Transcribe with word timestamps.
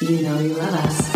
You 0.00 0.22
know 0.22 0.40
you 0.40 0.54
love 0.54 0.74
us. 0.74 1.14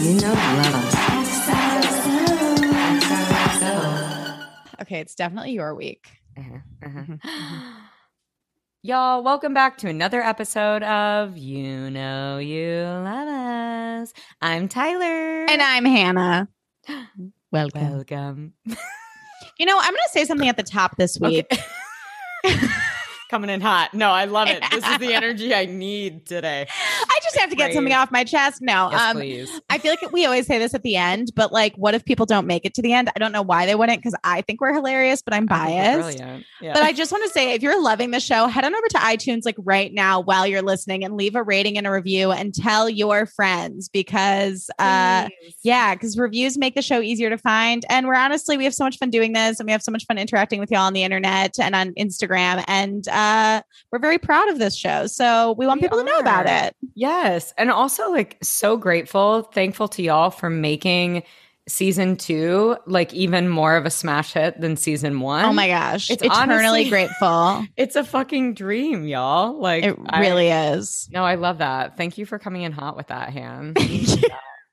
You 0.00 0.14
know 0.20 0.32
you 0.32 0.56
love 0.56 0.74
us. 0.74 0.94
XOXO. 3.04 4.46
Okay, 4.80 5.00
it's 5.00 5.14
definitely 5.14 5.52
your 5.52 5.74
week. 5.74 6.22
Uh-huh, 6.38 6.58
uh-huh. 6.82 7.70
Y'all, 8.86 9.22
welcome 9.22 9.54
back 9.54 9.78
to 9.78 9.88
another 9.88 10.20
episode 10.20 10.82
of 10.82 11.38
You 11.38 11.88
Know 11.88 12.36
You 12.36 12.82
Love 12.82 13.28
Us. 14.02 14.12
I'm 14.42 14.68
Tyler. 14.68 15.46
And 15.46 15.62
I'm 15.62 15.86
Hannah. 15.86 16.50
Welcome. 17.50 17.92
welcome. 17.92 18.52
You 19.58 19.64
know, 19.64 19.78
I'm 19.78 19.90
going 19.90 19.94
to 19.94 20.10
say 20.12 20.26
something 20.26 20.50
at 20.50 20.58
the 20.58 20.62
top 20.62 20.98
this 20.98 21.18
week. 21.18 21.46
Okay. 21.50 21.62
Coming 23.34 23.50
in 23.50 23.60
hot. 23.60 23.92
No, 23.92 24.12
I 24.12 24.26
love 24.26 24.46
it. 24.46 24.62
This 24.70 24.86
is 24.86 24.98
the 24.98 25.12
energy 25.12 25.52
I 25.52 25.64
need 25.64 26.24
today. 26.24 26.68
I 26.70 27.18
just 27.20 27.36
have 27.36 27.50
to 27.50 27.56
get 27.56 27.72
something 27.72 27.92
off 27.92 28.12
my 28.12 28.22
chest. 28.22 28.62
No, 28.62 28.90
Yes, 28.92 29.00
um, 29.00 29.16
please. 29.16 29.60
I 29.68 29.78
feel 29.78 29.90
like 29.90 30.12
we 30.12 30.24
always 30.24 30.46
say 30.46 30.60
this 30.60 30.72
at 30.72 30.84
the 30.84 30.94
end, 30.94 31.32
but 31.34 31.50
like, 31.50 31.74
what 31.74 31.94
if 31.94 32.04
people 32.04 32.26
don't 32.26 32.46
make 32.46 32.64
it 32.64 32.74
to 32.74 32.82
the 32.82 32.92
end? 32.92 33.10
I 33.12 33.18
don't 33.18 33.32
know 33.32 33.42
why 33.42 33.66
they 33.66 33.74
wouldn't 33.74 33.98
because 33.98 34.14
I 34.22 34.42
think 34.42 34.60
we're 34.60 34.72
hilarious, 34.72 35.20
but 35.20 35.34
I'm 35.34 35.48
I 35.50 35.66
think 35.66 35.78
it's 35.78 36.20
biased. 36.20 36.44
Yeah. 36.60 36.74
But 36.74 36.84
I 36.84 36.92
just 36.92 37.10
want 37.10 37.24
to 37.24 37.30
say, 37.30 37.54
if 37.54 37.62
you're 37.62 37.82
loving 37.82 38.12
the 38.12 38.20
show, 38.20 38.46
head 38.46 38.64
on 38.64 38.72
over 38.72 38.86
to 38.90 38.98
iTunes 38.98 39.44
like 39.44 39.56
right 39.58 39.92
now 39.92 40.20
while 40.20 40.46
you're 40.46 40.62
listening 40.62 41.04
and 41.04 41.16
leave 41.16 41.34
a 41.34 41.42
rating 41.42 41.76
and 41.76 41.88
a 41.88 41.90
review 41.90 42.30
and 42.30 42.54
tell 42.54 42.88
your 42.88 43.26
friends 43.26 43.88
because, 43.88 44.70
uh, 44.78 45.24
Please. 45.24 45.56
yeah, 45.64 45.96
because 45.96 46.16
reviews 46.16 46.56
make 46.56 46.76
the 46.76 46.82
show 46.82 47.00
easier 47.00 47.30
to 47.30 47.38
find. 47.38 47.84
And 47.90 48.06
we're 48.06 48.14
honestly, 48.14 48.56
we 48.56 48.62
have 48.62 48.74
so 48.74 48.84
much 48.84 48.98
fun 48.98 49.10
doing 49.10 49.32
this 49.32 49.58
and 49.58 49.66
we 49.66 49.72
have 49.72 49.82
so 49.82 49.90
much 49.90 50.06
fun 50.06 50.18
interacting 50.18 50.60
with 50.60 50.70
y'all 50.70 50.82
on 50.82 50.92
the 50.92 51.02
internet 51.02 51.58
and 51.58 51.74
on 51.74 51.94
Instagram. 51.94 52.62
And 52.68 53.08
uh, 53.08 53.23
we're 53.90 53.98
very 53.98 54.18
proud 54.18 54.48
of 54.48 54.58
this 54.58 54.76
show. 54.76 55.06
So 55.06 55.52
we 55.58 55.66
want 55.66 55.80
We 55.80 55.86
people 55.88 55.98
to 55.98 56.04
know 56.04 56.18
about 56.18 56.46
it. 56.46 56.74
Yes. 56.94 57.52
And 57.58 57.70
also, 57.70 58.10
like, 58.10 58.36
so 58.42 58.76
grateful, 58.76 59.42
thankful 59.42 59.88
to 59.88 60.02
y'all 60.02 60.30
for 60.30 60.50
making 60.50 61.22
season 61.66 62.14
two 62.14 62.76
like 62.86 63.10
even 63.14 63.48
more 63.48 63.74
of 63.74 63.86
a 63.86 63.90
smash 63.90 64.34
hit 64.34 64.60
than 64.60 64.76
season 64.76 65.20
one. 65.20 65.46
Oh 65.46 65.52
my 65.54 65.66
gosh. 65.68 66.10
It's 66.10 66.22
Eternally 66.22 66.42
honestly- 66.82 66.88
grateful. 66.90 67.64
It's 67.76 67.96
a 67.96 68.04
fucking 68.04 68.52
dream, 68.52 69.06
y'all. 69.06 69.58
Like, 69.58 69.84
It 69.84 69.96
I- 70.06 70.20
really 70.20 70.48
is. 70.50 71.08
No, 71.10 71.24
I 71.24 71.36
love 71.36 71.58
that. 71.58 71.96
Thank 71.96 72.18
you 72.18 72.26
for 72.26 72.38
coming 72.38 72.62
in 72.62 72.72
hot 72.72 72.96
with 72.96 73.06
that, 73.06 73.30
Han. 73.32 73.72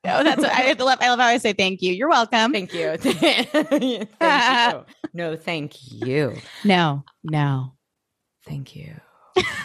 No, 0.03 0.23
that's 0.23 0.41
what 0.41 0.51
I 0.51 0.73
love 0.73 0.97
I 0.99 1.09
love 1.09 1.19
how 1.19 1.27
I 1.27 1.37
say 1.37 1.53
thank 1.53 1.81
you. 1.83 1.93
You're 1.93 2.09
welcome. 2.09 2.51
Thank 2.51 2.73
you. 2.73 2.97
thank 2.97 3.83
you. 3.83 4.85
No, 5.13 5.35
thank 5.35 5.73
you. 5.91 6.35
No, 6.63 7.03
no. 7.23 7.73
Thank 8.45 8.75
you. 8.75 8.93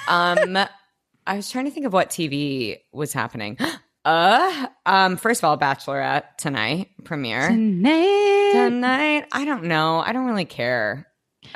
Um, 0.08 0.56
I 1.26 1.34
was 1.36 1.50
trying 1.50 1.64
to 1.64 1.70
think 1.70 1.86
of 1.86 1.92
what 1.92 2.10
TV 2.10 2.78
was 2.92 3.12
happening. 3.12 3.58
Uh, 4.06 4.68
um, 4.86 5.16
first 5.16 5.40
of 5.40 5.44
all, 5.48 5.58
Bachelorette 5.58 6.36
tonight 6.38 6.90
premiere 7.02 7.48
Tonight. 7.48 8.52
tonight. 8.52 9.24
I 9.32 9.44
don't 9.44 9.64
know. 9.64 9.98
I 9.98 10.12
don't 10.12 10.26
really 10.26 10.44
care. 10.44 11.08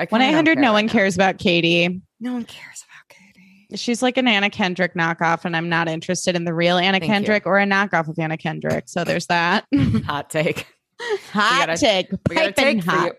One 0.09 0.21
eight 0.21 0.33
hundred. 0.35 0.59
No 0.59 0.73
one 0.73 0.89
cares 0.89 1.15
about 1.15 1.39
Katie. 1.39 2.03
No 2.19 2.33
one 2.33 2.43
cares 2.45 2.85
about 2.89 3.09
Katie. 3.17 3.77
She's 3.77 4.03
like 4.03 4.17
an 4.17 4.27
Anna 4.27 4.51
Kendrick 4.51 4.95
knockoff, 4.95 5.45
and 5.45 5.57
I'm 5.57 5.69
not 5.69 5.87
interested 5.89 6.35
in 6.35 6.43
the 6.45 6.53
real 6.53 6.77
Anna 6.77 6.99
Thank 6.99 7.05
you. 7.05 7.15
Kendrick 7.15 7.47
or 7.47 7.57
a 7.61 7.65
knockoff 7.65 8.09
of 8.09 8.19
Anna 8.19 8.37
Kendrick. 8.37 8.89
So 8.89 9.05
there's 9.05 9.27
that. 9.27 9.65
Hot 10.07 10.29
take. 10.29 10.67
hot 11.31 11.67
gotta- 11.69 11.79
take, 11.79 12.11
We 12.29 12.35
got 12.35 12.49
a 12.49 12.53
piping 12.53 12.81
take 12.81 12.85
hot. 12.85 13.13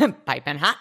you. 0.00 0.12
Piping 0.26 0.58
hot. 0.58 0.76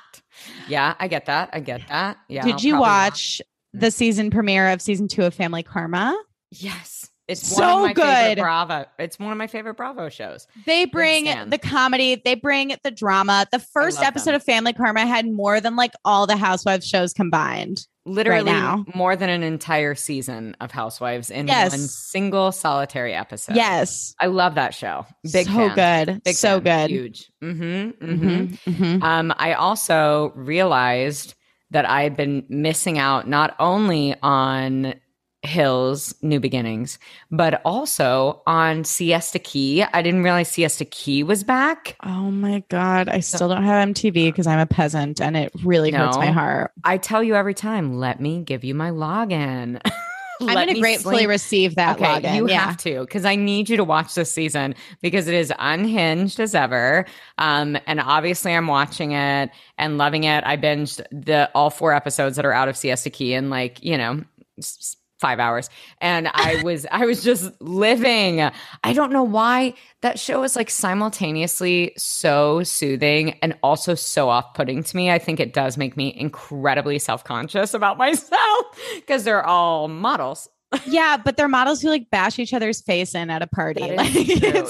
Yeah, 0.67 0.95
I 0.99 1.07
get 1.07 1.25
that. 1.25 1.49
I 1.53 1.59
get 1.59 1.87
that. 1.89 2.17
Yeah. 2.27 2.43
Did 2.43 2.55
I'll 2.55 2.59
you 2.61 2.79
watch 2.79 3.41
the 3.73 3.87
mm-hmm. 3.87 3.89
season 3.89 4.31
premiere 4.31 4.69
of 4.69 4.81
season 4.81 5.07
two 5.07 5.23
of 5.23 5.33
Family 5.33 5.63
Karma? 5.63 6.17
Yes. 6.51 7.09
It's 7.27 7.47
So 7.47 7.77
of 7.77 7.83
my 7.83 7.93
good. 7.93 8.37
Bravo. 8.37 8.85
It's 8.99 9.17
one 9.17 9.31
of 9.31 9.37
my 9.37 9.47
favorite 9.47 9.75
Bravo 9.75 10.09
shows. 10.09 10.47
They 10.65 10.85
bring 10.85 11.25
the 11.49 11.57
comedy, 11.57 12.21
they 12.23 12.35
bring 12.35 12.75
the 12.83 12.91
drama. 12.91 13.47
The 13.51 13.59
first 13.59 14.01
episode 14.01 14.31
them. 14.31 14.35
of 14.35 14.43
Family 14.43 14.73
Karma 14.73 15.05
had 15.07 15.27
more 15.27 15.59
than 15.59 15.75
like 15.75 15.93
all 16.03 16.27
the 16.27 16.37
Housewives 16.37 16.87
shows 16.87 17.13
combined. 17.13 17.87
Literally 18.05 18.43
now. 18.51 18.85
more 18.93 19.15
than 19.15 19.29
an 19.29 19.41
entire 19.43 19.95
season 19.95 20.55
of 20.61 20.71
Housewives 20.71 21.29
in 21.31 21.47
Yes. 21.47 21.71
one 21.71 21.79
single 21.79 22.51
solitary 22.51 23.13
episode. 23.13 23.55
Yes. 23.55 24.13
I 24.19 24.27
love 24.27 24.55
that 24.55 24.73
show. 24.73 25.05
Big 25.23 25.47
so 25.47 25.51
fan. 25.73 26.05
good. 26.05 26.23
Big 26.23 26.35
so 26.35 26.61
fan. 26.61 26.87
good. 26.87 26.93
Huge. 26.93 27.31
Mm-hmm, 27.43 27.63
mm-hmm. 27.63 28.27
Mhm, 28.27 28.57
mhm. 28.67 29.03
Um, 29.03 29.33
I 29.37 29.53
also 29.53 30.31
realized 30.35 31.33
that 31.71 31.85
I 31.89 32.03
had 32.03 32.15
been 32.15 32.45
missing 32.47 32.99
out 32.99 33.27
not 33.27 33.55
only 33.59 34.15
on 34.21 34.93
Hills 35.45 36.13
New 36.21 36.39
Beginnings, 36.39 36.99
but 37.31 37.61
also 37.65 38.41
on 38.47 38.83
Siesta 38.83 39.39
Key. 39.39 39.83
I 39.83 40.01
didn't 40.01 40.23
realize 40.23 40.49
Siesta 40.49 40.85
Key 40.85 41.23
was 41.23 41.43
back. 41.43 41.95
Oh 42.03 42.31
my 42.31 42.63
God. 42.69 43.09
I 43.09 43.19
still 43.19 43.49
don't 43.49 43.63
have 43.63 43.87
MTV 43.89 44.27
because 44.27 44.47
I'm 44.47 44.59
a 44.59 44.65
peasant 44.65 45.21
and 45.21 45.37
it 45.37 45.51
really 45.63 45.91
hurts 45.91 46.17
my 46.17 46.27
heart. 46.27 46.71
I 46.83 46.97
tell 46.97 47.23
you 47.23 47.35
every 47.35 47.53
time, 47.53 47.97
let 47.97 48.19
me 48.19 48.41
give 48.41 48.63
you 48.63 48.75
my 48.75 48.91
login. 48.91 49.81
I'm 50.41 50.47
going 50.47 50.73
to 50.73 50.79
gratefully 50.79 51.17
slink- 51.17 51.29
receive 51.29 51.75
that 51.75 51.95
okay, 51.95 52.05
login. 52.05 52.35
you 52.35 52.49
yeah. 52.49 52.65
have 52.65 52.77
to 52.77 53.01
because 53.01 53.25
I 53.25 53.35
need 53.35 53.69
you 53.69 53.77
to 53.77 53.83
watch 53.83 54.15
this 54.15 54.31
season 54.31 54.75
because 55.01 55.27
it 55.27 55.33
is 55.33 55.53
unhinged 55.59 56.39
as 56.39 56.53
ever. 56.55 57.05
Um, 57.37 57.77
and 57.87 57.99
obviously 57.99 58.53
I'm 58.53 58.67
watching 58.67 59.11
it 59.11 59.49
and 59.77 59.97
loving 59.97 60.25
it. 60.25 60.43
I 60.45 60.57
binged 60.57 61.03
the 61.11 61.49
all 61.55 61.69
four 61.69 61.93
episodes 61.93 62.35
that 62.35 62.45
are 62.45 62.53
out 62.53 62.67
of 62.67 62.75
Siesta 62.75 63.09
Key 63.09 63.33
in 63.33 63.49
like 63.49 63.83
you 63.83 63.97
know 63.97 64.23
s- 64.57 64.97
five 65.19 65.39
hours, 65.39 65.69
and 66.01 66.29
I 66.33 66.61
was 66.63 66.85
I 66.91 67.05
was 67.05 67.23
just 67.23 67.49
living. 67.61 68.41
I 68.83 68.93
don't 68.93 69.11
know 69.11 69.23
why 69.23 69.73
that 70.01 70.19
show 70.19 70.43
is 70.43 70.55
like 70.55 70.69
simultaneously 70.69 71.93
so 71.97 72.63
soothing 72.63 73.31
and 73.41 73.57
also 73.63 73.95
so 73.95 74.29
off 74.29 74.53
putting 74.53 74.83
to 74.83 74.95
me. 74.95 75.11
I 75.11 75.19
think 75.19 75.39
it 75.39 75.53
does 75.53 75.77
make 75.77 75.97
me 75.97 76.13
incredibly 76.15 76.99
self 76.99 77.23
conscious 77.23 77.73
about 77.73 77.97
myself 78.05 78.65
because 78.95 79.23
they're 79.23 79.45
all 79.45 79.87
models. 79.87 80.47
Yeah, 80.85 81.17
but 81.17 81.37
they're 81.37 81.47
models 81.47 81.81
who 81.81 81.89
like 81.89 82.09
bash 82.09 82.37
each 82.37 82.53
other's 82.53 82.81
face 82.81 83.15
in 83.15 83.29
at 83.29 83.41
a 83.41 83.47
party. 83.47 83.81
Like, 83.95 84.13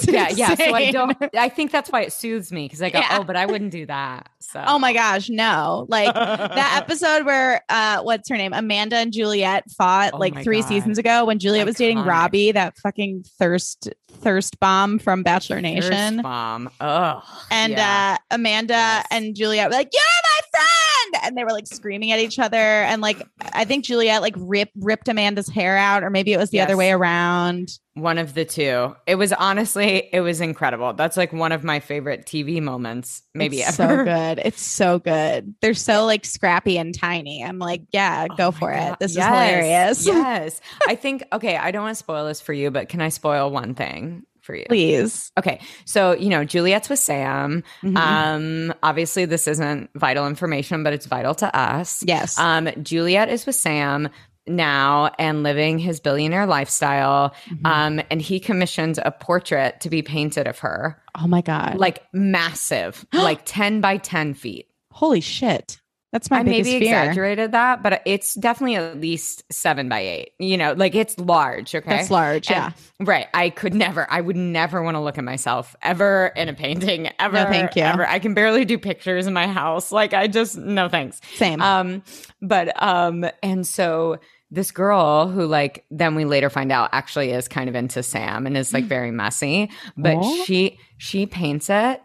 yeah, 0.06 0.28
yeah. 0.30 0.54
So 0.54 0.72
I 0.72 0.90
don't. 0.92 1.16
I 1.36 1.48
think 1.48 1.72
that's 1.72 1.90
why 1.90 2.02
it 2.02 2.12
soothes 2.12 2.52
me 2.52 2.66
because 2.66 2.80
I 2.82 2.90
go, 2.90 2.98
Yeah. 3.00 3.18
oh, 3.18 3.24
but 3.24 3.34
I 3.34 3.46
wouldn't 3.46 3.72
do 3.72 3.86
that. 3.86 4.28
So. 4.40 4.62
Oh 4.64 4.78
my 4.78 4.92
gosh, 4.92 5.28
no. 5.28 5.86
Like 5.88 6.14
that 6.14 6.74
episode 6.82 7.26
where 7.26 7.62
uh 7.68 8.02
what's 8.02 8.28
her 8.28 8.36
name? 8.36 8.52
Amanda 8.52 8.96
and 8.96 9.12
Juliette 9.12 9.68
fought 9.72 10.12
Oh 10.14 10.18
like 10.18 10.42
three 10.44 10.60
God. 10.60 10.68
seasons 10.68 10.98
ago 10.98 11.24
when 11.24 11.38
Juliette 11.40 11.66
was 11.66 11.76
dating 11.76 11.98
Robby, 12.00 12.52
that 12.52 12.76
fucking 12.78 13.24
thirst 13.38 13.88
thirst 14.20 14.60
bomb 14.60 14.98
from 15.00 15.22
Bachelor 15.24 15.60
Nation. 15.60 15.90
Thirst 15.90 16.22
bomb. 16.22 16.70
Ugh. 16.80 17.22
And 17.50 17.72
yeah. 17.72 18.16
uh 18.30 18.34
Amanda 18.36 18.74
Yes. 18.74 19.06
and 19.10 19.34
Juliette 19.34 19.70
were 19.70 19.76
like, 19.76 19.90
You're 19.92 20.02
my 20.02 20.35
friend. 20.56 21.24
And 21.24 21.36
they 21.36 21.44
were 21.44 21.52
like 21.52 21.66
screaming 21.66 22.12
at 22.12 22.18
each 22.18 22.38
other. 22.38 22.56
And 22.56 23.00
like 23.02 23.22
I 23.52 23.64
think 23.64 23.84
Juliette 23.84 24.22
like 24.22 24.34
rip, 24.36 24.70
ripped 24.76 25.08
Amanda's 25.08 25.48
hair 25.48 25.76
out, 25.76 26.02
or 26.02 26.10
maybe 26.10 26.32
it 26.32 26.38
was 26.38 26.50
the 26.50 26.60
other 26.60 26.76
way 26.76 26.90
around. 26.90 27.68
one 27.94 28.18
of 28.18 28.34
the 28.34 28.44
two. 28.44 28.94
It 29.06 29.14
was 29.16 29.32
honestly, 29.32 30.08
it 30.12 30.20
was 30.20 30.40
incredible. 30.40 30.92
That's 30.94 31.16
like 31.16 31.32
one 31.32 31.52
of 31.52 31.64
my 31.64 31.80
favorite 31.80 32.26
TV 32.26 32.60
moments, 32.60 33.22
maybe 33.34 33.60
It's 33.60 33.78
ever. 33.80 33.98
so 33.98 34.04
good. 34.04 34.40
It's 34.44 34.62
so 34.62 34.98
good. 34.98 35.54
They're 35.62 35.74
so 35.74 36.04
like 36.06 36.24
scrappy 36.24 36.76
and 36.78 36.94
tiny. 36.98 37.42
I'm 37.44 37.58
like, 37.58 37.82
yeah, 37.92 38.26
oh 38.30 38.34
go 38.36 38.46
Oh 38.48 38.50
for 38.52 38.70
my 38.72 38.90
it. 38.92 38.98
This 39.00 39.14
Yes. 39.16 39.24
is 39.24 39.28
hilarious. 39.28 40.06
yes. 40.06 40.60
I 40.88 40.94
think, 40.96 41.24
okay, 41.32 41.56
I 41.56 41.70
don't 41.70 41.82
want 41.82 41.92
to 41.96 41.98
spoil 41.98 42.26
this 42.26 42.40
for 42.40 42.52
you, 42.52 42.70
but 42.70 42.88
can 42.88 43.00
I 43.00 43.08
spoil 43.08 43.50
one 43.50 43.74
thing 43.74 44.22
for 44.46 44.54
you? 44.54 44.64
Please. 44.68 45.30
Okay. 45.38 45.60
So, 45.84 46.12
you 46.12 46.30
know, 46.30 46.44
Juliette's 46.44 46.88
with 46.88 46.98
Sam. 47.00 47.62
Mhm. 47.82 47.96
Um, 47.96 48.74
obviously, 48.82 49.26
this 49.26 49.46
isn't 49.46 49.90
vital 49.94 50.26
information, 50.26 50.82
but 50.82 50.94
it's 50.94 51.04
vital 51.06 51.34
to 51.34 51.54
us. 51.54 52.02
yes. 52.06 52.38
Um, 52.38 52.70
Juliette 52.82 53.28
is 53.28 53.44
with 53.44 53.56
Sam 53.56 54.08
now 54.48 55.10
and 55.18 55.42
living 55.42 55.76
his 55.80 55.98
billionaire 55.98 56.46
lifestyle. 56.46 57.34
Mhm. 57.50 57.66
Um, 57.66 58.02
and 58.12 58.22
he 58.22 58.38
commissioned 58.38 58.98
a 59.04 59.10
portrait 59.10 59.80
to 59.80 59.90
be 59.90 60.02
painted 60.02 60.46
of 60.46 60.60
her, 60.60 61.02
oh 61.20 61.26
my 61.26 61.40
God. 61.42 61.74
like 61.76 62.04
massive, 62.12 63.04
like 63.12 63.40
10 63.44 63.80
by 63.80 63.96
10 63.96 64.34
feet. 64.34 64.68
holy 64.92 65.20
shit. 65.20 65.78
That's 66.16 66.30
my 66.30 66.38
I 66.38 66.42
biggest 66.44 66.70
maybe 66.70 66.86
fear. 66.86 66.98
exaggerated 67.02 67.52
that, 67.52 67.82
but 67.82 68.00
it's 68.06 68.32
definitely 68.36 68.76
at 68.76 68.98
least 68.98 69.44
seven 69.52 69.90
by 69.90 70.00
eight. 70.00 70.30
You 70.38 70.56
know, 70.56 70.72
like 70.72 70.94
it's 70.94 71.18
large. 71.18 71.74
Okay, 71.74 71.86
That's 71.86 72.10
large. 72.10 72.50
And- 72.50 72.72
Yeah. 72.98 73.04
right. 73.04 73.26
I 73.34 73.50
could 73.50 73.74
never. 73.74 74.10
I 74.10 74.22
would 74.22 74.34
never 74.34 74.82
want 74.82 74.94
to 74.94 75.00
look 75.00 75.18
at 75.18 75.24
myself 75.24 75.76
ever 75.82 76.32
in 76.34 76.48
a 76.48 76.54
painting. 76.54 77.10
Ever. 77.18 77.36
thank 77.36 77.76
you. 77.76 77.82
Ever. 77.82 78.08
I 78.08 78.18
can 78.18 78.32
barely 78.32 78.64
do 78.64 78.78
pictures 78.78 79.26
in 79.26 79.34
my 79.34 79.46
house. 79.46 79.92
Like 79.92 80.14
I 80.14 80.26
just 80.26 80.56
no 80.56 80.88
thanks. 80.88 81.20
Same. 81.34 81.60
Um, 81.60 82.02
but 82.40 82.82
um, 82.82 83.26
and 83.42 83.66
so 83.66 84.18
this 84.50 84.70
girl 84.70 85.28
who 85.28 85.44
like 85.46 85.84
then 85.90 86.14
we 86.14 86.24
later 86.24 86.48
find 86.48 86.72
out 86.72 86.88
actually 86.92 87.30
is 87.32 87.46
kind 87.46 87.68
of 87.68 87.74
into 87.74 88.02
Sam 88.02 88.46
and 88.46 88.56
is 88.56 88.72
like 88.72 88.84
very 88.96 89.10
messy, 89.10 89.70
but 89.98 90.22
she 90.46 90.78
she 90.96 91.26
paints 91.26 91.68
it, 91.68 92.00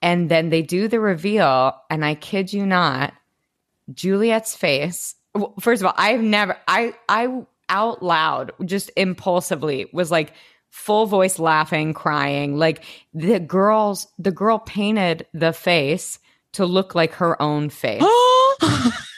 and 0.00 0.30
then 0.30 0.48
they 0.48 0.62
do 0.62 0.88
the 0.88 1.00
reveal, 1.00 1.74
and 1.90 2.02
I 2.02 2.14
kid 2.14 2.50
you 2.54 2.64
not, 2.64 3.12
Juliette's 3.94 4.56
face. 4.56 5.14
First 5.60 5.82
of 5.82 5.86
all, 5.86 5.94
I've 5.96 6.22
never 6.22 6.56
I 6.68 6.94
I 7.08 7.44
out 7.68 8.02
loud 8.02 8.52
just 8.64 8.90
impulsively 8.96 9.88
was 9.92 10.10
like 10.10 10.34
full 10.70 11.06
voice 11.06 11.38
laughing, 11.38 11.94
crying. 11.94 12.56
Like 12.56 12.84
the 13.14 13.40
girls, 13.40 14.06
the 14.18 14.32
girl 14.32 14.58
painted 14.58 15.26
the 15.32 15.52
face 15.52 16.18
to 16.52 16.66
look 16.66 16.94
like 16.94 17.12
her 17.14 17.40
own 17.40 17.70
face. 17.70 18.02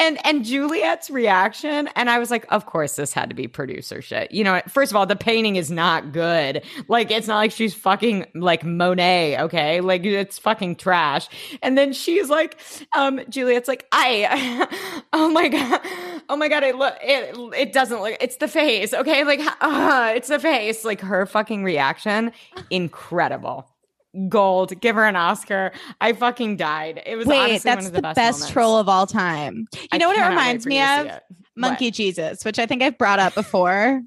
and 0.00 0.18
and 0.26 0.44
Juliette's 0.44 1.10
reaction, 1.10 1.88
and 1.94 2.08
I 2.08 2.18
was 2.18 2.30
like, 2.30 2.46
of 2.50 2.66
course, 2.66 2.96
this 2.96 3.12
had 3.12 3.28
to 3.28 3.36
be 3.36 3.46
producer 3.46 4.00
shit. 4.00 4.32
You 4.32 4.42
know, 4.42 4.62
first 4.68 4.90
of 4.90 4.96
all, 4.96 5.06
the 5.06 5.14
painting 5.14 5.56
is 5.56 5.70
not 5.70 6.12
good. 6.12 6.64
Like, 6.88 7.10
it's 7.10 7.28
not 7.28 7.36
like 7.36 7.52
she's 7.52 7.74
fucking 7.74 8.26
like 8.34 8.64
Monet, 8.64 9.38
okay? 9.42 9.80
Like, 9.80 10.04
it's 10.04 10.38
fucking 10.38 10.76
trash. 10.76 11.28
And 11.62 11.76
then 11.76 11.92
she's 11.92 12.30
like, 12.30 12.58
um, 12.96 13.20
Juliette's 13.28 13.68
like, 13.68 13.86
I, 13.92 14.66
oh 15.12 15.30
my 15.30 15.48
god, 15.48 15.80
oh 16.30 16.36
my 16.36 16.48
god, 16.48 16.62
it 16.62 16.76
look, 16.76 16.96
it 17.02 17.36
it 17.54 17.72
doesn't 17.72 18.00
look, 18.00 18.16
it's 18.20 18.36
the 18.36 18.48
face, 18.48 18.94
okay? 18.94 19.22
Like, 19.24 19.40
uh, 19.60 20.12
it's 20.16 20.28
the 20.28 20.38
face. 20.38 20.84
Like 20.84 21.02
her 21.02 21.26
fucking 21.26 21.62
reaction, 21.62 22.32
incredible. 22.70 23.68
Gold, 24.28 24.78
give 24.80 24.96
her 24.96 25.06
an 25.06 25.16
Oscar. 25.16 25.72
I 26.00 26.12
fucking 26.12 26.56
died. 26.56 27.02
It 27.06 27.16
was 27.16 27.26
Wait, 27.26 27.38
honestly 27.38 27.58
that's 27.58 27.76
one 27.78 27.86
of 27.86 27.92
the, 27.92 27.98
the, 27.98 28.02
best, 28.02 28.16
best, 28.16 28.52
troll 28.52 28.76
of 28.76 28.88
all 28.88 29.06
time. 29.06 29.66
You 29.74 29.88
I 29.92 29.98
know 29.98 30.08
what 30.08 30.18
it 30.18 30.28
reminds 30.28 30.66
me 30.66 30.82
of? 30.82 31.20
Monkey 31.56 31.90
Jesus, 31.90 32.44
which 32.44 32.58
I 32.58 32.66
think 32.66 32.82
I've 32.82 32.98
brought 32.98 33.18
up 33.18 33.34
before. 33.34 34.02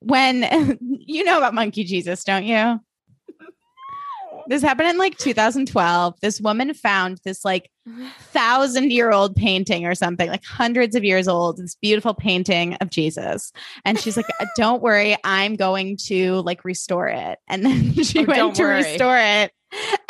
When 0.00 0.78
you 1.06 1.24
know 1.24 1.38
about 1.38 1.54
Monkey 1.54 1.84
Jesus, 1.84 2.22
don't 2.24 2.44
you? 2.44 2.80
This 4.52 4.60
happened 4.62 4.88
in 4.88 4.98
like 4.98 5.16
2012. 5.16 6.14
This 6.20 6.42
woman 6.42 6.74
found 6.74 7.18
this 7.24 7.42
like 7.42 7.70
thousand 8.32 8.92
year 8.92 9.10
old 9.10 9.34
painting 9.34 9.86
or 9.86 9.94
something, 9.94 10.28
like 10.28 10.44
hundreds 10.44 10.94
of 10.94 11.04
years 11.04 11.26
old, 11.26 11.56
this 11.56 11.74
beautiful 11.76 12.12
painting 12.12 12.74
of 12.74 12.90
Jesus. 12.90 13.50
And 13.86 13.98
she's 13.98 14.16
like, 14.16 14.26
"Uh, 14.40 14.46
Don't 14.56 14.82
worry, 14.82 15.16
I'm 15.24 15.56
going 15.56 15.96
to 16.08 16.34
like 16.42 16.66
restore 16.66 17.08
it. 17.08 17.38
And 17.48 17.64
then 17.64 17.94
she 18.04 18.20
Oh, 18.20 18.24
went 18.24 18.56
to 18.56 18.62
worry. 18.62 18.82
restore 18.82 19.16
it 19.18 19.52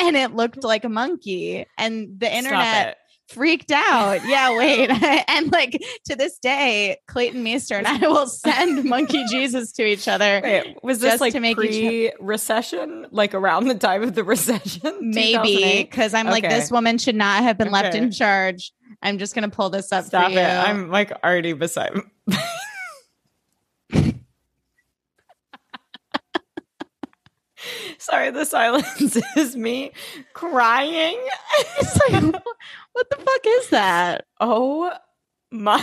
and 0.01 0.17
it 0.17 0.35
looked 0.35 0.63
like 0.63 0.83
a 0.83 0.89
monkey. 0.89 1.65
And 1.77 2.19
the 2.19 2.29
internet. 2.35 2.97
Freaked 3.33 3.71
out. 3.71 4.25
Yeah, 4.25 4.57
wait. 4.57 4.89
and 5.29 5.51
like 5.51 5.81
to 6.05 6.15
this 6.15 6.37
day, 6.39 6.97
Clayton 7.07 7.43
Meester 7.43 7.75
and 7.75 7.87
I 7.87 7.97
will 8.07 8.27
send 8.27 8.85
Monkey 8.85 9.23
Jesus 9.29 9.71
to 9.73 9.85
each 9.85 10.07
other. 10.07 10.41
Wait, 10.43 10.77
was 10.83 10.99
this 10.99 11.19
like 11.21 11.33
to 11.33 11.39
make 11.39 11.57
each- 11.59 12.11
pre-recession, 12.17 13.07
like 13.11 13.33
around 13.33 13.67
the 13.67 13.75
time 13.75 14.03
of 14.03 14.15
the 14.15 14.23
recession? 14.23 14.97
Maybe 15.01 15.83
because 15.83 16.13
I'm 16.13 16.27
like, 16.27 16.43
this 16.43 16.71
woman 16.71 16.97
should 16.97 17.15
not 17.15 17.43
have 17.43 17.57
been 17.57 17.71
left 17.71 17.95
in 17.95 18.11
charge. 18.11 18.71
I'm 19.01 19.17
just 19.17 19.35
gonna 19.35 19.49
pull 19.49 19.69
this 19.69 19.91
up 19.91 20.05
Stop 20.05 20.31
it! 20.31 20.37
I'm 20.37 20.89
like 20.89 21.11
already 21.23 21.53
beside. 21.53 21.93
Sorry, 28.03 28.31
the 28.31 28.43
silence 28.43 29.17
is 29.37 29.55
me 29.55 29.93
crying. 30.33 31.17
It's 31.79 31.97
like, 32.09 32.23
what 32.93 33.09
the 33.09 33.15
fuck 33.15 33.41
is 33.47 33.69
that? 33.69 34.25
Oh 34.41 34.91
my! 35.51 35.81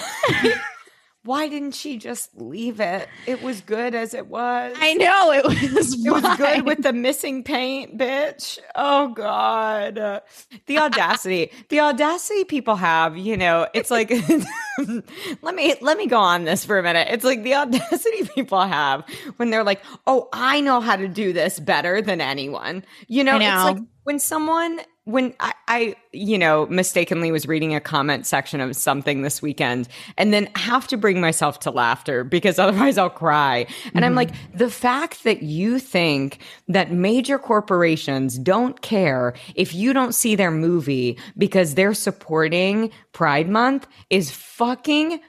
Why 1.23 1.49
didn't 1.49 1.73
she 1.73 1.99
just 1.99 2.35
leave 2.35 2.81
it? 2.81 3.07
It 3.27 3.43
was 3.43 3.61
good 3.61 3.95
as 3.95 4.15
it 4.15 4.27
was. 4.27 4.75
I 4.79 4.95
know 4.95 5.33
it 5.33 5.45
was. 5.45 5.91
It 6.11 6.11
was 6.11 6.37
good 6.39 6.65
with 6.65 6.83
the 6.83 6.95
missing 6.95 7.45
paint, 7.45 7.99
bitch. 7.99 8.59
Oh 8.75 9.09
god. 9.09 9.99
Uh, 9.99 10.21
the 10.67 10.79
audacity. 10.79 11.53
the 11.69 11.81
audacity 11.81 12.45
people 12.45 12.77
have, 12.77 13.19
you 13.19 13.37
know, 13.37 13.69
it's 13.75 13.91
like 13.91 14.11
let 15.43 15.55
me 15.55 15.75
let 15.81 15.99
me 15.99 16.07
go 16.07 16.19
on 16.19 16.45
this 16.45 16.65
for 16.65 16.79
a 16.79 16.83
minute. 16.83 17.09
It's 17.11 17.25
like 17.25 17.43
the 17.43 17.55
audacity 17.61 18.25
people 18.35 18.61
have 18.61 19.05
when 19.37 19.51
they're 19.51 19.65
like, 19.65 19.83
"Oh, 20.07 20.29
I 20.33 20.61
know 20.61 20.81
how 20.81 20.97
to 20.97 21.09
do 21.09 21.33
this 21.33 21.61
better 21.61 22.01
than 22.01 22.21
anyone." 22.21 22.85
You 23.09 23.25
know, 23.25 23.39
know. 23.39 23.47
it's 23.47 23.65
like 23.79 23.89
when 24.05 24.19
someone 24.19 24.81
when 25.11 25.35
I, 25.41 25.53
I, 25.69 25.97
you 26.13 26.39
know, 26.39 26.67
mistakenly 26.67 27.31
was 27.33 27.47
reading 27.47 27.75
a 27.75 27.81
comment 27.81 28.27
section 28.27 28.61
of 28.61 28.77
something 28.77 29.23
this 29.23 29.43
weekend 29.43 29.89
and 30.17 30.33
then 30.33 30.49
have 30.55 30.87
to 30.89 30.97
bring 30.97 31.21
myself 31.21 31.61
to 31.61 31.71
laughter 31.71 32.25
because 32.25 32.59
otherwise 32.59 32.99
I'll 32.99 33.11
cry. 33.11 33.67
And 33.95 34.05
I'm 34.05 34.11
mm-hmm. 34.11 34.17
like, 34.17 34.55
the 34.55 34.71
fact 34.71 35.25
that 35.25 35.43
you 35.43 35.79
think 35.79 36.39
that 36.69 36.93
major 36.93 37.39
corporations 37.39 38.39
don't 38.39 38.81
care 38.83 39.35
if 39.55 39.75
you 39.75 39.93
don't 39.93 40.15
see 40.15 40.37
their 40.37 40.51
movie 40.51 41.19
because 41.37 41.75
they're 41.75 41.95
supporting 41.95 42.91
Pride 43.13 43.49
Month 43.49 43.87
is 44.09 44.31
fucking 44.31 45.21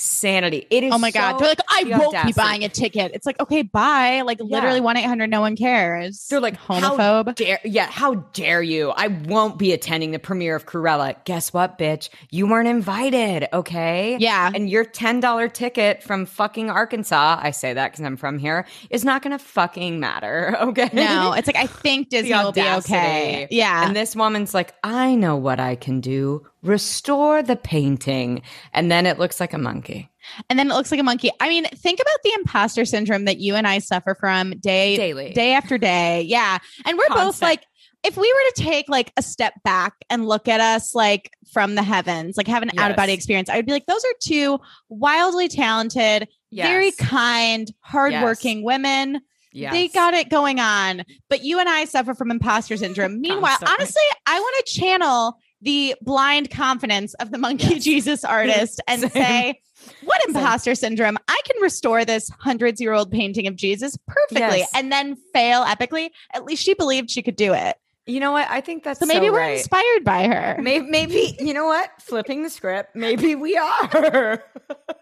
insanity. 0.00 0.66
It 0.70 0.84
is 0.84 0.92
Oh 0.94 0.98
my 0.98 1.10
god! 1.10 1.32
so- 1.32 1.38
They're 1.38 1.48
like, 1.48 1.60
I 1.68 1.84
the 1.84 1.90
won't 1.98 2.26
be 2.26 2.32
buying 2.32 2.64
a 2.64 2.68
ticket. 2.68 3.12
It's 3.14 3.26
like, 3.26 3.38
okay, 3.40 3.62
bye. 3.62 4.22
Like 4.22 4.40
literally 4.40 4.80
one 4.80 4.96
eight 4.96 5.04
hundred. 5.04 5.28
No 5.30 5.40
one 5.40 5.56
cares. 5.56 6.26
They're 6.28 6.40
like 6.40 6.56
How 6.56 6.80
homophobe. 6.96 7.34
dare, 7.34 7.60
yeah, 7.64 7.86
how 7.86 8.14
dare 8.32 8.62
you? 8.62 8.90
I 8.90 9.08
won't 9.08 9.58
be 9.58 9.72
attending 9.72 10.10
the 10.12 10.18
premiere 10.18 10.56
of 10.56 10.66
Cruella. 10.66 11.22
Guess 11.24 11.52
what, 11.52 11.78
bitch? 11.78 12.08
You 12.30 12.46
weren't 12.48 12.68
invited, 12.68 13.48
okay? 13.52 14.16
Yeah. 14.18 14.50
And 14.54 14.68
your 14.70 14.84
$10 14.84 15.52
ticket 15.52 16.02
from 16.02 16.26
fucking 16.26 16.70
Arkansas, 16.70 17.38
I 17.42 17.50
say 17.50 17.74
that 17.74 17.92
because 17.92 18.04
I'm 18.04 18.16
from 18.16 18.38
here, 18.38 18.66
is 18.90 19.04
not 19.04 19.22
going 19.22 19.36
to 19.36 19.42
fucking 19.44 20.00
matter, 20.00 20.56
okay? 20.60 20.88
No, 20.92 21.32
it's 21.32 21.46
like 21.46 21.56
I 21.56 21.66
think 21.66 22.08
Disney 22.10 22.32
will 22.32 22.52
be 22.52 22.60
okay. 22.62 23.48
Yeah. 23.50 23.86
And 23.86 23.94
this 23.94 24.16
woman's 24.16 24.54
like, 24.54 24.74
I 24.82 25.14
know 25.14 25.36
what 25.36 25.60
I 25.60 25.76
can 25.76 26.00
do. 26.00 26.46
Restore 26.62 27.42
the 27.42 27.56
painting. 27.56 28.42
And 28.72 28.90
then 28.90 29.06
it 29.06 29.18
looks 29.18 29.40
like 29.40 29.52
a 29.54 29.58
monkey. 29.58 30.10
and 30.48 30.58
then 30.58 30.70
it 30.70 30.74
looks 30.74 30.90
like 30.90 31.00
a 31.00 31.04
monkey. 31.04 31.30
I 31.40 31.48
mean, 31.48 31.64
think 31.64 31.98
about 32.00 32.18
the 32.22 32.32
imposter 32.38 32.84
syndrome 32.84 33.24
that 33.24 33.38
you 33.38 33.54
and 33.54 33.66
I 33.66 33.78
suffer 33.78 34.14
from 34.14 34.50
day 34.60 34.96
Daily. 34.96 35.32
day 35.32 35.54
after 35.54 35.78
day. 35.78 36.22
Yeah. 36.22 36.58
And 36.84 36.98
we're 36.98 37.08
both 37.14 37.40
like 37.40 37.64
if 38.04 38.16
we 38.16 38.32
were 38.32 38.50
to 38.54 38.62
take 38.62 38.88
like 38.88 39.12
a 39.16 39.22
step 39.22 39.54
back 39.64 39.92
and 40.08 40.26
look 40.26 40.48
at 40.48 40.60
us 40.60 40.94
like 40.94 41.32
from 41.52 41.74
the 41.74 41.82
heavens, 41.82 42.36
like 42.36 42.46
have 42.46 42.62
an 42.62 42.70
out 42.78 42.90
of 42.90 42.96
body 42.96 43.12
experience, 43.12 43.48
I 43.50 43.56
would 43.56 43.66
be 43.66 43.72
like, 43.72 43.86
those 43.86 44.04
are 44.04 44.14
two 44.22 44.58
wildly 44.88 45.48
talented, 45.48 46.28
very 46.52 46.86
Yes. 46.86 46.96
kind, 46.96 47.70
hardworking 47.80 48.64
women. 48.64 49.20
Yes. 49.52 49.72
They 49.72 49.88
got 49.88 50.14
it 50.14 50.30
going 50.30 50.60
on. 50.60 51.02
But 51.28 51.42
you 51.44 51.58
and 51.58 51.68
I 51.68 51.84
suffer 51.84 52.14
from 52.14 52.30
imposter 52.30 52.76
syndrome. 52.76 53.20
Meanwhile, 53.20 53.56
Constantly. 53.58 53.74
honestly, 53.80 54.02
I 54.26 54.38
want 54.40 54.66
to 54.66 54.72
channel 54.80 55.38
the 55.62 55.94
blind 56.02 56.50
confidence 56.50 57.14
of 57.14 57.30
the 57.30 57.38
monkey 57.38 57.74
Yes. 57.74 57.84
Jesus 57.90 58.24
artist 58.24 58.80
and 58.88 59.00
Same. 59.02 59.10
say, 59.10 59.60
what 60.04 60.20
Same. 60.22 60.36
imposter 60.36 60.74
syndrome? 60.74 61.16
I 61.28 61.40
can 61.44 61.60
restore 61.62 62.04
this 62.04 62.30
hundreds 62.40 62.80
year 62.80 62.92
old 62.92 63.10
painting 63.10 63.46
of 63.46 63.56
Jesus 63.56 63.96
perfectly 64.06 64.58
Yes. 64.58 64.70
and 64.74 64.90
then 64.92 65.16
fail 65.34 65.64
epically. 65.64 66.10
At 66.34 66.44
least 66.44 66.62
she 66.62 66.74
believed 66.74 67.10
she 67.10 67.22
could 67.22 67.36
do 67.36 67.52
it. 67.54 67.76
You 68.06 68.18
know 68.18 68.32
what? 68.32 68.48
I 68.50 68.60
think 68.60 68.82
that's 68.82 68.98
So 68.98 69.06
maybe 69.06 69.26
so 69.26 69.32
we're 69.32 69.38
right. 69.38 69.58
inspired 69.58 70.04
by 70.04 70.26
her. 70.26 70.56
Maybe, 70.60 70.84
maybe 70.90 71.36
you 71.38 71.54
know 71.54 71.66
what? 71.66 71.90
Flipping 72.00 72.42
the 72.42 72.50
script. 72.50 72.96
Maybe 72.96 73.34
we 73.36 73.56
are. 73.56 74.42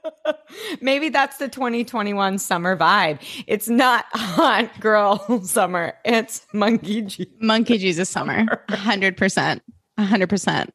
maybe 0.81 1.09
that's 1.09 1.39
the 1.39 1.49
2021 1.49 2.39
summer 2.39 2.77
vibe. 2.77 3.21
It's 3.47 3.69
not 3.69 4.05
hot 4.13 4.79
girl 4.81 5.43
summer. 5.45 5.95
It's 6.05 6.47
monkey. 6.53 7.03
G- 7.03 7.31
Monkey 7.41 7.79
Jesus 7.79 8.11
summer. 8.11 8.45
100%. 8.69 9.61
100%. 9.99 10.69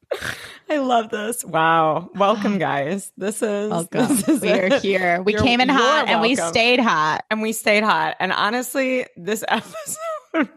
I 0.70 0.78
love 0.78 1.10
this. 1.10 1.44
Wow. 1.46 2.10
Welcome, 2.16 2.58
guys. 2.60 3.12
This 3.18 3.42
is 3.42 3.70
Welcome. 3.70 4.08
This 4.08 4.28
is 4.28 4.42
We 4.42 4.52
are 4.52 4.80
here. 4.80 5.22
We 5.22 5.34
came 5.34 5.62
in 5.62 5.70
hot 5.70 6.08
and 6.08 6.22
we 6.22 6.36
stayed 6.36 6.80
hot. 6.80 7.24
and 7.32 7.42
we 7.42 7.54
stayed 7.54 7.84
hot. 7.84 8.16
And 8.20 8.32
honestly, 8.32 9.06
this 9.16 9.44
episode 9.48 10.50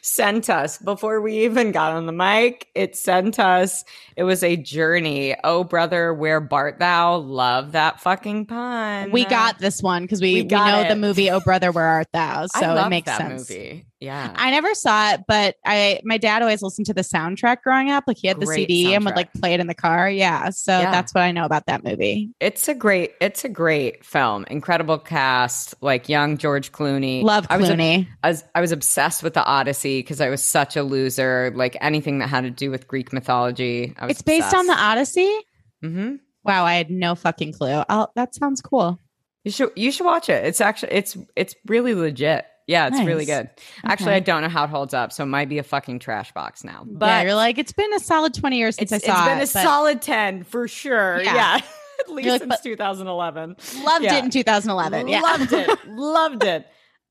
sent 0.00 0.48
us 0.48 0.78
before 0.78 1.20
we 1.20 1.44
even 1.44 1.70
got 1.70 1.92
on 1.92 2.06
the 2.06 2.12
mic. 2.12 2.66
It 2.74 2.96
sent 2.96 3.38
us. 3.38 3.84
It 4.16 4.24
was 4.24 4.42
a 4.42 4.56
journey. 4.56 5.36
Oh, 5.44 5.64
brother, 5.64 6.14
where 6.14 6.40
Bart 6.40 6.78
thou? 6.78 7.16
Love 7.16 7.72
that 7.72 8.00
fucking 8.00 8.46
pun. 8.46 9.10
We 9.12 9.26
got 9.26 9.58
this 9.58 9.82
one 9.82 10.02
because 10.02 10.22
we, 10.22 10.34
We 10.34 10.42
we, 10.42 10.48
know 10.48 10.80
it. 10.80 10.88
the 10.88 10.96
movie 10.96 11.30
Oh 11.30 11.40
Brother 11.40 11.72
Where 11.72 11.84
Art 11.84 12.08
Thou, 12.12 12.46
so 12.58 12.74
it 12.76 12.88
makes 12.88 13.14
sense. 13.14 13.50
movie. 13.50 13.84
Yeah. 14.00 14.32
I 14.36 14.50
never 14.50 14.74
saw 14.74 15.12
it, 15.12 15.22
but 15.26 15.56
I 15.64 16.00
my 16.04 16.18
dad 16.18 16.42
always 16.42 16.60
listened 16.60 16.86
to 16.86 16.94
the 16.94 17.00
soundtrack 17.00 17.62
growing 17.62 17.90
up. 17.90 18.04
Like 18.06 18.18
he 18.18 18.28
had 18.28 18.38
the 18.38 18.44
Great 18.44 18.68
CD 18.68 18.94
and 18.94 19.04
would 19.06 19.16
like 19.16 19.32
play 19.32 19.54
it 19.54 19.60
in 19.60 19.68
the 19.68 19.74
car. 19.74 20.10
Yeah. 20.10 20.50
So 20.50 20.78
Yeah. 20.78 20.90
that's 20.90 21.14
what 21.14 21.22
I 21.22 21.32
know 21.32 21.46
about 21.46 21.64
that 21.66 21.82
movie. 21.82 22.30
It's 22.38 22.68
a 22.68 22.74
great 22.74 23.12
it's 23.20 23.44
a 23.44 23.48
great 23.48 24.04
film. 24.04 24.44
Incredible 24.50 24.98
cast, 24.98 25.74
like 25.80 26.08
young 26.10 26.36
George 26.36 26.72
Clooney. 26.72 27.22
Love 27.22 27.46
I 27.48 27.56
was, 27.56 27.70
Clooney. 27.70 28.06
I 28.22 28.28
was 28.28 28.44
I 28.54 28.60
was 28.60 28.72
obsessed 28.72 29.22
with 29.22 29.32
the 29.32 29.44
Odyssey 29.44 30.00
because 30.00 30.20
I 30.20 30.28
was 30.28 30.42
such 30.42 30.76
a 30.76 30.82
loser. 30.82 31.52
Like 31.54 31.76
anything 31.80 32.18
that 32.18 32.28
had 32.28 32.42
to 32.42 32.50
do 32.50 32.70
with 32.70 32.86
Greek 32.86 33.14
mythology. 33.14 33.94
I 33.98 34.06
was 34.06 34.12
it's 34.12 34.22
based 34.22 34.52
on 34.54 34.66
the 34.66 34.74
Odyssey. 34.74 35.34
hmm 35.82 36.16
Wow, 36.44 36.64
I 36.64 36.74
had 36.74 36.90
no 36.90 37.14
fucking 37.16 37.54
clue. 37.54 37.82
Oh, 37.88 38.06
that 38.14 38.34
sounds 38.34 38.60
cool. 38.60 39.00
You 39.44 39.50
should 39.50 39.70
you 39.74 39.90
should 39.90 40.04
watch 40.04 40.28
it. 40.28 40.44
It's 40.44 40.60
actually 40.60 40.92
it's 40.92 41.16
it's 41.34 41.54
really 41.66 41.94
legit. 41.94 42.44
Yeah, 42.66 42.88
it's 42.88 42.98
really 43.00 43.24
Nice. 43.26 43.38
good. 43.38 43.50
Actually, 43.84 44.06
Okay. 44.08 44.16
I 44.16 44.20
don't 44.20 44.42
know 44.42 44.48
how 44.48 44.64
it 44.64 44.70
holds 44.70 44.92
up, 44.92 45.12
so 45.12 45.22
it 45.22 45.26
might 45.26 45.48
be 45.48 45.58
a 45.58 45.62
fucking 45.62 46.00
trash 46.00 46.32
box 46.32 46.64
now. 46.64 46.84
But 46.84 47.06
yeah, 47.06 47.22
you're 47.22 47.34
like, 47.34 47.58
it's 47.58 47.72
been 47.72 47.92
a 47.94 48.00
solid 48.00 48.34
20 48.34 48.58
years 48.58 48.74
since 48.76 48.90
it's, 48.90 49.04
I 49.04 49.06
saw 49.06 49.18
it's 49.20 49.28
been 49.28 49.38
it. 49.38 49.42
a 49.42 49.46
solid 49.46 50.02
10 50.02 50.42
for 50.44 50.66
sure. 50.66 51.22
Yeah. 51.22 51.34
Yeah. 51.34 51.60
At 52.00 52.10
least 52.12 52.28
like, 52.28 52.40
since 52.40 52.60
2011. 52.60 53.56
Loved 53.84 54.04
Yeah. 54.04 54.16
it 54.16 54.24
in 54.24 54.30
2011. 54.30 55.08
Yeah. 55.08 55.20
Loved 55.20 55.52
it. 55.52 55.78
Loved 55.88 56.44
it. 56.44 56.66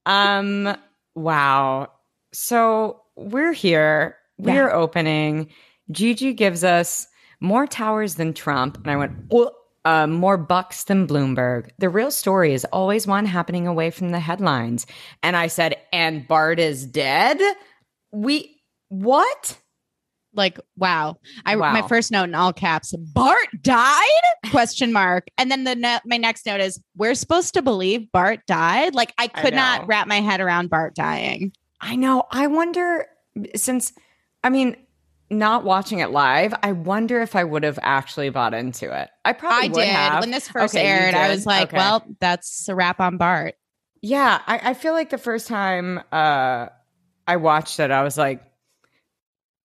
Um 0.06 0.76
wow. 1.16 1.90
So 2.34 3.02
we're 3.16 3.54
here. 3.54 4.18
We're 4.38 4.70
opening. 4.72 5.48
Gigi 5.90 6.34
gives 6.34 6.64
us 6.64 7.08
more 7.40 7.66
towers 7.66 8.16
than 8.16 8.34
Trump. 8.34 8.78
And 8.78 8.92
I 8.92 8.96
went, 8.98 9.14
"Oh, 9.32 9.52
uh, 9.86 10.08
more 10.08 10.38
bucks 10.38 10.84
than 10.86 11.08
Bloomberg. 11.08 11.70
The 11.78 11.90
real 11.90 12.12
story 12.12 12.54
is 12.54 12.66
always 12.66 13.08
one 13.08 13.26
happening 13.26 13.68
away 13.68 13.92
from 13.92 14.10
the 14.10 14.20
headlines. 14.20 14.86
And 15.24 15.36
I 15.38 15.48
said, 15.48 15.78
and 15.94 16.28
Bart 16.28 16.60
is 16.60 16.86
dead? 16.86 17.40
We 18.12 18.62
what? 18.90 19.58
like 20.38 20.60
wow 20.76 21.16
i 21.46 21.56
Wow. 21.56 21.72
my 21.72 21.82
first 21.88 22.12
note 22.12 22.26
in 22.26 22.36
all 22.36 22.52
caps 22.52 22.94
bart 23.14 23.48
died 23.62 24.04
question 24.52 24.92
mark 24.92 25.28
and 25.38 25.50
then 25.50 25.64
the 25.64 25.76
ne- 25.76 26.02
my 26.06 26.18
next 26.18 26.46
note 26.46 26.60
is 26.60 26.78
we're 26.98 27.16
supposed 27.16 27.54
to 27.54 27.62
believe 27.62 28.12
bart 28.12 28.42
died 28.46 28.94
like 28.96 29.14
i 29.18 29.24
I 29.34 29.42
could 29.42 29.54
know. 29.54 29.62
not 29.62 29.88
wrap 29.88 30.08
my 30.08 30.20
head 30.20 30.42
around 30.42 30.70
bart 30.70 30.94
dying 30.94 31.54
I 31.80 31.96
know. 31.96 32.24
I 32.32 32.48
wonder 32.48 33.06
since 33.56 33.94
I 34.44 34.50
mean 34.50 34.76
not 35.30 35.64
watching 35.64 36.00
it 36.00 36.12
live, 36.12 36.54
I 36.64 36.72
wonder 36.72 37.22
if 37.22 37.36
I 37.36 37.44
would 37.44 37.64
have 37.64 37.80
actually 37.82 38.30
bought 38.30 38.54
into 38.54 38.92
it. 38.96 39.10
I 39.24 39.34
probably 39.34 39.66
i 39.66 39.68
would 39.70 39.76
did 39.76 39.88
have. 39.88 40.22
when 40.22 40.32
this 40.32 40.48
first 40.50 40.76
Okay, 40.76 40.86
aired 40.86 41.14
i 41.16 41.30
was 41.30 41.46
like 41.46 41.70
Okay. 41.70 41.78
well 41.78 42.04
that's 42.20 42.68
a 42.70 42.76
wrap 42.76 43.00
on 43.00 43.18
bart 43.18 43.56
Yeah, 44.02 44.42
I, 44.46 44.72
I 44.72 44.74
feel 44.74 44.94
like 44.94 45.10
the 45.10 45.18
first 45.18 45.48
time 45.48 46.00
uh, 46.12 46.68
I 47.28 47.36
watched 47.38 47.80
it, 47.80 47.92
I 47.92 48.04
was 48.04 48.18
like, 48.18 48.44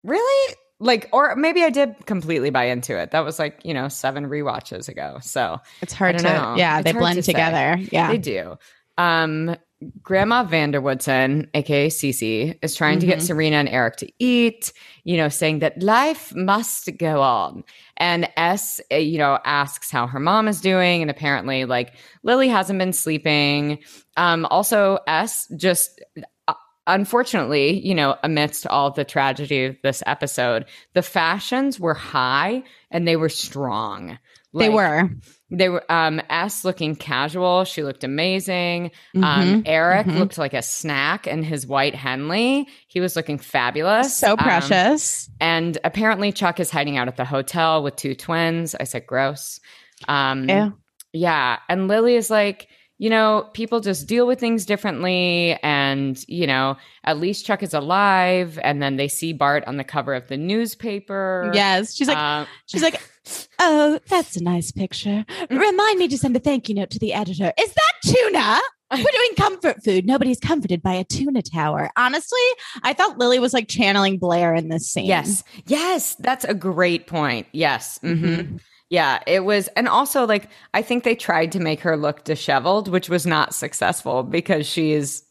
really? 0.02 0.54
Like, 0.78 1.08
or 1.12 1.36
maybe 1.36 1.62
I 1.62 1.70
did 1.70 1.94
completely 2.06 2.50
buy 2.50 2.64
into 2.64 2.98
it. 2.98 3.10
That 3.10 3.20
was 3.24 3.38
like, 3.38 3.60
you 3.64 3.74
know, 3.74 3.88
seven 3.88 4.26
rewatches 4.26 4.88
ago. 4.88 5.18
So 5.20 5.58
it's 5.82 5.92
hard 5.92 6.18
to 6.18 6.30
know. 6.30 6.54
yeah 6.56 6.80
It's 6.80 6.84
they 6.84 6.92
blend 6.92 7.16
to 7.16 7.22
say. 7.22 7.32
together 7.32 7.76
yeah 7.90 8.08
they 8.08 8.18
do. 8.18 8.58
Um, 8.98 9.56
Grandma 10.02 10.44
Vanderwoodsen, 10.44 11.48
aka 11.54 11.88
Cece, 11.88 12.58
is 12.62 12.74
trying 12.74 12.98
to 12.98 13.06
get 13.06 13.18
Mhm. 13.18 13.22
Serena 13.22 13.56
and 13.56 13.68
Eric 13.68 13.96
to 13.96 14.12
eat, 14.18 14.72
you 15.04 15.16
know, 15.16 15.28
saying 15.28 15.60
that 15.60 15.82
life 15.82 16.34
must 16.34 16.90
go 16.98 17.22
on. 17.22 17.64
And 17.96 18.28
S, 18.36 18.80
uh, 18.92 18.96
you 18.96 19.16
know, 19.18 19.38
asks 19.44 19.90
how 19.90 20.06
her 20.06 20.20
mom 20.20 20.48
is 20.48 20.60
doing. 20.60 21.00
And 21.02 21.10
apparently, 21.10 21.64
like, 21.64 21.94
Lily 22.22 22.48
hasn't 22.48 22.78
been 22.78 22.92
sleeping. 22.92 23.78
Um, 24.16 24.46
also, 24.50 24.98
S 25.06 25.48
just. 25.56 26.00
uh, 26.48 26.54
Unfortunately, 26.86 27.86
you 27.86 27.94
know, 27.94 28.16
amidst 28.24 28.66
all 28.66 28.90
the 28.90 29.04
tragedy 29.04 29.66
of 29.66 29.76
this 29.84 30.02
episode, 30.06 30.64
the 30.94 31.02
fashions 31.02 31.78
were 31.78 31.94
high 31.94 32.64
and 32.90 33.06
they 33.06 33.14
were 33.16 33.28
strong. 33.28 34.18
they 34.52 34.68
were 34.70 35.08
they 35.50 35.68
were 35.68 35.84
um 35.90 36.20
S 36.30 36.64
looking 36.64 36.94
casual. 36.96 37.64
She 37.64 37.82
looked 37.82 38.04
amazing. 38.04 38.90
Um 39.16 39.22
Mhm, 39.22 39.62
Eric 39.66 40.06
mhm. 40.06 40.18
looked 40.18 40.38
like 40.38 40.54
a 40.54 40.62
snack 40.62 41.26
in 41.26 41.42
his 41.42 41.66
white 41.66 41.94
Henley. 41.94 42.68
He 42.88 43.00
was 43.00 43.16
looking 43.16 43.38
fabulous. 43.38 44.16
so 44.16 44.32
Um, 44.32 44.38
precious 44.38 45.28
and 45.40 45.76
apparently 45.84 46.32
Chuck 46.32 46.60
is 46.60 46.70
hiding 46.70 46.96
out 46.96 47.08
at 47.08 47.16
the 47.16 47.24
hotel 47.24 47.82
with 47.82 47.96
two 47.96 48.14
twins. 48.14 48.74
I 48.78 48.84
said 48.84 49.06
gross. 49.06 49.60
Um 50.08 50.48
yeah 50.48 50.70
yeah. 51.12 51.58
And 51.68 51.88
Lily 51.88 52.14
is 52.14 52.30
like, 52.30 52.68
you 53.02 53.08
know, 53.08 53.48
people 53.54 53.80
just 53.80 54.06
deal 54.06 54.26
with 54.26 54.38
things 54.38 54.66
differently. 54.66 55.58
And, 55.62 56.22
you 56.28 56.46
know, 56.46 56.76
at 57.04 57.18
least 57.18 57.46
Chuck 57.46 57.62
is 57.62 57.72
alive. 57.72 58.58
And 58.62 58.82
then 58.82 58.96
they 58.96 59.08
see 59.08 59.32
Bart 59.32 59.64
on 59.66 59.78
the 59.78 59.84
cover 59.84 60.12
of 60.14 60.28
the 60.28 60.36
newspaper. 60.36 61.50
yes 61.54 61.94
she's 61.94 62.08
like 62.08 62.16
Um, 62.18 62.46
she's 62.66 62.82
like 62.82 63.00
oh 63.58 63.98
that's 64.08 64.36
a 64.36 64.42
nice 64.42 64.70
picture 64.72 65.24
remind 65.50 65.98
me 65.98 66.08
to 66.08 66.18
send 66.18 66.34
a 66.36 66.38
thank 66.40 66.68
you 66.68 66.74
note 66.74 66.90
to 66.90 66.98
the 66.98 67.12
editor 67.12 67.52
is 67.58 67.72
that 67.72 67.92
tuna 68.04 68.60
we're 68.92 69.12
doing 69.12 69.34
comfort 69.36 69.84
food 69.84 70.06
nobody's 70.06 70.40
comforted 70.40 70.82
by 70.82 70.94
a 70.94 71.04
tuna 71.04 71.42
tower 71.42 71.90
honestly 71.96 72.40
i 72.82 72.92
thought 72.92 73.18
lily 73.18 73.38
was 73.38 73.52
like 73.52 73.68
channeling 73.68 74.18
blair 74.18 74.54
in 74.54 74.68
this 74.68 74.88
scene 74.90 75.06
Yes. 75.06 75.44
Yes. 75.66 76.14
That's 76.16 76.44
a 76.44 76.54
great 76.54 77.06
point. 77.06 77.46
Yes. 77.52 77.98
hmm 78.02 78.14
Mhm. 78.24 78.60
Yeah. 78.90 79.20
It 79.26 79.44
was. 79.44 79.68
And 79.68 79.88
also, 79.88 80.26
like, 80.26 80.48
I 80.74 80.82
think 80.82 81.04
they 81.04 81.14
tried 81.14 81.52
to 81.52 81.60
make 81.60 81.80
her 81.80 81.96
look 81.96 82.24
disheveled, 82.24 82.88
which 82.88 83.08
was 83.08 83.24
not 83.26 83.54
successful 83.54 84.22
because 84.22 84.66
she 84.66 84.92
is 84.92 85.22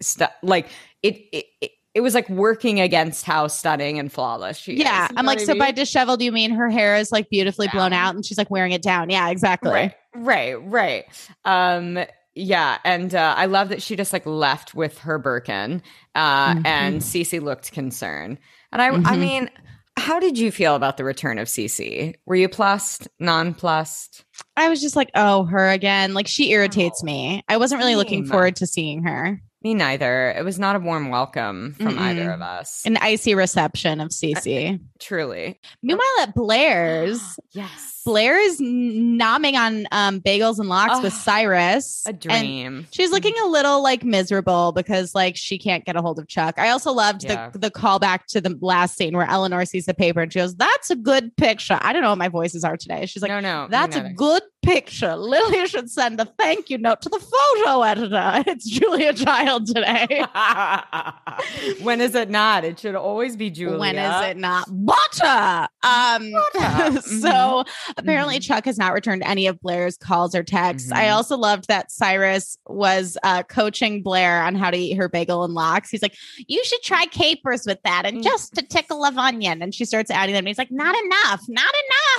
stu- 0.00 0.24
like, 0.42 0.68
it, 1.02 1.16
it, 1.32 1.44
it, 1.60 1.70
it 1.94 2.00
was 2.00 2.14
like 2.14 2.28
working 2.30 2.80
against 2.80 3.24
how 3.26 3.46
stunning 3.48 3.98
and 3.98 4.10
flawless 4.10 4.56
she 4.56 4.72
is. 4.74 4.78
yeah 4.78 5.08
i'm 5.14 5.26
like 5.26 5.38
what 5.40 5.46
so 5.46 5.52
I 5.52 5.58
by 5.58 5.64
mean? 5.66 5.74
disheveled 5.74 6.22
you 6.22 6.32
mean 6.32 6.50
her 6.52 6.70
hair 6.70 6.96
is 6.96 7.12
like 7.12 7.28
beautifully 7.28 7.68
blown 7.68 7.92
out 7.92 8.14
and 8.14 8.24
she's 8.24 8.38
like 8.38 8.50
wearing 8.50 8.72
it 8.72 8.80
down 8.82 9.10
yeah 9.10 9.28
exactly 9.28 9.70
Right. 9.70 9.94
Right. 10.14 10.54
Right. 10.54 11.04
Um, 11.44 11.98
yeah, 12.34 12.78
and 12.84 13.14
uh, 13.14 13.34
I 13.36 13.44
love 13.44 13.68
that 13.68 13.82
she 13.82 13.94
just 13.96 14.12
like 14.14 14.24
left 14.24 14.74
with 14.74 14.96
her 15.00 15.18
Birkin, 15.18 15.82
uh, 16.14 16.54
Mhm. 16.54 16.62
and 16.66 17.00
Cece 17.02 17.42
looked 17.42 17.72
concerned. 17.72 18.38
And 18.72 18.80
I, 18.80 18.86
I 18.88 18.90
Mhm. 19.16 19.18
mean, 19.18 19.50
how 19.98 20.18
did 20.20 20.38
you 20.38 20.50
feel 20.50 20.74
about 20.74 20.96
the 20.96 21.04
return 21.04 21.38
of 21.38 21.48
Cece? 21.48 22.14
Were 22.26 22.34
you 22.34 22.48
plussed, 22.48 23.08
nonplussed? 23.20 24.24
i 24.56 24.68
was 24.68 24.80
just 24.80 24.96
like 24.96 25.10
oh 25.14 25.44
her 25.44 25.68
again 25.70 26.14
like 26.14 26.26
she 26.26 26.50
irritates 26.50 27.02
me 27.02 27.42
i 27.48 27.56
wasn't 27.56 27.78
really 27.78 27.96
looking 27.96 28.26
forward 28.26 28.56
to 28.56 28.66
seeing 28.66 29.02
her 29.04 29.40
Me 29.62 29.74
neither. 29.74 30.30
It 30.36 30.44
was 30.44 30.58
not 30.58 30.74
a 30.74 30.80
warm 30.80 31.08
welcome 31.10 31.74
from 31.74 31.96
either 31.96 32.24
Mm-mm. 32.26 32.34
of 32.34 32.42
us. 32.42 32.82
an 32.84 32.96
icy 32.96 33.36
reception 33.36 34.00
of 34.00 34.08
Cece. 34.08 34.74
Uh, 34.74 34.78
truly. 34.98 35.60
Meanwhile, 35.84 36.16
at 36.20 36.34
Blair's, 36.34 37.20
yes. 37.52 38.01
Blair 38.04 38.36
is 38.38 38.60
nomming 38.60 39.54
on 39.54 39.86
um, 39.92 40.20
bagels 40.20 40.58
and 40.58 40.68
lox 40.68 41.00
with 41.02 41.12
Oh, 41.12 41.16
Cyrus. 41.16 42.02
A 42.06 42.12
dream. 42.12 42.86
she's 42.90 43.10
looking 43.10 43.34
a 43.42 43.46
little 43.46 43.82
like 43.82 44.02
miserable 44.04 44.72
because 44.72 45.14
like 45.14 45.36
she 45.36 45.58
can't 45.58 45.84
get 45.84 45.94
a 45.96 46.02
hold 46.02 46.18
of 46.18 46.26
Chuck. 46.28 46.58
I 46.58 46.70
also 46.70 46.92
loved 46.92 47.24
Yeah. 47.24 47.50
the 47.50 47.58
the 47.58 47.70
callback 47.70 48.26
to 48.30 48.40
the 48.40 48.58
last 48.60 48.96
scene 48.96 49.16
where 49.16 49.28
Eleanor 49.28 49.64
sees 49.64 49.86
the 49.86 49.94
paper 49.94 50.20
and 50.20 50.32
she 50.32 50.38
goes, 50.40 50.54
"That's 50.56 50.90
a 50.90 50.96
good 50.96 51.36
picture." 51.36 51.78
I 51.80 51.92
don't 51.92 52.02
know 52.02 52.08
what 52.10 52.18
my 52.18 52.28
voices 52.28 52.64
are 52.64 52.76
today. 52.76 53.06
She's 53.06 53.22
like, 53.22 53.30
no, 53.30 53.40
no. 53.40 53.66
"That's 53.70 53.96
a 53.96 54.10
good 54.16 54.42
picture." 54.62 55.14
Lily 55.16 55.66
should 55.68 55.90
send 55.90 56.20
a 56.20 56.24
thank 56.24 56.70
you 56.70 56.78
note 56.78 57.02
to 57.02 57.08
the 57.08 57.20
photo 57.20 57.82
editor. 57.82 58.42
It's 58.52 58.68
Julia 58.68 59.12
Child 59.14 59.66
today. 59.66 60.24
when 61.82 62.00
is 62.00 62.14
it 62.14 62.28
not? 62.30 62.64
It 62.64 62.78
should 62.80 62.94
always 62.94 63.36
be 63.36 63.50
Julia. 63.50 63.78
When 63.78 63.96
is 63.96 64.26
it 64.30 64.36
not 64.36 64.66
butter? 64.70 65.68
Um, 65.82 66.32
Butter. 66.54 67.00
so 67.20 67.64
apparently 67.96 68.38
Mhm. 68.38 68.42
Chuck 68.42 68.64
has 68.64 68.78
not 68.78 68.92
returned 68.92 69.22
any 69.24 69.46
of 69.46 69.60
Blair's 69.60 69.96
calls 69.96 70.34
or 70.34 70.42
texts. 70.42 70.90
I 70.92 71.04
Mhm. 71.06 71.14
also 71.14 71.36
loved 71.36 71.68
that 71.68 71.90
Cyrus 71.90 72.56
was 72.66 73.16
uh, 73.22 73.42
coaching 73.44 74.02
Blair 74.02 74.42
on 74.42 74.54
how 74.54 74.70
to 74.70 74.76
eat 74.76 74.94
her 74.96 75.08
bagel 75.08 75.44
and 75.44 75.54
lox. 75.54 75.90
He's 75.90 76.02
like, 76.02 76.14
"You 76.48 76.62
should 76.64 76.82
try 76.82 77.06
capers 77.06 77.64
with 77.66 77.78
that, 77.84 78.06
and 78.06 78.22
just 78.22 78.56
a 78.58 78.62
tickle 78.62 79.04
of 79.04 79.16
onion." 79.18 79.62
And 79.62 79.74
she 79.74 79.84
starts 79.84 80.10
adding 80.10 80.34
them. 80.34 80.40
And 80.42 80.48
he's 80.48 80.58
like, 80.58 80.70
"Not 80.70 80.94
enough, 81.04 81.42
not 81.48 81.74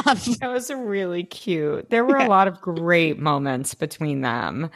enough." 0.06 0.26
That 0.40 0.52
was 0.52 0.70
really 0.72 1.24
cute. 1.24 1.90
There 1.90 2.04
were 2.06 2.20
Yeah. 2.20 2.28
a 2.28 2.30
lot 2.30 2.48
of 2.48 2.60
great 2.62 3.20
moments 3.20 3.74
between 3.74 4.22
them. 4.22 4.70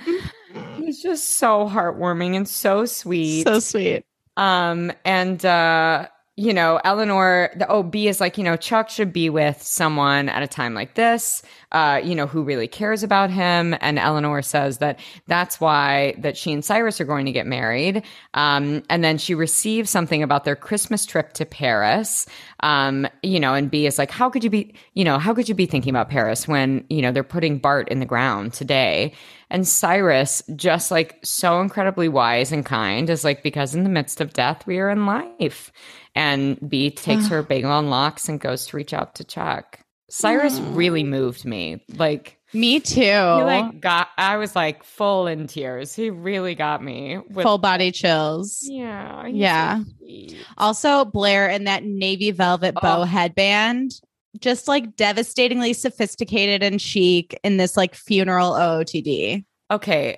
It 0.56 0.86
was 0.86 1.02
just 1.02 1.38
so 1.38 1.68
heartwarming 1.68 2.36
and 2.36 2.48
so 2.48 2.86
sweet. 2.86 3.46
so 3.48 3.60
sweet. 3.60 4.06
um 4.38 4.92
and 5.06 5.44
uh 5.46 6.08
you 6.40 6.54
know, 6.54 6.80
Eleanor, 6.84 7.50
the 7.56 7.68
OB 7.68 7.96
is 7.96 8.22
like, 8.22 8.38
you 8.38 8.44
know, 8.44 8.56
Chuck 8.56 8.92
should 8.92 9.12
be 9.12 9.28
with 9.28 9.60
someone 9.64 10.30
at 10.30 10.44
a 10.44 10.48
time 10.48 10.76
like 10.76 10.94
this, 10.94 11.42
uh, 11.72 12.00
you 12.04 12.14
know, 12.14 12.28
who 12.28 12.44
really 12.44 12.68
cares 12.68 13.02
about 13.02 13.32
him. 13.32 13.76
And 13.82 13.98
Eleanor 13.98 14.44
says 14.44 14.78
that 14.78 15.00
that's 15.26 15.60
why 15.60 16.14
that 16.20 16.38
she 16.38 16.54
and 16.54 16.64
Cyrus 16.64 17.02
are 17.02 17.06
going 17.06 17.26
to 17.26 17.32
get 17.32 17.48
married. 17.48 18.04
Um, 18.36 18.84
and 18.88 19.04
then 19.04 19.18
she 19.18 19.34
receives 19.34 19.90
something 19.90 20.22
about 20.22 20.44
their 20.44 20.56
Christmas 20.56 21.08
trip 21.08 21.34
to 21.34 21.46
Paris. 21.46 22.28
Um, 22.60 23.08
you 23.24 23.40
know, 23.40 23.56
and 23.56 23.72
B 23.72 23.88
is 23.88 23.98
like, 23.98 24.12
how 24.12 24.30
could 24.30 24.44
you 24.44 24.52
be, 24.52 24.76
you 24.94 25.04
know, 25.04 25.18
how 25.18 25.34
could 25.34 25.50
you 25.50 25.56
be 25.56 25.66
thinking 25.66 25.90
about 25.90 26.08
Paris 26.08 26.48
when, 26.48 26.86
you 26.88 27.02
know, 27.02 27.12
they're 27.12 27.24
putting 27.24 27.58
Bart 27.58 27.90
in 27.90 28.00
the 28.00 28.06
ground 28.06 28.54
today? 28.54 29.14
And 29.50 29.68
Cyrus, 29.68 30.44
just 30.56 30.92
like 30.92 31.20
so 31.24 31.62
incredibly 31.62 32.10
wise 32.10 32.52
and 32.52 32.66
kind, 32.66 33.10
is 33.10 33.24
like, 33.24 33.44
because 33.44 33.74
in 33.74 33.84
the 33.84 33.90
midst 33.90 34.20
of 34.20 34.34
death, 34.34 34.68
we 34.68 34.78
are 34.80 34.90
in 34.90 35.06
life. 35.06 35.72
And 36.18 36.58
B 36.68 36.90
takes 36.90 37.28
her 37.28 37.44
bagel 37.44 37.78
and 37.78 37.92
lox 37.92 38.28
and 38.28 38.40
goes 38.40 38.66
to 38.68 38.78
reach 38.78 38.92
out 38.92 39.14
to 39.16 39.24
Chuck. 39.24 39.80
Cyrus 40.10 40.60
really 40.60 41.04
moved 41.04 41.46
me. 41.46 41.84
Like, 41.96 42.40
Me 42.54 42.80
too. 42.80 43.02
he 43.02 43.10
like 43.44 43.80
got, 43.82 44.08
I 44.18 44.38
was 44.38 44.56
like 44.56 44.84
full 44.84 45.28
in 45.28 45.46
tears. 45.46 45.94
He 45.94 46.10
really 46.10 46.56
got 46.56 46.82
me. 46.84 47.20
With, 47.30 47.44
Full 47.44 47.60
body 47.60 47.92
chills. 47.92 48.62
yeah. 48.64 49.28
Yeah. 49.28 49.84
so. 50.02 50.36
Also, 50.58 51.06
Blair 51.06 51.50
in 51.50 51.66
that 51.66 51.84
navy 51.84 52.32
velvet 52.32 52.74
bow 52.82 53.02
Oh. 53.02 53.04
headband, 53.04 53.92
just 54.40 54.68
like 54.68 54.96
devastatingly 54.96 55.74
sophisticated 55.74 56.64
and 56.64 56.82
chic 56.82 57.40
in 57.44 57.58
this 57.58 57.78
like 57.78 57.94
funeral 57.94 58.54
OOTD. 58.54 59.46
Okay. 59.70 60.18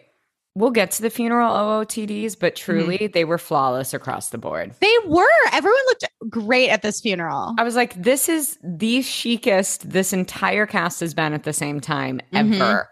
We'll 0.56 0.72
get 0.72 0.91
to 0.91 1.01
the 1.01 1.10
funeral 1.10 1.53
OOTDs, 1.53 2.38
but 2.39 2.56
truly 2.56 3.08
they 3.13 3.24
were 3.24 3.38
flawless 3.38 3.94
across 3.94 4.29
the 4.29 4.38
board. 4.38 4.74
They 4.82 4.94
were. 5.06 5.25
Everyone 5.53 5.79
looked 5.88 6.06
great 6.29 6.70
at 6.70 6.82
this 6.82 7.00
funeral. 7.01 7.53
I 7.58 7.63
was 7.63 7.75
like, 7.75 7.94
this 8.01 8.27
is 8.27 8.58
the 8.63 9.01
chicest 9.03 9.89
this 9.89 10.12
entire 10.12 10.65
cast 10.65 11.00
has 11.01 11.13
been 11.13 11.34
at 11.34 11.44
the 11.44 11.53
same 11.53 11.79
time 11.79 12.20
ever. 12.34 12.50
Mhm. 12.50 12.86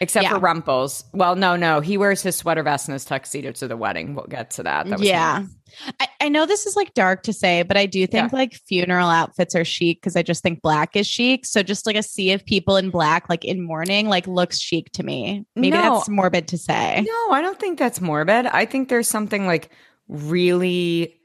Except 0.00 0.24
Yeah. 0.24 0.30
for 0.34 0.38
Rumples. 0.40 1.04
Well, 1.14 1.36
no, 1.36 1.56
no. 1.56 1.80
He 1.80 1.96
wears 1.96 2.20
his 2.22 2.36
sweater 2.36 2.62
vest 2.62 2.86
and 2.88 2.92
his 2.92 3.04
tuxedo 3.06 3.52
to 3.52 3.68
the 3.68 3.78
wedding. 3.78 4.14
We'll 4.14 4.26
get 4.26 4.50
to 4.52 4.62
that. 4.64 4.86
that 4.88 4.98
was 4.98 5.08
yeah. 5.08 5.38
him. 5.40 5.50
I, 6.00 6.08
I 6.22 6.28
know 6.28 6.46
this 6.46 6.66
is 6.66 6.76
like 6.76 6.94
dark 6.94 7.22
to 7.24 7.32
say, 7.32 7.62
but 7.62 7.76
I 7.76 7.86
do 7.86 8.06
think 8.06 8.32
Yeah. 8.32 8.38
like 8.38 8.54
funeral 8.54 9.08
outfits 9.08 9.54
are 9.54 9.64
chic 9.64 10.00
because 10.00 10.16
I 10.16 10.22
just 10.22 10.42
think 10.42 10.62
black 10.62 10.96
is 10.96 11.06
chic. 11.06 11.46
So 11.46 11.62
just 11.62 11.86
like 11.86 11.96
a 11.96 12.02
sea 12.02 12.32
of 12.32 12.44
people 12.44 12.76
in 12.76 12.90
black, 12.90 13.28
like 13.28 13.44
in 13.44 13.62
mourning, 13.62 14.08
like 14.08 14.26
looks 14.26 14.58
chic 14.58 14.90
to 14.92 15.02
me. 15.02 15.44
Maybe 15.56 15.70
No. 15.76 15.96
that's 15.96 16.08
morbid 16.08 16.48
to 16.48 16.58
say. 16.58 17.04
No, 17.06 17.30
I 17.32 17.40
don't 17.42 17.58
think 17.58 17.78
that's 17.78 18.00
morbid. 18.00 18.46
I 18.46 18.64
think 18.66 18.88
there's 18.88 19.08
something 19.08 19.46
like 19.46 19.70
really. 20.08 21.16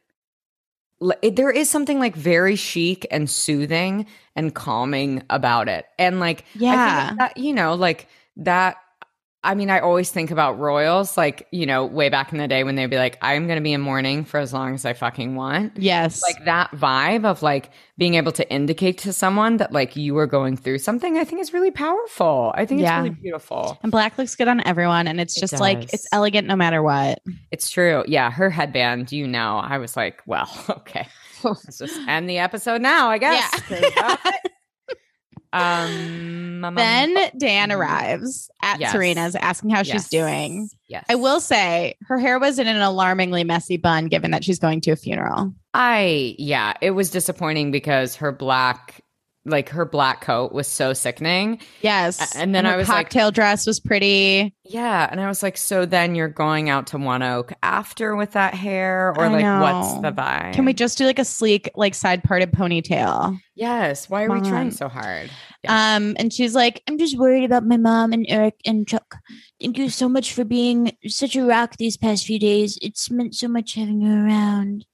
There 1.21 1.51
is 1.51 1.69
something 1.69 1.99
like 1.99 2.15
very 2.15 2.55
chic 2.55 3.05
and 3.11 3.29
soothing 3.29 4.05
and 4.35 4.55
calming 4.55 5.23
about 5.29 5.67
it. 5.67 5.85
And 5.99 6.19
like, 6.21 6.41
I 6.41 6.59
Yeah. 6.59 7.07
think 7.07 7.19
that, 7.19 7.37
you 7.37 7.53
know, 7.53 7.73
like 7.75 8.07
that. 8.37 8.77
I 9.45 9.55
mean, 9.55 9.69
I 9.69 9.79
always 9.79 10.11
think 10.11 10.31
about 10.31 10.59
royals, 10.59 11.15
like, 11.17 11.47
you 11.51 11.65
know, 11.65 11.85
way 11.85 12.09
back 12.09 12.31
in 12.31 12.37
the 12.39 12.47
day 12.47 12.63
when 12.63 12.75
they'd 12.75 12.87
be 12.87 12.97
like, 12.97 13.17
I'm 13.21 13.45
going 13.47 13.57
to 13.57 13.63
be 13.63 13.71
in 13.73 13.79
mourning 13.81 14.25
for 14.25 14.39
as 14.39 14.51
long 14.51 14.73
as 14.73 14.83
I 14.85 14.93
fucking 14.93 15.35
want. 15.35 15.77
Yes. 15.77 16.21
Like 16.21 16.43
that 16.45 16.71
vibe 16.71 17.25
of 17.25 17.41
like 17.43 17.69
being 17.97 18.15
able 18.15 18.31
to 18.33 18.51
indicate 18.51 18.97
to 18.99 19.13
someone 19.13 19.57
that 19.57 19.71
like 19.71 19.95
you 19.95 20.17
are 20.17 20.27
going 20.27 20.57
through 20.57 20.79
something, 20.79 21.17
I 21.17 21.23
think 21.23 21.41
is 21.41 21.53
really 21.53 21.71
powerful. 21.71 22.51
I 22.55 22.65
think 22.65 22.81
Yeah. 22.81 22.99
it's 22.99 23.03
really 23.09 23.15
beautiful. 23.21 23.77
and 23.83 23.91
black 23.91 24.17
looks 24.17 24.35
good 24.35 24.47
on 24.47 24.65
everyone. 24.67 25.07
And 25.07 25.21
it's 25.21 25.37
It 25.37 25.41
just 25.41 25.59
like, 25.59 25.93
it's 25.93 26.07
elegant 26.11 26.47
no 26.47 26.55
matter 26.55 26.81
what. 26.83 27.19
It's 27.51 27.69
true. 27.69 28.03
Yeah. 28.07 28.31
Her 28.31 28.49
headband, 28.49 29.11
you 29.11 29.27
know, 29.27 29.57
I 29.57 29.77
was 29.77 29.95
like, 29.95 30.21
well, 30.25 30.49
okay. 30.69 31.07
Let's 31.43 31.77
just 31.77 31.99
end 32.07 32.27
the 32.29 32.39
episode 32.39 32.81
now, 32.81 33.09
I 33.09 33.17
guess. 33.19 33.61
Yeah. 33.69 34.17
'Cause 35.55 35.87
that's 35.87 35.91
it. 35.91 36.63
um, 36.65 36.75
Then 36.75 37.15
Dan 37.37 37.69
mhm. 37.69 37.75
arrives 37.77 38.49
at 38.61 38.79
Yes. 38.79 38.91
Serena's 38.91 39.35
asking 39.35 39.69
how 39.69 39.83
she's 39.83 40.09
doing. 40.09 40.69
Yes. 40.87 41.05
I 41.09 41.15
will 41.15 41.39
say 41.39 41.95
her 42.07 42.17
hair 42.17 42.39
was 42.39 42.59
in 42.59 42.67
an 42.67 42.81
alarmingly 42.81 43.43
messy 43.43 43.77
bun 43.77 44.07
given 44.07 44.31
that 44.31 44.43
she's 44.43 44.59
going 44.59 44.81
to 44.81 44.91
a 44.91 44.95
funeral. 44.95 45.53
I 45.73 46.35
yeah, 46.39 46.73
it 46.81 46.91
was 46.91 47.09
disappointing 47.11 47.71
because 47.71 48.15
her 48.17 48.31
black 48.31 49.01
like 49.45 49.69
her 49.69 49.85
black 49.85 50.21
coat 50.21 50.51
was 50.51 50.67
so 50.67 50.93
sickening. 50.93 51.59
Yes. 51.81 52.35
And 52.35 52.53
then 52.55 52.65
her 52.65 52.71
I 52.71 52.77
was 52.77 52.89
like- 52.89 53.05
cocktail 53.05 53.31
dress 53.31 53.67
was 53.67 53.79
pretty. 53.79 54.53
Yeah, 54.67 55.07
and 55.11 55.21
I 55.21 55.27
was 55.27 55.43
like, 55.43 55.57
so 55.57 55.85
then 55.85 56.15
you're 56.15 56.27
going 56.27 56.69
out 56.69 56.87
to 56.87 56.97
One 56.97 57.21
Oak 57.21 57.53
after 57.61 58.15
with 58.15 58.31
that 58.31 58.55
hair, 58.55 59.09
or 59.15 59.25
I 59.25 59.27
like 59.27 59.61
what's 59.61 60.01
the 60.01 60.11
vibe? 60.11 60.53
Can 60.53 60.65
we 60.65 60.73
just 60.73 60.97
do 60.97 61.05
like 61.05 61.19
a 61.19 61.25
sleek, 61.25 61.69
like 61.75 61.93
side 61.93 62.23
parted 62.23 62.51
ponytail? 62.51 63.37
Yes. 63.53 64.09
Why 64.09 64.23
are 64.23 64.31
we 64.31 64.41
trying 64.41 64.71
so 64.71 64.89
hard? 64.89 65.29
Yeah. 65.63 65.95
Um, 65.95 66.15
and 66.17 66.33
she's 66.33 66.55
like, 66.55 66.81
I'm 66.87 66.97
just 66.97 67.17
worried 67.17 67.43
about 67.43 67.63
my 67.65 67.77
mom 67.77 68.11
and 68.11 68.25
Eric 68.27 68.55
and 68.65 68.87
Chuck. 68.87 69.15
Thank 69.61 69.77
you 69.77 69.89
so 69.89 70.09
much 70.09 70.33
for 70.33 70.43
being 70.43 70.97
such 71.05 71.35
a 71.35 71.45
rock 71.45 71.77
these 71.77 71.95
past 71.95 72.25
few 72.25 72.39
days. 72.39 72.77
It's 72.81 73.09
meant 73.11 73.35
so 73.35 73.47
much 73.47 73.75
having 73.75 74.01
you 74.01 74.11
around. 74.11 74.85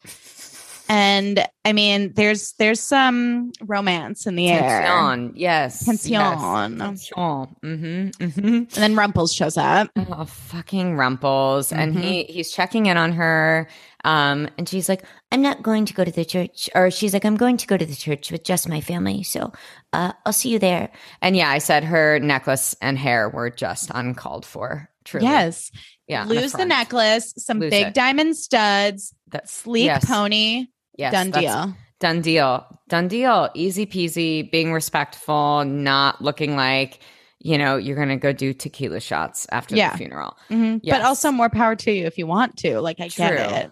And 0.94 1.48
I 1.64 1.72
mean, 1.72 2.12
there's 2.16 2.52
there's 2.60 2.82
some 2.82 3.54
romance 3.62 4.28
in 4.28 4.36
the 4.36 4.50
air. 4.50 4.60
Tension. 4.82 5.32
Yes. 5.38 5.86
Tension. 5.86 6.12
Yes. 6.12 6.42
Tension. 6.78 7.16
Mm-hmm. 7.16 8.10
Mm-hmm. 8.24 8.46
And 8.48 8.68
then 8.70 8.96
Rumples 8.98 9.34
shows 9.34 9.56
up. 9.56 9.90
Oh, 9.96 10.26
fucking 10.26 10.98
Rumples. 10.98 11.72
And 11.72 11.94
Mm-hmm. 11.96 12.02
he 12.04 12.24
he's 12.26 12.52
checking 12.52 12.88
in 12.88 12.98
on 12.98 13.14
her. 13.14 13.70
Um, 14.04 14.50
and 14.58 14.68
she's 14.68 14.90
like, 14.90 15.06
I'm 15.32 15.42
not 15.42 15.64
going 15.64 15.86
to 15.86 15.94
go 15.94 16.04
to 16.04 16.12
the 16.12 16.26
church. 16.26 16.70
Or 16.76 16.92
she's 16.92 17.14
like, 17.14 17.24
I'm 17.24 17.38
going 17.38 17.56
to 17.56 17.68
go 17.68 17.78
to 17.78 17.86
the 17.86 17.96
church 17.96 18.30
with 18.30 18.44
just 18.44 18.68
my 18.68 18.82
family. 18.82 19.24
So 19.24 19.54
uh, 19.94 20.12
I'll 20.26 20.34
see 20.34 20.50
you 20.50 20.60
there. 20.60 20.92
And 21.22 21.38
yeah, 21.38 21.50
I 21.52 21.60
said 21.60 21.86
her 21.86 22.20
necklace 22.20 22.76
and 22.82 22.98
hair 22.98 23.30
were 23.30 23.50
just 23.50 23.92
uncalled 23.96 24.46
for. 24.46 24.90
Truly. 25.06 25.26
Yes. 25.26 25.72
Yeah. 26.08 26.26
Lose 26.26 26.52
the 26.52 26.66
necklace, 26.66 27.34
some 27.38 27.60
Lose 27.60 27.70
big 27.72 27.88
it. 27.88 27.94
diamond 27.94 28.36
studs, 28.36 29.14
That- 29.30 29.50
sleek 29.50 29.86
yes. 29.86 30.04
pony. 30.06 30.68
Yes, 30.98 31.12
done 31.14 31.32
deal. 31.32 31.76
Done 32.00 32.22
deal. 32.22 32.66
Done 32.90 33.08
deal. 33.08 33.50
Easy 33.54 33.86
peasy, 33.86 34.50
being 34.52 34.74
respectful, 34.74 35.64
not 35.66 36.22
looking 36.22 36.56
like, 36.56 37.00
you 37.40 37.58
know, 37.58 37.78
you're 37.78 37.96
going 37.96 38.10
to 38.10 38.16
go 38.18 38.32
do 38.34 38.54
tequila 38.54 39.00
shots 39.00 39.48
after 39.52 39.76
Yeah. 39.76 39.92
the 39.92 39.98
funeral. 39.98 40.38
Mhm. 40.50 40.82
But 40.84 41.02
also 41.02 41.32
more 41.32 41.50
power 41.50 41.76
to 41.76 41.92
you 41.92 42.06
if 42.06 42.18
you 42.18 42.28
want 42.28 42.58
to. 42.58 42.80
Like 42.82 43.00
I 43.00 43.08
get 43.08 43.28
True. 43.30 43.56
it. 43.58 43.72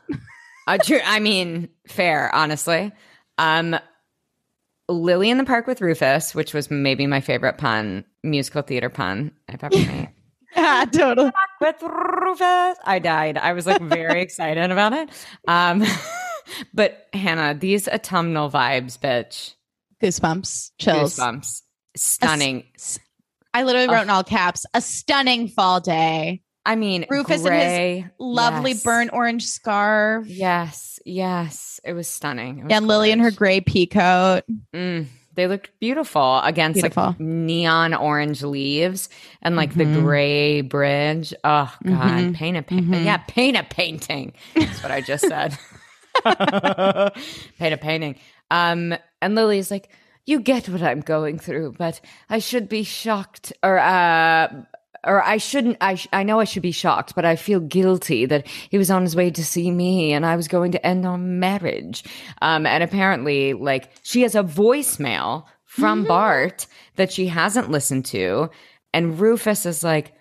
Uh, 0.68 0.78
true. 0.78 1.00
I 1.04 1.20
mean, 1.20 1.70
fair, 1.88 2.34
honestly. 2.34 2.92
Um, 3.40 3.78
Lily 4.88 5.30
in 5.30 5.38
the 5.38 5.44
Park 5.44 5.68
with 5.68 5.82
Rufus, 5.82 6.34
which 6.34 6.54
was 6.54 6.72
maybe 6.72 7.06
my 7.08 7.22
favorite 7.22 7.58
pun, 7.58 8.06
musical 8.24 8.62
theater 8.62 8.90
pun 8.90 9.32
I've 9.48 9.64
ever 9.64 9.76
made. 9.76 10.10
yeah, 10.56 10.86
totally. 10.92 11.32
with 11.62 11.82
Rufus. 11.82 12.78
I 12.84 13.00
died. 13.02 13.38
I 13.38 13.54
was 13.54 13.66
like 13.68 13.82
very 13.82 14.22
excited 14.24 14.72
about 14.72 14.94
it. 14.94 15.10
Um, 15.48 15.84
but 16.74 17.08
Hannah, 17.14 17.54
these 17.54 17.88
autumnal 17.88 18.50
vibes, 18.50 18.98
bitch. 19.00 19.54
Goosebumps, 20.02 20.72
chills. 20.80 21.16
Goosebumps. 21.18 21.62
Stunning. 21.96 22.64
I 23.54 23.64
literally 23.64 23.88
wrote 23.88 23.98
Ugh. 23.98 24.04
in 24.04 24.10
all 24.10 24.24
caps, 24.24 24.66
a 24.74 24.82
stunning 24.82 25.48
fall 25.48 25.80
day. 25.80 26.42
I 26.66 26.76
mean, 26.76 27.06
Rufus 27.10 27.44
and 27.46 28.04
his. 28.04 28.12
Lovely 28.20 28.72
Yes. 28.72 28.84
burnt 28.84 29.12
orange 29.14 29.46
scarf. 29.46 30.28
Yes, 30.28 31.00
yes. 31.06 31.80
It 31.84 31.94
was 31.94 32.08
stunning. 32.08 32.60
It 32.60 32.64
was 32.66 32.74
and 32.74 32.88
Lily 32.88 33.12
in 33.12 33.20
her 33.20 33.32
gray 33.32 33.60
pea 33.62 33.88
coat. 33.88 34.44
Mm, 34.74 35.08
they 35.34 35.48
looked 35.48 35.72
beautiful 35.80 36.40
against 36.42 36.76
Beautiful. 36.76 37.08
like 37.08 37.20
neon 37.20 37.94
orange 37.96 38.44
leaves 38.44 39.10
and 39.42 39.56
like 39.56 39.74
the 39.74 39.86
Mhm. 39.86 40.02
gray 40.04 40.62
bridge. 40.62 41.34
Oh 41.44 41.74
God, 41.86 42.12
Mhm. 42.12 42.36
paint 42.36 42.58
a 42.58 42.62
paint. 42.62 42.88
Mhm. 42.92 43.04
Yeah, 43.06 43.18
paint 43.18 43.58
a 43.58 43.64
painting. 43.64 44.34
That's 44.56 44.84
what 44.84 44.92
I 44.92 45.02
just 45.02 45.28
said. 45.28 45.58
paint 47.58 47.74
a 47.74 47.78
painting. 47.78 48.16
Um, 48.52 48.96
and 49.22 49.36
Lily's 49.36 49.72
like, 49.72 49.90
you 50.26 50.40
get 50.40 50.70
what 50.70 50.84
I'm 50.84 51.02
going 51.02 51.40
through, 51.40 51.74
but 51.78 52.00
I 52.30 52.40
should 52.40 52.70
be 52.70 52.84
shocked, 52.84 53.52
or 53.64 53.80
uh, 53.80 54.48
or 55.04 55.24
I 55.24 55.38
shouldn't. 55.38 55.78
I 55.82 55.96
sh- 55.96 56.08
I 56.14 56.24
know 56.24 56.40
I 56.40 56.44
should 56.44 56.62
be 56.62 56.72
shocked, 56.72 57.16
but 57.16 57.26
I 57.26 57.36
feel 57.36 57.60
guilty 57.60 58.26
that 58.28 58.46
he 58.48 58.78
was 58.78 58.92
on 58.92 59.02
his 59.02 59.16
way 59.16 59.32
to 59.32 59.44
see 59.44 59.72
me, 59.72 60.14
and 60.14 60.26
I 60.26 60.36
was 60.36 60.48
going 60.48 60.72
to 60.74 60.86
end 60.86 61.06
our 61.06 61.18
marriage. 61.18 62.04
Um, 62.42 62.66
and 62.66 62.84
apparently, 62.84 63.54
like 63.54 63.90
she 64.04 64.22
has 64.22 64.36
a 64.36 64.44
voicemail 64.44 65.46
from 65.66 66.04
Bart 66.04 66.68
that 66.96 67.12
she 67.12 67.28
hasn't 67.28 67.72
listened 67.72 68.06
to, 68.06 68.50
and 68.94 69.20
Rufus 69.20 69.66
is 69.66 69.84
like, 69.84 70.14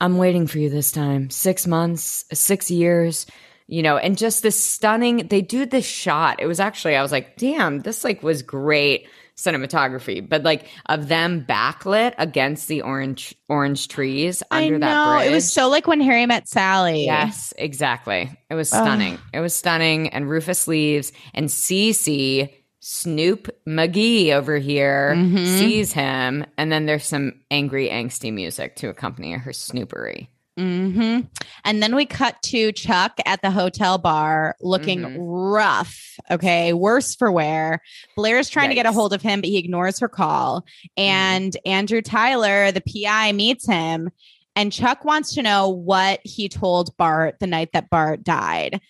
I'm 0.00 0.18
waiting 0.18 0.46
for 0.46 0.58
you 0.58 0.68
this 0.68 0.92
time. 0.92 1.30
Six 1.30 1.66
months, 1.66 2.24
six 2.32 2.70
years, 2.70 3.26
you 3.68 3.82
know, 3.82 3.96
and 3.96 4.16
just 4.16 4.42
this 4.42 4.62
stunning, 4.62 5.28
they 5.28 5.42
do 5.42 5.66
this 5.66 5.84
shot. 5.86 6.40
It 6.40 6.46
was 6.46 6.60
actually, 6.60 6.96
I 6.96 7.02
was 7.02 7.12
like, 7.12 7.36
damn, 7.36 7.80
this 7.80 8.04
like 8.04 8.22
was 8.22 8.42
great 8.42 9.08
cinematography, 9.36 10.26
but 10.26 10.42
like 10.44 10.66
of 10.86 11.08
them 11.08 11.44
backlit 11.46 12.14
against 12.16 12.68
the 12.68 12.80
orange 12.80 13.34
orange 13.50 13.88
trees 13.88 14.42
under 14.50 14.78
that 14.78 15.18
bridge. 15.18 15.30
It 15.30 15.34
was 15.34 15.52
so 15.52 15.68
like 15.68 15.86
when 15.86 16.00
Harry 16.00 16.24
met 16.26 16.48
Sally. 16.48 17.04
Yes, 17.04 17.52
exactly. 17.58 18.30
It 18.48 18.54
was 18.54 18.72
Ugh. 18.72 18.82
stunning. 18.82 19.18
It 19.34 19.40
was 19.40 19.54
stunning. 19.54 20.08
And 20.08 20.30
Rufus 20.30 20.66
leaves, 20.66 21.12
and 21.34 21.48
Cece, 21.48 22.50
Snoop 22.80 23.48
McGee 23.68 24.30
over 24.32 24.56
here, 24.58 25.14
Mhm. 25.16 25.58
sees 25.58 25.92
him. 25.92 26.46
And 26.56 26.70
then 26.72 26.86
there's 26.86 27.04
some 27.04 27.40
angry, 27.50 27.88
angsty 27.90 28.32
music 28.32 28.76
to 28.76 28.88
accompany 28.88 29.32
her 29.32 29.50
snoopery. 29.50 30.28
Hmm 30.56 31.20
And 31.64 31.82
then 31.82 31.94
we 31.94 32.06
cut 32.06 32.40
to 32.44 32.72
Chuck 32.72 33.18
at 33.26 33.42
the 33.42 33.50
hotel 33.50 33.98
bar 33.98 34.56
looking 34.60 35.00
Mhm. 35.02 35.16
rough. 35.18 36.18
Okay. 36.30 36.72
Worse 36.72 37.14
for 37.14 37.30
wear. 37.30 37.82
Blair's 38.16 38.48
trying 38.48 38.70
to 38.70 38.74
get 38.74 38.86
a 38.86 38.92
hold 38.92 39.12
of 39.12 39.20
him, 39.22 39.40
but 39.40 39.48
he 39.50 39.58
ignores 39.58 39.98
her 39.98 40.08
call. 40.08 40.64
And 40.96 41.56
Andrew 41.66 42.00
Tyler, 42.00 42.72
the 42.72 42.80
PI, 42.82 43.32
meets 43.32 43.66
him. 43.66 44.10
And 44.54 44.72
Chuck 44.72 45.04
wants 45.04 45.34
to 45.34 45.42
know 45.42 45.68
what 45.68 46.20
he 46.24 46.48
told 46.48 46.96
Bart 46.96 47.36
the 47.40 47.46
night 47.46 47.70
that 47.74 47.90
Bart 47.90 48.24
died. 48.24 48.80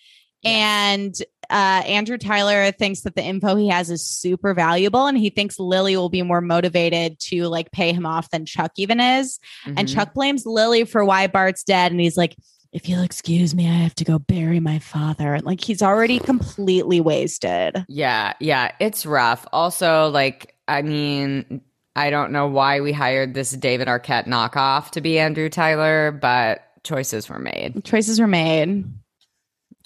And 0.45 1.15
uh, 1.51 1.83
Andrew 1.87 2.19
Tyler 2.19 2.71
thinks 2.73 3.03
that 3.03 3.15
the 3.15 3.23
info 3.23 3.57
he 3.57 3.69
has 3.69 3.91
is 3.91 4.03
super 4.07 4.55
valuable, 4.55 5.07
and 5.07 5.17
he 5.17 5.31
thinks 5.31 5.59
Lily 5.59 5.97
will 5.97 6.09
be 6.09 6.23
more 6.23 6.41
motivated 6.41 7.19
to 7.21 7.45
like 7.49 7.71
pay 7.73 7.93
him 7.93 8.07
off 8.07 8.31
than 8.31 8.47
Chuck 8.47 8.73
even 8.77 9.01
is. 9.01 9.39
And 9.65 9.79
Mhm. 9.79 9.95
Chuck 9.95 10.15
blames 10.15 10.47
Lily 10.47 10.85
for 10.85 11.05
why 11.05 11.27
Bart's 11.27 11.63
dead. 11.63 11.93
And 11.93 12.01
he's 12.01 12.17
like, 12.17 12.37
if 12.73 12.89
you'll 12.89 13.03
excuse 13.03 13.55
me, 13.55 13.67
I 13.69 13.73
have 13.75 13.95
to 13.97 14.05
go 14.05 14.19
bury 14.19 14.61
my 14.61 14.79
father. 14.79 15.35
And 15.35 15.45
Like 15.45 15.63
he's 15.63 15.83
already 15.83 16.19
completely 16.19 17.01
wasted. 17.01 17.85
Yeah, 17.89 18.35
yeah, 18.41 18.73
it's 18.81 19.07
rough. 19.07 19.47
Also, 19.53 20.09
like, 20.11 20.55
I 20.69 20.83
mean, 20.83 21.63
I 21.95 22.11
don't 22.11 22.33
know 22.33 22.47
why 22.49 22.81
we 22.81 22.93
hired 22.93 23.33
this 23.33 23.53
David 23.53 23.89
Arquette 23.89 24.27
knockoff 24.27 24.91
to 24.91 25.01
be 25.01 25.19
Andrew 25.19 25.49
Tyler, 25.49 26.11
but 26.13 26.63
choices 26.85 27.29
were 27.29 27.39
made. 27.39 27.83
Choices 27.85 28.21
were 28.21 28.27
made. 28.27 28.85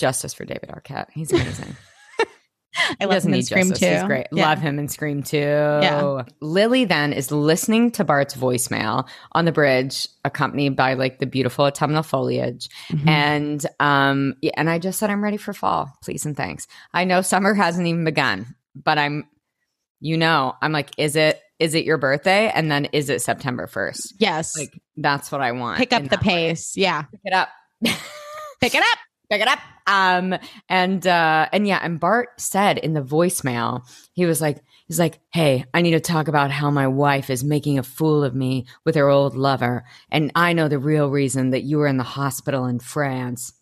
Justice 0.01 0.35
for 0.35 0.45
David 0.45 0.71
Arquette. 0.71 1.07
He's 1.13 1.31
amazing. 1.33 1.77
I 3.01 3.05
love 3.05 3.25
him 3.25 3.35
in 3.35 3.43
Scream 3.43 3.69
justice. 3.69 3.81
too. 3.89 3.95
He's 3.95 4.03
great. 4.05 4.27
Yeah. 4.33 4.49
Love 4.49 4.61
him 4.61 4.79
in 4.79 4.89
Scream 4.89 5.23
too. 5.23 5.39
Yeah. 5.39 6.23
Lily 6.41 6.85
then 6.85 7.13
is 7.13 7.31
listening 7.31 7.91
to 7.93 8.05
Bart's 8.05 8.35
voicemail 8.37 9.07
on 9.33 9.45
the 9.45 9.53
bridge, 9.53 10.09
accompanied 10.25 10.77
by 10.77 10.95
like 10.95 11.19
the 11.19 11.27
beautiful 11.27 11.65
autumnal 11.67 12.03
foliage. 12.05 12.69
Mhm. 12.91 13.09
And 13.09 13.67
um, 13.81 14.35
yeah, 14.41 14.53
and 14.57 14.71
I 14.71 14.79
just 14.79 14.99
said 15.01 15.11
I'm 15.11 15.23
ready 15.23 15.37
for 15.37 15.53
fall. 15.53 15.93
Please 16.03 16.25
and 16.25 16.37
thanks. 16.37 16.67
I 16.95 17.05
know 17.05 17.23
summer 17.23 17.55
hasn't 17.55 17.87
even 17.87 18.05
begun, 18.05 18.55
but 18.77 18.99
I'm, 18.99 19.29
you 20.01 20.17
know, 20.17 20.55
I'm 20.63 20.73
like, 20.73 20.91
is 20.97 21.17
it 21.17 21.41
is 21.59 21.75
it 21.75 21.85
your 21.85 21.99
birthday? 21.99 22.51
And 22.55 22.71
then 22.71 22.87
is 22.87 23.11
it 23.11 23.21
September 23.21 23.67
first? 23.67 24.15
yes. 24.19 24.57
Like 24.57 24.73
that's 24.97 25.31
what 25.33 25.41
I 25.43 25.53
want. 25.53 25.79
Pick 25.79 25.93
up 25.93 26.05
the 26.05 26.09
that 26.11 26.21
way. 26.25 26.49
pace. 26.51 26.77
Yeah. 26.77 27.03
Pick 27.03 27.21
it 27.25 27.33
up. 27.35 27.49
Pick 28.61 28.75
it 28.75 28.83
up. 28.83 28.99
Pick 29.31 29.41
it 29.41 29.49
up. 29.49 29.61
Um, 29.87 30.37
and 30.69 31.07
uh, 31.07 31.49
and 31.53 31.67
yeah, 31.67 31.81
and 31.83 31.99
Bart 31.99 32.41
said 32.41 32.79
in 32.79 32.93
the 32.93 33.03
voicemail, 33.03 33.89
he 34.13 34.27
was 34.27 34.41
like, 34.41 34.63
he's 34.87 34.99
like, 34.99 35.21
hey, 35.33 35.65
I 35.73 35.83
need 35.83 35.93
to 35.93 36.01
talk 36.01 36.29
about 36.29 36.51
how 36.51 36.71
my 36.71 36.87
wife 36.87 37.31
is 37.31 37.43
making 37.43 37.79
a 37.79 37.83
fool 37.83 38.23
of 38.23 38.35
me 38.35 38.67
with 38.85 38.95
her 38.95 39.09
old 39.09 39.37
lover, 39.37 39.85
and 40.11 40.31
I 40.35 40.53
know 40.53 40.69
the 40.69 40.79
real 40.79 41.09
reason 41.11 41.51
that 41.51 41.63
you 41.63 41.79
were 41.79 41.87
in 41.87 41.97
the 41.97 42.05
hospital 42.05 42.67
in 42.67 42.79
France. 42.79 43.53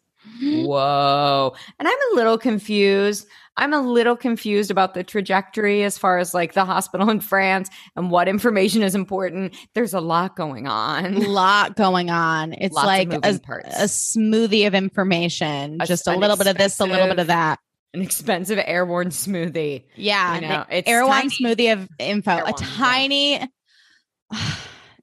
Whoa. 0.40 1.54
And 1.78 1.88
I'm 1.88 2.12
a 2.12 2.16
little 2.16 2.38
confused. 2.38 3.26
I'm 3.58 3.72
a 3.74 3.80
little 3.80 4.16
confused 4.16 4.70
about 4.70 4.94
the 4.94 5.02
trajectory 5.04 5.82
as 5.82 5.98
far 5.98 6.18
as 6.18 6.32
like 6.32 6.54
the 6.54 6.64
hospital 6.64 7.10
in 7.10 7.20
France 7.20 7.68
and 7.96 8.10
what 8.10 8.28
information 8.28 8.82
is 8.82 8.94
important. 8.94 9.54
There's 9.74 9.94
a 9.94 10.00
lot 10.00 10.36
going 10.36 10.66
on. 10.68 11.16
A 11.16 11.28
lot 11.28 11.76
going 11.76 12.08
on. 12.08 12.52
It's 12.52 12.74
Lots 12.74 12.86
like 12.86 13.12
a, 13.12 13.18
a 13.18 13.88
smoothie 13.88 14.66
of 14.66 14.74
information. 14.74 15.78
A- 15.80 15.86
just 15.86 16.06
a 16.06 16.16
little 16.16 16.36
bit 16.36 16.46
of 16.46 16.56
this, 16.56 16.78
a 16.80 16.84
little 16.84 17.08
bit 17.08 17.18
of 17.18 17.26
that. 17.26 17.58
An 17.94 18.02
expensive 18.02 18.60
Erewhon 18.64 19.06
smoothie. 19.06 19.84
Yeah. 19.96 20.24
I 20.24 20.40
know. 20.40 20.64
It's 20.70 20.88
Erewhon 20.88 21.22
tiny. 21.22 21.30
smoothie 21.30 21.72
of 21.72 21.88
info. 21.98 22.30
Erewhon, 22.30 22.54
a 22.54 22.56
tiny. 22.56 23.40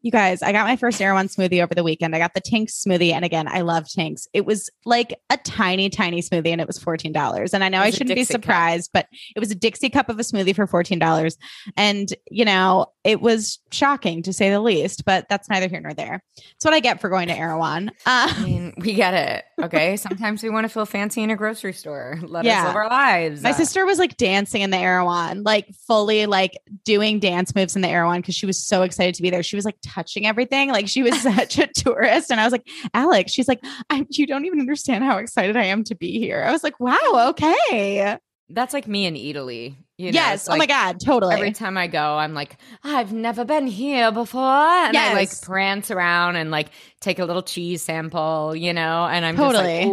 You 0.06 0.12
guys, 0.12 0.44
I 0.44 0.52
got 0.52 0.68
my 0.68 0.76
first 0.76 1.02
Erewhon 1.02 1.30
smoothie 1.30 1.64
over 1.64 1.74
the 1.74 1.84
weekend. 1.84 2.16
I 2.16 2.20
got 2.20 2.36
the 2.36 2.40
Tinx 2.42 2.86
smoothie. 2.86 3.12
And 3.12 3.26
again, 3.26 3.48
I 3.48 3.62
love 3.62 3.86
Tinx. 3.86 4.28
It 4.34 4.46
was 4.46 4.70
like 4.86 5.20
a 5.32 5.38
tiny, 5.38 5.90
tiny 5.90 6.22
smoothie 6.22 6.50
and 6.52 6.62
it 6.62 6.68
was 6.68 6.78
$14. 6.78 7.54
And 7.56 7.64
I 7.64 7.70
know 7.70 7.80
I 7.80 7.90
shouldn't 7.90 8.10
be 8.10 8.16
Dixie 8.18 8.34
cup. 8.36 8.44
surprised, 8.44 8.92
but 8.94 9.08
it 9.36 9.40
was 9.40 9.50
a 9.50 9.56
Dixie 9.56 9.90
cup 9.90 10.08
of 10.10 10.20
a 10.20 10.22
smoothie 10.22 10.56
for 10.56 10.68
$14. 10.68 11.36
And, 11.76 12.08
you 12.30 12.46
know, 12.46 12.86
it 13.04 13.20
was 13.20 13.58
shocking 13.72 14.22
to 14.24 14.32
say 14.32 14.52
the 14.52 14.60
least, 14.60 15.06
but 15.06 15.26
that's 15.28 15.50
neither 15.50 15.68
here 15.68 15.82
nor 15.82 15.96
there. 15.96 16.22
It's 16.38 16.64
what 16.64 16.76
I 16.76 16.82
get 16.82 17.02
for 17.02 17.10
going 17.10 17.28
to 17.30 17.36
Erewhon. 17.36 17.90
Uh, 18.06 18.32
I 18.32 18.44
mean, 18.44 18.74
we 18.78 18.94
get 18.94 19.16
it. 19.16 19.44
Okay. 19.66 19.98
Sometimes 19.98 20.44
we 20.44 20.52
want 20.52 20.66
to 20.66 20.70
feel 20.70 20.86
fancy 20.86 21.24
in 21.24 21.32
a 21.32 21.36
grocery 21.36 21.74
store. 21.74 22.20
Let 22.22 22.46
Yeah. 22.46 22.62
us 22.62 22.68
live 22.68 22.76
our 22.76 22.90
lives. 22.90 23.42
My 23.42 23.54
sister 23.54 23.88
was 23.88 23.98
like 23.98 24.18
dancing 24.18 24.62
in 24.62 24.70
the 24.70 24.78
Erewhon, 24.78 25.42
like 25.42 25.66
fully 25.88 26.28
like 26.28 26.60
doing 26.84 27.20
dance 27.20 27.56
moves 27.56 27.76
in 27.76 27.82
the 27.82 27.88
Erewhon 27.90 28.22
because 28.22 28.36
she 28.36 28.46
was 28.46 28.64
so 28.64 28.84
excited 28.84 29.16
to 29.16 29.24
be 29.24 29.32
there. 29.32 29.42
She 29.42 29.56
was 29.56 29.66
like 29.66 29.78
touching 29.96 30.26
everything, 30.28 30.70
like 30.70 30.88
she 30.88 31.02
was 31.04 31.20
such 31.22 31.58
a 31.58 31.68
tourist. 31.68 32.30
And 32.32 32.40
I 32.40 32.44
was 32.44 32.52
like, 32.52 32.68
Alex, 32.94 33.32
she's 33.32 33.48
like, 33.48 33.60
I, 33.90 34.06
you 34.12 34.28
don't 34.28 34.46
even 34.46 34.60
understand 34.60 35.04
how 35.04 35.18
excited 35.18 35.56
I 35.56 35.66
am 35.66 35.84
to 35.86 35.96
be 35.96 36.20
here. 36.20 36.44
I 36.44 36.52
was 36.52 36.64
like, 36.64 36.80
wow, 36.80 37.30
okay, 37.32 38.18
That's 38.50 38.74
like 38.74 38.88
me 38.88 39.06
in 39.06 39.16
Italy. 39.16 39.78
You 39.98 40.12
know, 40.12 40.16
yes, 40.16 40.42
it's 40.42 40.50
oh 40.50 40.58
my 40.58 40.66
god, 40.66 41.00
totally. 41.00 41.34
Every 41.36 41.54
time 41.54 41.78
I 41.78 41.88
go, 41.88 42.18
I'm 42.18 42.34
like, 42.34 42.58
I've 42.84 43.14
never 43.14 43.46
been 43.46 43.66
here 43.66 44.12
before. 44.12 44.42
And 44.42 44.98
I 44.98 45.14
like 45.14 45.42
prance 45.42 45.90
around 45.90 46.36
and 46.36 46.52
like 46.52 46.68
take 47.00 47.18
a 47.18 47.24
little 47.24 47.42
cheese 47.42 47.82
sample, 47.82 48.54
you 48.54 48.74
know, 48.74 49.06
and 49.06 49.26
I'm 49.26 49.38
Totally. 49.38 49.84
just 49.84 49.88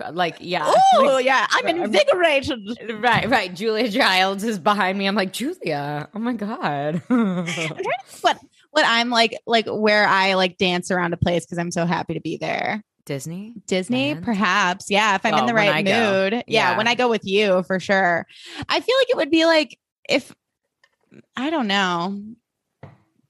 like, 0.00 0.08
ooh, 0.10 0.14
like, 0.16 0.36
yeah. 0.40 0.64
Oh 0.94 1.02
Like, 1.02 1.24
yeah, 1.26 1.46
I'm 1.50 1.66
I'm- 1.66 1.82
invigorated. 1.82 2.60
Right, 2.98 3.28
right. 3.28 3.54
Julia 3.54 3.90
Giles 3.90 4.42
is 4.42 4.58
behind 4.58 4.96
me. 4.96 5.06
I'm 5.06 5.14
like, 5.14 5.34
Julia, 5.34 6.08
oh 6.14 6.18
my 6.18 6.32
God. 6.32 7.02
I'm 7.10 7.44
trying 7.46 7.68
to 7.74 7.84
what 8.22 8.38
what 8.72 8.84
I'm 8.86 9.08
like, 9.10 9.38
like 9.46 9.66
where 9.66 10.06
I 10.06 10.34
like 10.34 10.56
dance 10.58 10.90
around 10.90 11.12
a 11.12 11.16
place 11.16 11.44
because 11.46 11.58
I'm 11.58 11.70
so 11.70 11.86
happy 11.86 12.14
to 12.14 12.20
be 12.20 12.36
there. 12.36 12.82
Disney? 13.04 13.54
Disney, 13.66 14.12
Land? 14.14 14.24
perhaps. 14.24 14.90
Yeah, 14.90 15.14
if 15.16 15.24
I'm 15.26 15.34
in 15.34 15.46
the 15.46 15.54
right 15.54 15.84
mood. 15.84 16.32
Yeah, 16.34 16.42
Yeah. 16.46 16.76
when 16.76 16.86
I 16.88 16.94
go 16.94 17.08
with 17.08 17.24
you, 17.24 17.62
for 17.64 17.80
sure. 17.80 18.26
I 18.68 18.80
feel 18.80 18.96
like 19.00 19.10
it 19.10 19.16
would 19.16 19.30
be 19.30 19.44
like 19.44 19.78
if 20.08 20.32
I 21.36 21.50
don't 21.50 21.66
know. 21.66 22.20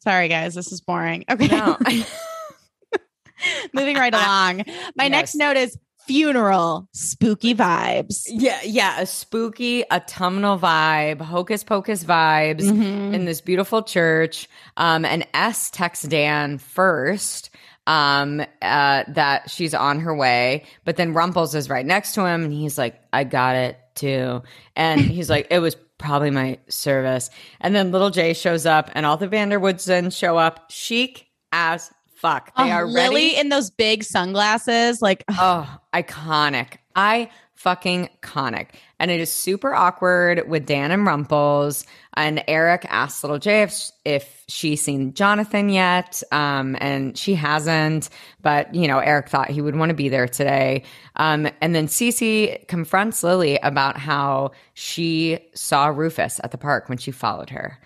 Sorry, 0.01 0.29
guys, 0.29 0.55
this 0.55 0.73
is 0.73 0.81
boring. 0.81 1.25
Okay, 1.31 1.47
No. 1.49 1.77
moving 3.75 3.97
right 3.97 4.15
along. 4.15 4.65
My 4.97 5.09
next 5.09 5.35
note 5.35 5.57
is 5.57 5.77
funeral, 6.07 6.89
spooky 6.93 7.55
vibes. 7.55 8.23
yeah, 8.27 8.61
yeah. 8.65 9.01
A 9.01 9.07
spooky 9.07 9.85
autumnal 9.91 10.59
vibe, 10.59 11.21
hocus 11.21 11.65
pocus 11.65 12.05
vibes. 12.05 12.63
Mhm. 12.63 13.15
in 13.15 13.25
this 13.25 13.41
beautiful 13.41 13.83
church. 13.83 14.49
Um, 14.77 15.05
and 15.05 15.27
S 15.35 15.71
texts 15.71 16.07
Dan 16.07 16.59
first 16.59 17.51
um, 17.87 18.41
uh, 18.63 19.05
that 19.09 19.51
she's 19.51 19.75
on 19.75 20.01
her 20.01 20.15
way, 20.15 20.65
but 20.85 20.97
then 20.97 21.15
Rumples 21.15 21.55
is 21.55 21.69
right 21.69 21.85
next 21.85 22.15
to 22.15 22.25
him, 22.25 22.45
and 22.45 22.53
he's 22.53 22.79
like, 22.79 23.01
"I 23.13 23.25
got 23.25 23.57
it 23.57 23.77
too," 23.97 24.43
and 24.77 25.01
he's 25.17 25.29
like, 25.31 25.47
"It 25.51 25.59
was." 25.61 25.77
Probably 25.99 26.33
my 26.33 26.59
service. 26.69 27.31
And 27.61 27.77
then 27.77 27.93
little 27.93 28.11
Jay 28.11 28.33
shows 28.35 28.67
up 28.67 28.91
and 28.95 29.07
all 29.07 29.17
the 29.17 29.29
Vanderwoodsen 29.29 30.13
show 30.13 30.37
up 30.37 30.69
chic 30.69 31.29
as 31.53 31.93
fuck. 32.23 32.55
They 32.57 32.63
Oh, 32.63 32.71
are 32.71 32.87
Lily 32.87 33.15
ready. 33.27 33.37
in 33.37 33.49
those 33.51 33.69
big 33.71 34.05
sunglasses, 34.05 35.03
like 35.03 35.25
Oh, 35.29 35.69
iconic. 35.93 36.79
I 36.97 37.29
fucking 37.55 38.09
conic. 38.23 38.75
And 38.99 39.11
it 39.11 39.21
is 39.21 39.31
super 39.31 39.73
awkward 39.75 40.49
with 40.49 40.67
Dan 40.67 40.91
and 40.91 41.07
Rumples. 41.07 41.85
And 42.17 42.43
Eric 42.49 42.85
asks 42.89 43.23
little 43.23 43.39
Jay 43.39 43.63
if, 43.63 43.91
if 44.05 44.45
she's 44.49 44.83
seen 44.83 45.15
Jonathan 45.15 45.69
yet. 45.69 46.23
Um, 46.33 46.77
and 46.81 47.17
she 47.17 47.35
hasn't. 47.35 48.09
But, 48.43 48.75
you 48.75 48.89
know, 48.89 48.99
Eric 48.99 49.29
thought 49.29 49.51
he 49.51 49.61
would 49.61 49.77
want 49.77 49.91
to 49.91 49.95
be 49.95 50.09
there 50.09 50.27
today. 50.29 50.83
Um, 51.17 51.49
and 51.61 51.75
then 51.75 51.87
Cece 51.87 52.67
confronts 52.69 53.23
Lily 53.23 53.59
about 53.63 53.97
how 53.97 54.51
she 54.75 55.39
saw 55.55 55.87
Rufus 55.87 56.41
at 56.43 56.51
the 56.51 56.59
park 56.59 56.89
when 56.89 56.99
she 56.99 57.11
followed 57.13 57.51
her. 57.51 57.79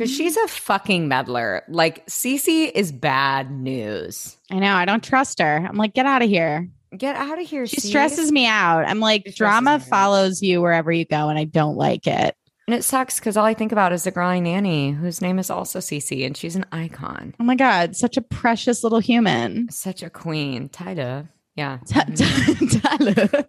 Because 0.00 0.16
she's 0.16 0.34
a 0.38 0.48
fucking 0.48 1.08
meddler. 1.08 1.62
Like, 1.68 2.06
Cece 2.06 2.72
is 2.74 2.90
bad 2.90 3.50
news. 3.50 4.34
I 4.50 4.58
know 4.58 4.72
I 4.72 4.86
don't 4.86 5.04
trust 5.04 5.40
her. 5.40 5.56
I'm 5.68 5.76
like, 5.76 5.92
get 5.92 6.06
out 6.06 6.22
of 6.22 6.30
here. 6.30 6.70
Get 6.96 7.16
out 7.16 7.38
of 7.38 7.46
here. 7.46 7.66
She 7.66 7.80
Cease. 7.80 7.90
stresses 7.90 8.32
me 8.32 8.46
out. 8.46 8.86
I'm 8.88 9.00
like, 9.00 9.24
She 9.26 9.32
drama 9.32 9.78
follows 9.78 10.40
you 10.40 10.62
wherever 10.62 10.90
you 10.90 11.04
go, 11.04 11.28
and 11.28 11.38
I 11.38 11.44
don't 11.44 11.76
like 11.76 12.06
it. 12.06 12.34
And 12.66 12.74
it 12.74 12.82
sucks 12.82 13.20
because 13.20 13.36
all 13.36 13.44
I 13.44 13.52
think 13.52 13.72
about 13.72 13.92
is 13.92 14.04
the 14.04 14.10
girl 14.10 14.40
nanny, 14.40 14.90
whose 14.90 15.20
name 15.20 15.38
is 15.38 15.50
also 15.50 15.80
Cece, 15.80 16.24
and 16.24 16.34
she's 16.34 16.56
an 16.56 16.64
icon. 16.72 17.34
Oh 17.38 17.44
my 17.44 17.54
god, 17.54 17.94
such 17.94 18.16
a 18.16 18.22
precious 18.22 18.82
little 18.82 19.00
human. 19.00 19.70
Such 19.70 20.02
a 20.02 20.08
queen. 20.08 20.70
Tyler. 20.70 21.28
Yeah. 21.56 21.78
Ta- 21.86 22.04
mm-hmm. 22.08 22.66
Tyler. 23.28 23.44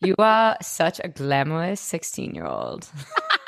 you 0.00 0.14
are 0.18 0.56
such 0.62 0.98
a 1.04 1.08
glamorous 1.08 1.78
16 1.82 2.34
year 2.34 2.46
old. 2.46 2.88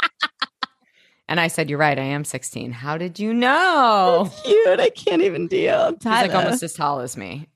And 1.33 1.40
I 1.40 1.49
said, 1.49 1.71
You're 1.71 1.79
right, 1.79 1.99
I 1.99 2.03
am 2.03 2.27
16. 2.27 2.73
How 2.73 2.99
did 2.99 3.18
you 3.18 3.33
know? 3.33 4.31
Cute. 4.45 4.79
I 4.81 4.90
can't 4.90 5.23
even 5.23 5.49
deal. 5.49 5.92
She's 5.95 6.05
like 6.05 6.35
almost 6.35 6.62
as 6.62 6.75
tall 6.75 7.01
as 7.01 7.16
me. 7.16 7.49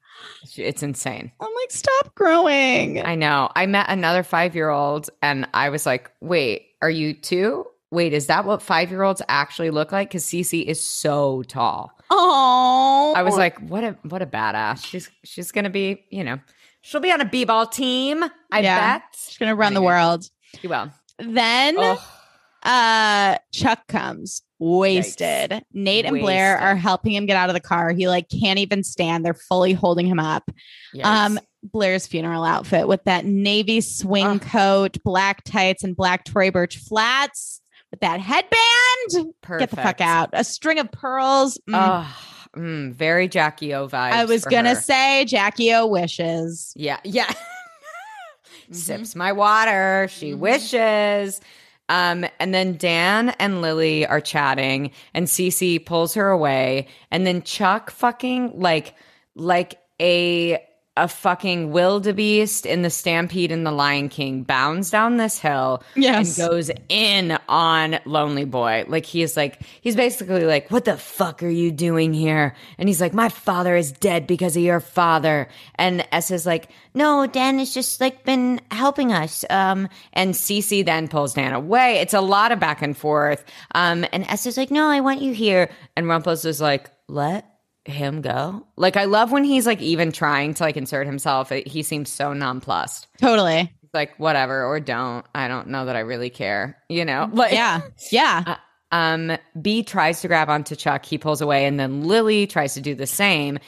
It's 0.57 0.83
insane. 0.83 1.31
I'm 1.39 1.55
like, 1.55 1.71
stop 1.71 2.15
growing. 2.15 3.05
I 3.05 3.17
know. 3.17 3.51
I 3.55 3.67
met 3.67 3.91
another 3.91 4.23
five 4.23 4.55
year 4.55 4.71
old 4.71 5.11
and 5.21 5.47
I 5.53 5.69
was 5.69 5.85
like, 5.85 6.11
Wait, 6.23 6.69
are 6.81 6.89
you 6.89 7.12
two? 7.12 7.67
Wait, 7.91 8.15
is 8.15 8.29
that 8.29 8.47
what 8.47 8.62
five 8.62 8.91
year 8.91 9.03
olds 9.03 9.21
actually 9.29 9.69
look 9.69 9.93
like? 9.93 10.09
Because 10.09 10.25
Cece 10.25 10.65
is 10.65 10.81
so 10.81 11.43
tall. 11.43 11.93
Oh, 12.11 13.12
I 13.15 13.25
was 13.25 13.37
like, 13.37 13.59
what 13.61 13.85
a 13.85 13.95
what 14.09 14.23
a 14.23 14.27
badass. 14.27 14.87
She's 14.87 15.11
she's 15.23 15.53
gonna 15.53 15.69
be, 15.69 16.03
you 16.09 16.25
know, 16.25 16.39
she'll 16.81 17.03
be 17.03 17.12
on 17.12 17.21
a 17.21 17.27
b 17.27 17.45
ball 17.45 17.67
team. 17.67 18.25
I 18.51 18.61
Yeah. 18.61 18.97
bet 18.99 19.03
she's 19.19 19.37
gonna 19.37 19.55
run 19.55 19.75
the 19.75 19.83
world. 19.83 20.25
she 20.59 20.67
will. 20.67 20.91
Then 21.19 21.75
Oh, 21.79 22.03
uh 22.62 23.38
Chuck 23.53 23.87
comes 23.88 24.42
wasted. 24.59 25.62
Nate 25.73 26.07
and 26.07 26.19
Blair 26.19 26.57
are 26.59 26.75
helping 26.77 27.12
him 27.12 27.27
get 27.27 27.37
out 27.37 27.51
of 27.51 27.55
the 27.55 27.61
car. 27.61 27.90
He 27.90 28.09
like 28.09 28.29
can't 28.29 28.59
even 28.59 28.83
stand. 28.83 29.25
They're 29.25 29.35
fully 29.35 29.73
holding 29.73 30.07
him 30.07 30.19
up. 30.19 30.51
Um 31.03 31.38
Blair's 31.62 32.07
funeral 32.07 32.45
outfit 32.45 32.87
with 32.88 33.03
that 33.05 33.25
navy 33.25 33.81
swing 33.81 34.27
Ugh. 34.27 34.40
coat, 34.42 34.97
black 35.05 35.42
tights, 35.45 35.83
and 35.85 35.97
black 35.97 36.25
Tory 36.25 36.51
Burch 36.51 36.77
flats 36.79 37.61
with 37.90 38.01
that 38.01 38.21
headband. 38.21 39.35
Get 39.59 39.71
the 39.71 39.77
fuck 39.77 40.01
out. 40.01 40.31
A 40.33 40.45
string 40.45 40.79
of 40.79 40.90
pearls. 40.92 41.59
Mm. 41.69 41.75
Oh, 41.75 42.16
mm, 42.57 42.92
very 42.92 43.27
Jackie 43.29 43.75
O 43.75 43.88
vibes. 43.88 44.12
I 44.12 44.25
was 44.27 44.45
gonna 44.45 44.75
her. 44.77 44.81
say 44.81 45.25
Jackie 45.25 45.73
O 45.75 45.87
wishes. 45.87 46.73
Yeah, 46.77 47.01
yeah. 47.05 47.33
Mhm. 48.71 48.75
Sips 48.75 49.14
my 49.14 49.31
water. 49.33 50.09
She 50.11 50.33
Mhm. 50.33 50.38
wishes. 50.38 51.40
Um, 51.88 52.27
and 52.40 52.53
then 52.53 52.77
Dan 52.77 53.31
and 53.38 53.62
Lily 53.62 54.07
are 54.07 54.20
chatting, 54.20 54.90
and 55.14 55.27
Cece 55.27 55.85
pulls 55.85 56.14
her 56.14 56.29
away, 56.29 56.88
and 57.11 57.27
then 57.27 57.42
Chuck 57.42 57.90
fucking 57.90 58.59
like 58.59 58.94
like 59.35 59.79
a 60.01 60.59
a 60.97 61.09
fucking 61.09 61.73
wildebeest 61.73 62.65
in 62.67 62.83
the 62.83 62.91
Stampede 62.91 63.53
in 63.53 63.65
the 63.65 63.71
Lion 63.73 64.09
King 64.09 64.43
bounds 64.43 64.91
down 64.91 65.17
this 65.17 65.39
hill 65.39 65.83
Yes. 65.95 66.39
and 66.39 66.49
goes 66.49 66.71
in 66.89 67.39
on 67.49 67.99
Lonely 68.05 68.45
Boy. 68.45 68.85
Like 68.89 69.05
he 69.07 69.23
is 69.23 69.37
like 69.37 69.61
he's 69.81 69.97
basically 69.97 70.45
like, 70.45 70.71
"What 70.71 70.85
the 70.85 70.97
fuck 70.97 71.43
are 71.43 71.49
you 71.49 71.71
doing 71.71 72.13
here?" 72.15 72.55
And 72.79 72.89
he's 72.89 73.01
like, 73.01 73.13
"My 73.15 73.29
father 73.29 73.77
is 73.77 73.93
dead 73.93 74.27
because 74.27 74.57
of 74.57 74.63
your 74.63 74.81
father." 74.81 75.49
And 75.75 76.07
S 76.13 76.31
is 76.31 76.47
like, 76.47 76.69
"No, 76.95 77.27
Dan 77.27 77.59
has 77.59 77.75
just 77.75 78.01
like 78.01 78.25
been 78.25 78.61
helping 78.71 79.13
us." 79.13 79.45
Um, 79.51 79.89
and 80.13 80.35
Cece 80.35 80.85
then 80.85 81.09
pulls 81.09 81.35
Dan 81.35 81.53
away. 81.53 81.99
It's 81.99 82.15
a 82.15 82.21
lot 82.21 82.53
of 82.53 82.59
back 82.61 82.83
and 82.83 82.97
forth. 82.97 83.45
Um, 83.75 84.05
and 84.13 84.25
S 84.29 84.47
is 84.47 84.57
like, 84.57 84.71
"No, 84.71 84.89
I 84.89 85.01
want 85.01 85.21
you 85.21 85.33
here." 85.35 85.69
And 85.97 86.09
Rumples 86.09 86.45
is 86.45 86.61
like, 86.61 86.91
"Let." 87.09 87.45
Him 87.87 88.20
go. 88.20 88.66
Like 88.77 88.96
i 88.96 89.05
love 89.05 89.33
when 89.33 89.44
he's 89.44 89.66
like 89.66 89.81
even 89.81 90.12
trying 90.12 90.55
to 90.55 90.62
like 90.62 90.77
insert 90.77 91.07
himself. 91.07 91.51
He 91.51 91.83
seems 91.83 92.11
so 92.11 92.33
nonplussed. 92.33 93.07
Totally. 93.18 93.72
like 93.94 94.16
whatever 94.18 94.64
or 94.64 94.81
don't. 94.81 95.25
I 95.35 95.49
don't 95.49 95.68
know 95.68 95.87
that 95.87 95.96
i 95.96 96.01
really 96.01 96.31
care 96.31 96.77
you 96.88 97.05
know? 97.05 97.29
Like 97.33 97.53
Yeah. 97.53 97.81
Yeah. 98.11 98.57
um 98.92 99.37
b 99.61 99.83
tries 99.83 100.20
to 100.22 100.29
grab 100.29 100.49
onto 100.49 100.77
chuck. 100.77 101.05
He 101.05 101.18
pulls 101.18 101.40
away 101.40 101.66
and 101.66 101.79
then 101.81 102.03
lily 102.05 102.46
tries 102.46 102.75
to 102.75 102.81
do 102.81 102.94
the 102.94 103.07
same. 103.07 103.59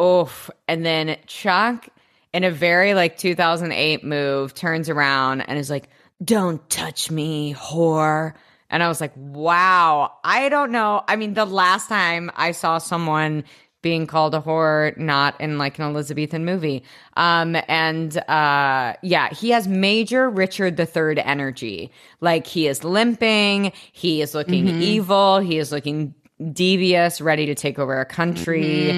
Oof. 0.00 0.50
And 0.68 0.84
then 0.86 1.16
chuck 1.26 1.88
in 2.32 2.44
a 2.44 2.50
very 2.50 2.94
like 2.94 3.18
2008 3.18 4.04
move 4.04 4.54
turns 4.54 4.88
around 4.88 5.42
and 5.42 5.58
is 5.58 5.68
like 5.70 5.88
don't 6.24 6.66
touch 6.70 7.10
me 7.10 7.52
whore 7.54 8.32
and 8.72 8.82
i 8.82 8.88
was 8.88 9.00
like 9.00 9.12
wow. 9.16 10.12
I 10.24 10.48
don't 10.48 10.72
know. 10.72 11.04
I 11.06 11.14
mean 11.16 11.34
the 11.34 11.44
last 11.44 11.88
time 11.88 12.30
i 12.34 12.50
saw 12.50 12.78
someone 12.78 13.44
being 13.82 14.06
called 14.06 14.34
a 14.34 14.40
whore 14.40 14.96
not 14.96 15.40
in 15.40 15.58
like 15.58 15.78
an 15.78 15.84
elizabethan 15.84 16.44
movie. 16.44 16.82
Um 17.16 17.56
and 17.68 18.16
uh 18.28 18.94
yeah 19.02 19.28
he 19.30 19.50
has 19.50 19.68
major 19.68 20.28
richard 20.28 20.76
the 20.76 20.86
third 20.86 21.18
energy. 21.20 21.90
Like 22.20 22.46
he 22.46 22.66
is 22.66 22.82
limping. 22.82 23.72
He 23.92 24.22
is 24.22 24.34
looking 24.34 24.66
evil. 24.82 25.38
He 25.38 25.58
is 25.58 25.70
looking 25.70 26.14
devious 26.52 27.20
ready 27.20 27.46
to 27.46 27.54
take 27.54 27.78
over 27.78 28.00
a 28.00 28.04
country. 28.04 28.90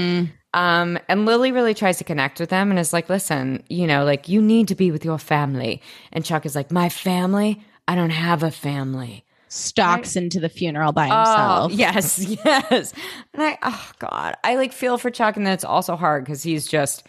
Um, 0.55 0.99
and 1.09 1.27
Lily 1.27 1.51
really 1.51 1.75
tries 1.75 1.99
to 1.99 2.05
connect 2.05 2.39
with 2.39 2.49
them 2.49 2.71
and 2.71 2.79
is 2.79 2.93
like, 2.93 3.09
listen, 3.09 3.65
you 3.69 3.89
know, 3.89 4.05
like 4.05 4.29
you 4.29 4.41
need 4.41 4.69
to 4.69 4.77
be 4.77 4.93
with 4.93 5.05
your 5.05 5.19
family. 5.19 5.83
And 6.13 6.25
Chuck 6.25 6.47
is 6.47 6.55
like, 6.55 6.71
my 6.71 6.89
family? 6.89 7.61
I 7.89 7.97
don't 7.97 8.11
have 8.11 8.43
a 8.45 8.53
family. 8.53 9.24
Stalks 9.55 10.17
into 10.17 10.41
the 10.41 10.49
funeral 10.49 10.93
by 10.93 11.09
Oh, 11.11 11.69
himself. 11.69 11.73
yes, 11.79 12.19
yes. 12.45 12.93
And 13.33 13.43
I, 13.43 13.59
oh 13.63 13.91
God, 14.01 14.35
I 14.43 14.57
like 14.57 14.73
feel 14.73 14.99
for 14.99 15.11
Chuck. 15.11 15.37
And 15.37 15.47
then 15.47 15.53
it's 15.55 15.65
also 15.65 15.95
hard 15.97 16.25
because 16.25 16.43
he's 16.43 16.67
just, 16.67 17.07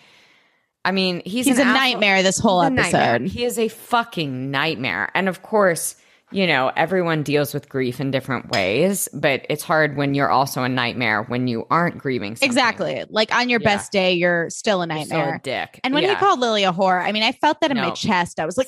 I 0.84 0.92
mean, 0.92 1.24
he's, 1.26 1.48
He's 1.48 1.58
a 1.58 1.62
asshole- 1.64 1.74
nightmare 1.74 2.22
this 2.24 2.38
whole 2.38 2.62
a 2.62 2.70
nightmare. 2.70 3.16
episode. 3.16 3.30
He 3.32 3.46
is 3.46 3.58
a 3.58 3.68
fucking 3.68 4.52
nightmare. 4.52 5.10
And 5.16 5.28
of 5.28 5.42
course, 5.42 5.96
you 6.36 6.46
know, 6.48 6.70
everyone 6.76 7.24
deals 7.24 7.54
with 7.54 7.70
grief 7.70 8.02
in 8.02 8.12
different 8.12 8.50
ways, 8.50 9.08
but 9.14 9.46
it's 9.50 9.64
hard 9.64 9.96
when 9.96 10.14
you're 10.14 10.30
also 10.30 10.64
a 10.64 10.68
nightmare 10.70 11.24
when 11.24 11.48
you 11.48 11.66
aren't 11.70 11.98
grieving. 11.98 12.36
something. 12.36 12.50
Exactly. 12.50 13.06
Like 13.10 13.34
on 13.34 13.48
your 13.50 13.62
Yeah. 13.62 13.70
best 13.78 13.92
day, 13.94 14.14
you're 14.14 14.50
still 14.50 14.82
a 14.82 14.86
still 14.86 14.92
a 14.92 14.98
nightmare. 15.00 15.40
dick. 15.44 15.80
and 15.86 15.94
when 15.94 16.04
Yeah. 16.04 16.10
he 16.10 16.16
called 16.18 16.40
Lily 16.42 16.66
a 16.66 16.74
whore, 16.74 17.02
I 17.02 17.14
mean, 17.14 17.24
I 17.24 17.32
felt 17.32 17.62
that 17.62 17.72
in 17.72 17.78
my 17.78 17.92
chest. 17.92 18.40
I 18.42 18.46
was 18.46 18.58
like, 18.58 18.68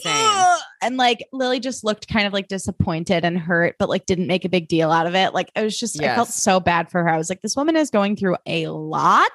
and 0.81 0.95
like 0.95 1.25
Lily 1.33 1.59
just 1.59 1.83
looked 1.83 2.07
kind 2.07 2.25
of 2.25 2.31
like 2.31 2.47
disappointed 2.47 3.25
and 3.25 3.37
hurt, 3.37 3.75
but 3.79 3.89
like 3.89 4.05
didn't 4.05 4.27
make 4.27 4.45
a 4.45 4.49
big 4.49 4.69
deal 4.69 4.89
out 4.91 5.05
of 5.05 5.13
it. 5.15 5.33
Like 5.33 5.51
I 5.55 5.63
was 5.63 5.77
just, 5.77 6.01
I 6.01 6.15
felt 6.15 6.29
so 6.29 6.61
bad 6.61 6.89
for 6.89 7.03
her. 7.03 7.09
I 7.09 7.17
was 7.17 7.29
like, 7.29 7.41
this 7.41 7.55
woman 7.57 7.75
is 7.75 7.89
going 7.89 8.15
through 8.15 8.37
a 8.45 8.67
lot. 8.67 9.31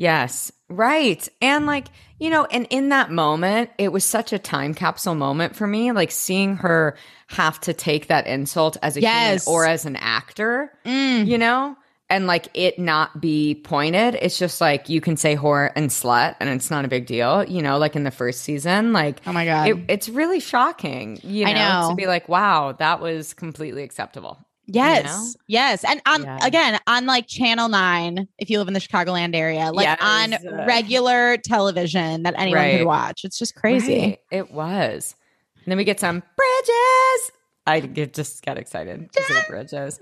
Yes, 0.00 0.50
right. 0.70 1.28
And 1.42 1.66
like, 1.66 1.88
you 2.18 2.30
know, 2.30 2.46
and 2.46 2.66
in 2.70 2.88
that 2.88 3.10
moment, 3.10 3.68
it 3.76 3.92
was 3.92 4.02
such 4.02 4.32
a 4.32 4.38
time 4.38 4.72
capsule 4.72 5.14
moment 5.14 5.54
for 5.56 5.66
me, 5.66 5.92
like 5.92 6.10
seeing 6.10 6.56
her 6.56 6.96
have 7.26 7.60
to 7.60 7.74
take 7.74 8.06
that 8.06 8.26
insult 8.26 8.78
as 8.82 8.96
a 8.96 9.02
Yes. 9.02 9.44
human 9.44 9.54
or 9.54 9.66
as 9.66 9.84
an 9.84 9.96
actor, 9.96 10.72
Mm. 10.86 11.26
you 11.26 11.36
know? 11.36 11.76
And 12.08 12.26
like 12.26 12.48
it 12.54 12.78
not 12.78 13.20
be 13.20 13.54
pointed. 13.62 14.16
It's 14.22 14.38
just 14.38 14.58
like 14.60 14.88
you 14.88 15.02
can 15.02 15.18
say 15.18 15.36
whore 15.36 15.70
and 15.76 15.90
slut 15.90 16.34
and 16.40 16.48
it's 16.48 16.70
not 16.70 16.86
a 16.86 16.88
big 16.88 17.04
deal, 17.06 17.44
you 17.44 17.60
know, 17.60 17.76
like 17.76 17.94
in 17.94 18.02
the 18.04 18.10
first 18.10 18.40
season. 18.40 18.94
Like 18.94 19.20
Oh 19.26 19.32
my 19.34 19.44
god. 19.44 19.68
it, 19.68 19.76
it's 19.88 20.08
really 20.08 20.40
shocking, 20.40 21.20
you 21.22 21.44
know, 21.44 21.52
know. 21.52 21.88
to 21.90 21.94
be 21.94 22.06
like, 22.06 22.26
wow, 22.26 22.72
that 22.72 23.00
was 23.02 23.34
completely 23.34 23.82
acceptable. 23.82 24.38
Yes. 24.74 25.04
know? 25.04 25.26
Yes. 25.46 25.84
And 25.84 26.00
on 26.06 26.22
Yeah. 26.22 26.38
again 26.46 26.78
on 26.86 27.06
like 27.06 27.26
channel 27.26 27.68
nine, 27.68 28.28
if 28.38 28.50
you 28.50 28.58
live 28.58 28.68
in 28.68 28.74
the 28.74 28.80
Chicagoland 28.80 29.34
area, 29.34 29.70
like 29.72 29.84
Yes. 29.86 29.98
on 30.00 30.66
regular 30.66 31.36
television 31.38 32.22
that 32.24 32.34
anyone 32.36 32.62
Right. 32.62 32.78
could 32.78 32.86
watch. 32.86 33.24
It's 33.24 33.38
just 33.38 33.54
crazy. 33.54 34.00
Right. 34.00 34.18
It 34.30 34.50
was. 34.52 35.14
And 35.56 35.70
then 35.72 35.76
we 35.78 35.84
get 35.84 36.00
some 36.00 36.22
bridges. 36.36 37.32
I 37.66 37.80
get, 37.80 38.14
just 38.14 38.44
got 38.44 38.56
excited 38.58 39.12
to 39.12 39.22
say 39.22 39.42
bridges. 39.48 40.00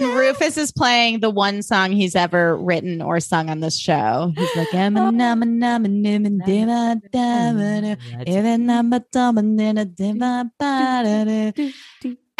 Rufus 0.00 0.56
is 0.56 0.72
playing 0.72 1.20
the 1.20 1.28
one 1.28 1.60
song 1.62 1.90
he's 1.92 2.14
ever 2.16 2.56
written 2.56 3.02
or 3.02 3.20
sung 3.20 3.50
on 3.50 3.60
this 3.60 3.78
show. 3.78 4.32
He's 4.36 4.56
like, 4.56 4.68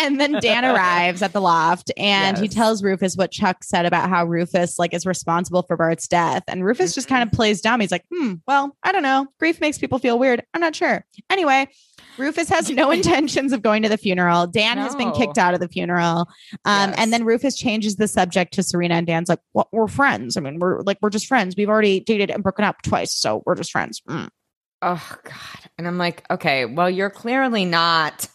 And 0.02 0.20
then 0.20 0.32
Dan 0.40 0.64
arrives 0.64 1.22
at 1.22 1.32
the 1.32 1.40
loft 1.40 1.90
and 1.96 2.36
he 2.38 2.48
tells 2.48 2.82
Rufus 2.82 3.16
what 3.16 3.30
Chuck 3.30 3.62
said 3.64 3.86
about 3.86 4.08
how 4.08 4.24
Rufus 4.24 4.78
like 4.78 4.92
is 4.94 5.06
responsible 5.06 5.62
for 5.62 5.76
Bart's 5.76 6.08
death. 6.08 6.42
And 6.48 6.64
Rufus 6.64 6.94
just 6.94 7.08
kind 7.08 7.22
of 7.22 7.32
plays 7.32 7.60
dumb. 7.60 7.80
He's 7.80 7.92
like, 7.92 8.04
hmm, 8.12 8.34
well, 8.46 8.76
I 8.82 8.92
don't 8.92 9.02
know. 9.02 9.26
Grief 9.38 9.60
makes 9.60 9.78
people 9.78 9.98
feel 9.98 10.18
weird. 10.18 10.42
I'm 10.54 10.60
not 10.60 10.74
sure. 10.74 11.04
Anyway, 11.30 11.68
Rufus 12.18 12.48
has 12.48 12.68
no 12.70 12.90
intentions 12.92 13.52
of 13.52 13.62
going 13.62 13.82
to 13.84 13.88
the 13.88 13.96
funeral. 13.96 14.46
Dan 14.46 14.76
has 14.78 14.94
been 14.96 15.12
kicked 15.12 15.38
out 15.38 15.54
of 15.54 15.60
the 15.60 15.68
funeral. 15.68 16.26
Um, 16.64 16.90
Yes. 16.90 16.94
and 16.98 17.12
then 17.12 17.24
Rufus 17.24 17.56
changes 17.56 17.96
the 17.96 18.08
subject 18.08 18.54
to 18.54 18.62
Serena 18.62 18.94
and 18.96 19.06
Dan's 19.06 19.28
like, 19.28 19.40
well, 19.54 19.68
we're 19.72 19.88
friends. 19.88 20.36
I 20.36 20.40
mean, 20.40 20.58
we're 20.58 20.80
like, 20.82 20.98
we're 21.00 21.10
just 21.10 21.26
friends. 21.26 21.54
We've 21.56 21.68
already 21.68 22.00
dated 22.00 22.30
and 22.30 22.42
broken 22.42 22.64
up 22.64 22.82
twice. 22.82 23.14
So 23.14 23.42
we're 23.46 23.54
just 23.54 23.70
friends. 23.70 24.02
Mm. 24.08 24.28
Oh, 24.84 25.16
God. 25.22 25.70
And 25.78 25.86
I'm 25.86 25.96
like, 25.96 26.24
okay, 26.30 26.64
well, 26.64 26.90
you're 26.90 27.08
clearly 27.10 27.64
not. 27.64 28.26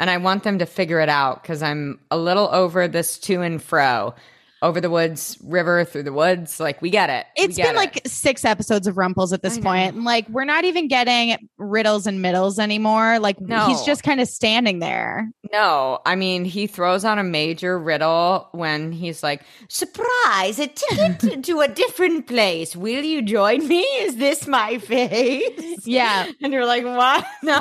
And 0.00 0.08
I 0.08 0.16
want 0.16 0.44
them 0.44 0.58
to 0.58 0.64
figure 0.64 0.98
it 1.00 1.10
out 1.10 1.42
because 1.42 1.62
I'm 1.62 2.00
a 2.10 2.16
little 2.16 2.48
over 2.52 2.88
this 2.88 3.18
to 3.18 3.42
and 3.42 3.62
fro. 3.62 4.14
Over 4.62 4.80
the 4.80 4.90
woods, 4.90 5.38
river 5.42 5.84
through 5.84 6.02
the 6.02 6.12
woods. 6.12 6.60
Like 6.60 6.82
we 6.82 6.90
get 6.90 7.08
it. 7.10 7.26
It's 7.36 7.56
get 7.56 7.66
been 7.68 7.76
it. 7.76 7.78
like 7.78 8.02
six 8.06 8.44
episodes 8.44 8.86
of 8.86 8.98
Rumples 8.98 9.32
at 9.32 9.42
this 9.42 9.58
point. 9.58 9.94
And 9.94 10.04
like 10.04 10.28
we're 10.28 10.44
not 10.44 10.64
even 10.64 10.86
getting 10.88 11.48
riddles 11.58 12.06
and 12.06 12.20
middles 12.22 12.58
anymore. 12.58 13.18
Like 13.18 13.38
he's 13.38 13.82
just 13.82 14.02
kind 14.02 14.20
of 14.20 14.28
standing 14.28 14.78
there. 14.80 15.30
no. 15.52 15.98
I 16.06 16.14
mean, 16.16 16.44
he 16.44 16.66
throws 16.66 17.04
on 17.04 17.18
a 17.18 17.24
major 17.24 17.78
riddle 17.78 18.48
when 18.52 18.92
he's 18.92 19.22
like, 19.22 19.42
"Surprise! 19.68 20.58
A 20.58 20.66
ticket 20.66 21.44
to 21.44 21.60
a 21.60 21.68
different 21.68 22.26
place. 22.26 22.74
Will 22.76 23.04
you 23.04 23.22
join 23.22 23.66
me? 23.68 23.80
Is 23.82 24.16
this 24.16 24.46
my 24.46 24.78
face?" 24.78 25.86
Yeah. 25.86 26.26
And 26.42 26.52
you're 26.52 26.66
like, 26.66 26.84
"What? 26.84 27.24
No." 27.42 27.60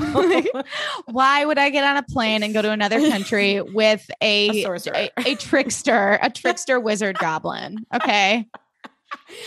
Why 1.06 1.46
would 1.46 1.58
I 1.58 1.70
get 1.70 1.84
on 1.84 1.98
a 1.98 2.04
plane 2.04 2.44
and 2.44 2.54
go 2.54 2.62
to 2.62 2.72
another 2.72 3.00
country 3.10 3.62
with 3.62 4.10
a 4.22 4.64
A 4.66 4.66
a, 4.66 5.10
a 5.26 5.36
trickster, 5.36 6.20
a 6.22 6.30
trickster 6.30 6.80
wizard 6.90 7.20
goblin? 7.20 7.86
Okay. 7.94 8.48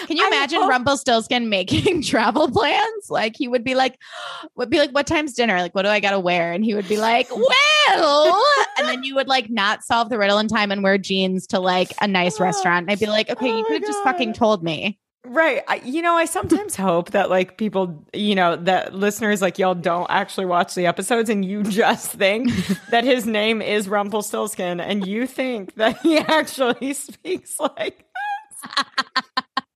Can 0.06 0.16
you 0.16 0.24
imagine 0.28 0.60
hope- 0.60 0.70
Rumpelstiltskin 0.70 1.48
making 1.48 2.02
travel 2.12 2.48
plans? 2.48 3.10
Like 3.10 3.34
he 3.36 3.48
would 3.48 3.64
be 3.64 3.74
like, 3.74 3.98
would 4.54 4.70
be 4.70 4.78
like, 4.78 4.90
what 4.92 5.08
time's 5.08 5.34
dinner? 5.34 5.58
Like, 5.58 5.74
what 5.74 5.82
do 5.82 5.88
I 5.88 5.98
gotta 5.98 6.20
wear? 6.20 6.52
And 6.52 6.64
he 6.64 6.74
would 6.74 6.88
be 6.88 6.98
like, 6.98 7.28
well, 7.34 8.44
and 8.78 8.86
then 8.86 9.02
you 9.02 9.16
would 9.16 9.26
like 9.26 9.50
not 9.50 9.82
solve 9.82 10.08
the 10.08 10.18
riddle 10.18 10.38
in 10.38 10.46
time 10.46 10.70
and 10.70 10.84
wear 10.84 10.98
jeans 10.98 11.48
to 11.48 11.58
like 11.58 11.92
a 12.00 12.06
nice 12.06 12.38
restaurant. 12.48 12.84
And 12.84 12.90
I'd 12.92 13.00
be 13.00 13.06
like, 13.06 13.28
okay, 13.28 13.50
Oh 13.50 13.58
you 13.58 13.64
could 13.64 13.82
have 13.82 13.86
just 13.90 14.02
fucking 14.04 14.34
told 14.34 14.62
me. 14.62 15.00
Right. 15.24 15.62
I, 15.68 15.76
you 15.84 16.02
know, 16.02 16.16
I 16.16 16.24
sometimes 16.24 16.74
hope 16.74 17.10
that 17.12 17.30
like 17.30 17.56
people, 17.56 18.04
you 18.12 18.34
know, 18.34 18.56
that 18.56 18.92
listeners 18.92 19.40
like 19.40 19.56
y'all 19.56 19.74
don't 19.74 20.10
actually 20.10 20.46
watch 20.46 20.74
the 20.74 20.86
episodes 20.86 21.30
and 21.30 21.44
you 21.44 21.62
just 21.62 22.10
think 22.10 22.50
that 22.90 23.04
his 23.04 23.24
name 23.24 23.62
is 23.62 23.88
Rumpelstiltskin 23.88 24.80
and 24.80 25.06
you 25.06 25.26
think 25.26 25.76
that 25.76 25.98
he 26.00 26.18
actually 26.18 26.92
speaks 26.94 27.58
like 27.60 28.04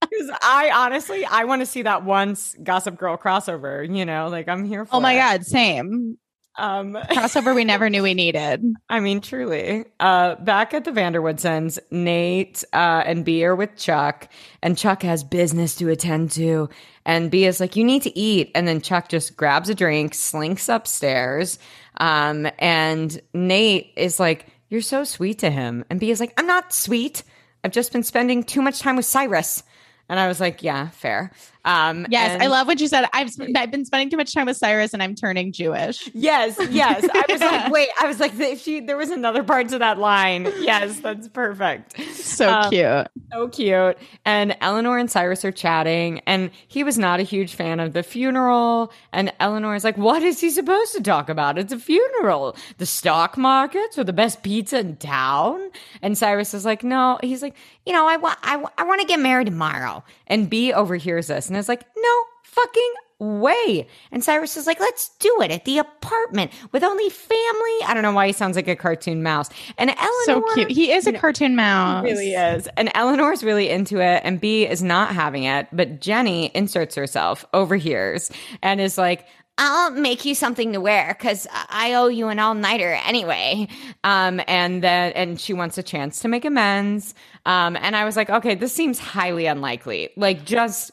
Because 0.01 0.31
I 0.41 0.71
honestly, 0.73 1.25
I 1.25 1.45
want 1.45 1.61
to 1.61 1.65
see 1.65 1.81
that 1.83 2.03
once 2.03 2.55
Gossip 2.63 2.97
Girl 2.97 3.17
crossover. 3.17 3.87
You 3.95 4.05
know, 4.05 4.27
like 4.27 4.47
I'm 4.47 4.65
here 4.65 4.81
oh 4.81 4.85
for. 4.85 4.95
Oh 4.95 4.99
my 4.99 5.13
it. 5.13 5.17
god, 5.17 5.45
same 5.45 6.17
Um, 6.57 6.93
crossover 7.11 7.55
we 7.55 7.63
never 7.63 7.89
knew 7.89 8.03
we 8.03 8.13
needed. 8.13 8.63
I 8.89 8.99
mean, 8.99 9.21
truly. 9.21 9.85
Uh, 9.99 10.35
back 10.35 10.73
at 10.73 10.85
the 10.85 10.91
Vanderwoodsens, 10.91 11.79
Nate 11.91 12.63
uh, 12.73 13.03
and 13.05 13.23
B 13.23 13.45
are 13.45 13.55
with 13.55 13.75
Chuck, 13.77 14.27
and 14.61 14.77
Chuck 14.77 15.03
has 15.03 15.23
business 15.23 15.75
to 15.75 15.89
attend 15.89 16.31
to. 16.31 16.69
And 17.05 17.31
B 17.31 17.45
is 17.45 17.59
like, 17.59 17.75
"You 17.75 17.83
need 17.83 18.03
to 18.03 18.17
eat," 18.17 18.51
and 18.55 18.67
then 18.67 18.81
Chuck 18.81 19.07
just 19.09 19.37
grabs 19.37 19.69
a 19.69 19.75
drink, 19.75 20.13
slinks 20.13 20.67
upstairs, 20.67 21.59
um, 21.99 22.49
and 22.59 23.19
Nate 23.33 23.93
is 23.95 24.19
like, 24.19 24.47
"You're 24.69 24.81
so 24.81 25.03
sweet 25.03 25.39
to 25.39 25.49
him," 25.49 25.85
and 25.89 25.99
B 25.99 26.11
is 26.11 26.19
like, 26.19 26.33
"I'm 26.37 26.47
not 26.47 26.73
sweet. 26.73 27.23
I've 27.63 27.71
just 27.71 27.91
been 27.91 28.03
spending 28.03 28.43
too 28.43 28.61
much 28.61 28.79
time 28.79 28.95
with 28.95 29.05
Cyrus." 29.05 29.63
And 30.09 30.19
I 30.19 30.27
was 30.27 30.39
like, 30.39 30.63
"Yeah, 30.63 30.89
fair." 30.89 31.31
Um, 31.67 32.07
Yes, 32.09 32.41
I 32.41 32.47
love 32.47 32.65
what 32.67 32.79
you 32.79 32.87
said. 32.87 33.05
I've 33.13 33.29
sp- 33.29 33.51
I've 33.55 33.69
been 33.71 33.85
spending 33.85 34.09
too 34.09 34.17
much 34.17 34.33
time 34.33 34.45
with 34.47 34.57
Cyrus, 34.57 34.93
and 34.93 35.03
I'm 35.03 35.13
turning 35.15 35.51
Jewish. 35.51 36.09
Yes, 36.13 36.57
yes. 36.71 37.05
I 37.13 37.25
was 37.29 37.41
like, 37.41 37.71
wait, 37.71 37.89
I 38.01 38.07
was 38.07 38.19
like, 38.19 38.33
if 38.39 38.61
she, 38.61 38.79
there 38.79 38.97
was 38.97 39.09
another 39.11 39.43
part 39.43 39.69
to 39.69 39.79
that 39.79 39.99
line. 39.99 40.51
Yes, 40.59 40.99
that's 41.01 41.27
perfect. 41.27 41.99
So 42.15 42.49
Um, 42.49 42.69
cute. 42.71 43.07
So 43.33 43.47
cute. 43.49 43.97
And 44.25 44.55
Eleanor 44.61 44.97
and 44.97 45.11
Cyrus 45.11 45.43
are 45.45 45.51
chatting, 45.51 46.21
and 46.25 46.51
he 46.67 46.83
was 46.83 46.97
not 46.97 47.19
a 47.19 47.23
huge 47.23 47.55
fan 47.55 47.79
of 47.79 47.93
the 47.93 48.03
funeral. 48.03 48.91
And 49.11 49.33
Eleanor 49.39 49.75
is 49.75 49.83
like, 49.83 49.97
what 49.97 50.23
is 50.23 50.39
he 50.39 50.49
supposed 50.49 50.93
to 50.95 51.01
talk 51.03 51.27
about? 51.29 51.57
It's 51.57 51.73
a 51.73 51.79
funeral. 51.79 52.55
The 52.77 52.85
stock 52.85 53.37
markets 53.37 53.97
or 53.97 54.03
the 54.05 54.13
best 54.13 54.41
pizza 54.43 54.79
in 54.79 54.95
town? 54.97 55.69
And 56.01 56.17
Cyrus 56.17 56.53
is 56.53 56.63
like, 56.65 56.83
no. 56.83 57.19
He's 57.21 57.41
like, 57.41 57.55
you 57.85 57.93
know, 57.93 58.07
I 58.07 58.17
want, 58.17 58.37
I, 58.43 58.57
wa- 58.57 58.71
I 58.77 58.83
want 58.83 59.01
to 59.01 59.07
get 59.07 59.19
married 59.19 59.45
tomorrow. 59.47 60.03
And 60.27 60.49
B 60.49 60.71
overhears 60.73 61.27
this 61.27 61.47
and 61.49 61.56
is 61.57 61.67
like, 61.69 61.83
no 61.97 62.23
fucking 62.43 62.93
way. 63.19 63.87
And 64.11 64.23
Cyrus 64.23 64.57
is 64.57 64.67
like, 64.67 64.79
let's 64.79 65.09
do 65.17 65.41
it 65.41 65.51
at 65.51 65.65
the 65.65 65.79
apartment 65.79 66.51
with 66.71 66.83
only 66.83 67.09
family. 67.09 67.77
I 67.85 67.91
don't 67.93 68.03
know 68.03 68.11
why 68.13 68.27
he 68.27 68.33
sounds 68.33 68.55
like 68.55 68.67
a 68.67 68.75
cartoon 68.75 69.23
mouse. 69.23 69.49
And 69.77 69.89
Eleanor, 69.89 70.11
So 70.25 70.41
cute. 70.53 70.69
He 70.71 70.91
is 70.91 71.07
a 71.07 71.13
cartoon 71.19 71.55
mouse. 71.55 72.05
he 72.05 72.11
really 72.11 72.33
is. 72.33 72.67
And 72.77 72.91
Eleanor's 72.93 73.43
really 73.43 73.69
into 73.69 73.99
it, 73.99 74.21
and 74.23 74.39
B 74.39 74.65
is 74.67 74.83
not 74.83 75.13
having 75.13 75.43
it. 75.43 75.67
But 75.73 75.99
Jenny 75.99 76.51
inserts 76.53 76.95
herself, 76.95 77.43
overhears, 77.53 78.29
and 78.61 78.79
is 78.79 78.97
like, 78.97 79.25
I'll 79.59 79.89
make 79.89 80.23
you 80.23 80.35
something 80.35 80.73
to 80.73 80.79
wear 80.79 81.15
because 81.17 81.47
I 81.51 81.95
owe 81.95 82.09
you 82.09 82.27
an 82.27 82.37
all 82.37 82.53
nighter 82.53 82.93
anyway. 83.03 83.67
Um, 84.03 84.39
and 84.47 84.83
then, 84.83 85.13
and 85.13 85.41
she 85.41 85.53
wants 85.53 85.79
a 85.79 85.83
chance 85.83 86.19
to 86.19 86.27
make 86.27 86.45
amends. 86.45 87.15
Um, 87.47 87.75
and 87.75 87.95
I 87.95 88.05
was 88.05 88.15
like, 88.15 88.29
okay, 88.29 88.53
this 88.53 88.71
seems 88.71 88.99
highly 88.99 89.47
unlikely. 89.47 90.11
Like, 90.15 90.45
just 90.45 90.91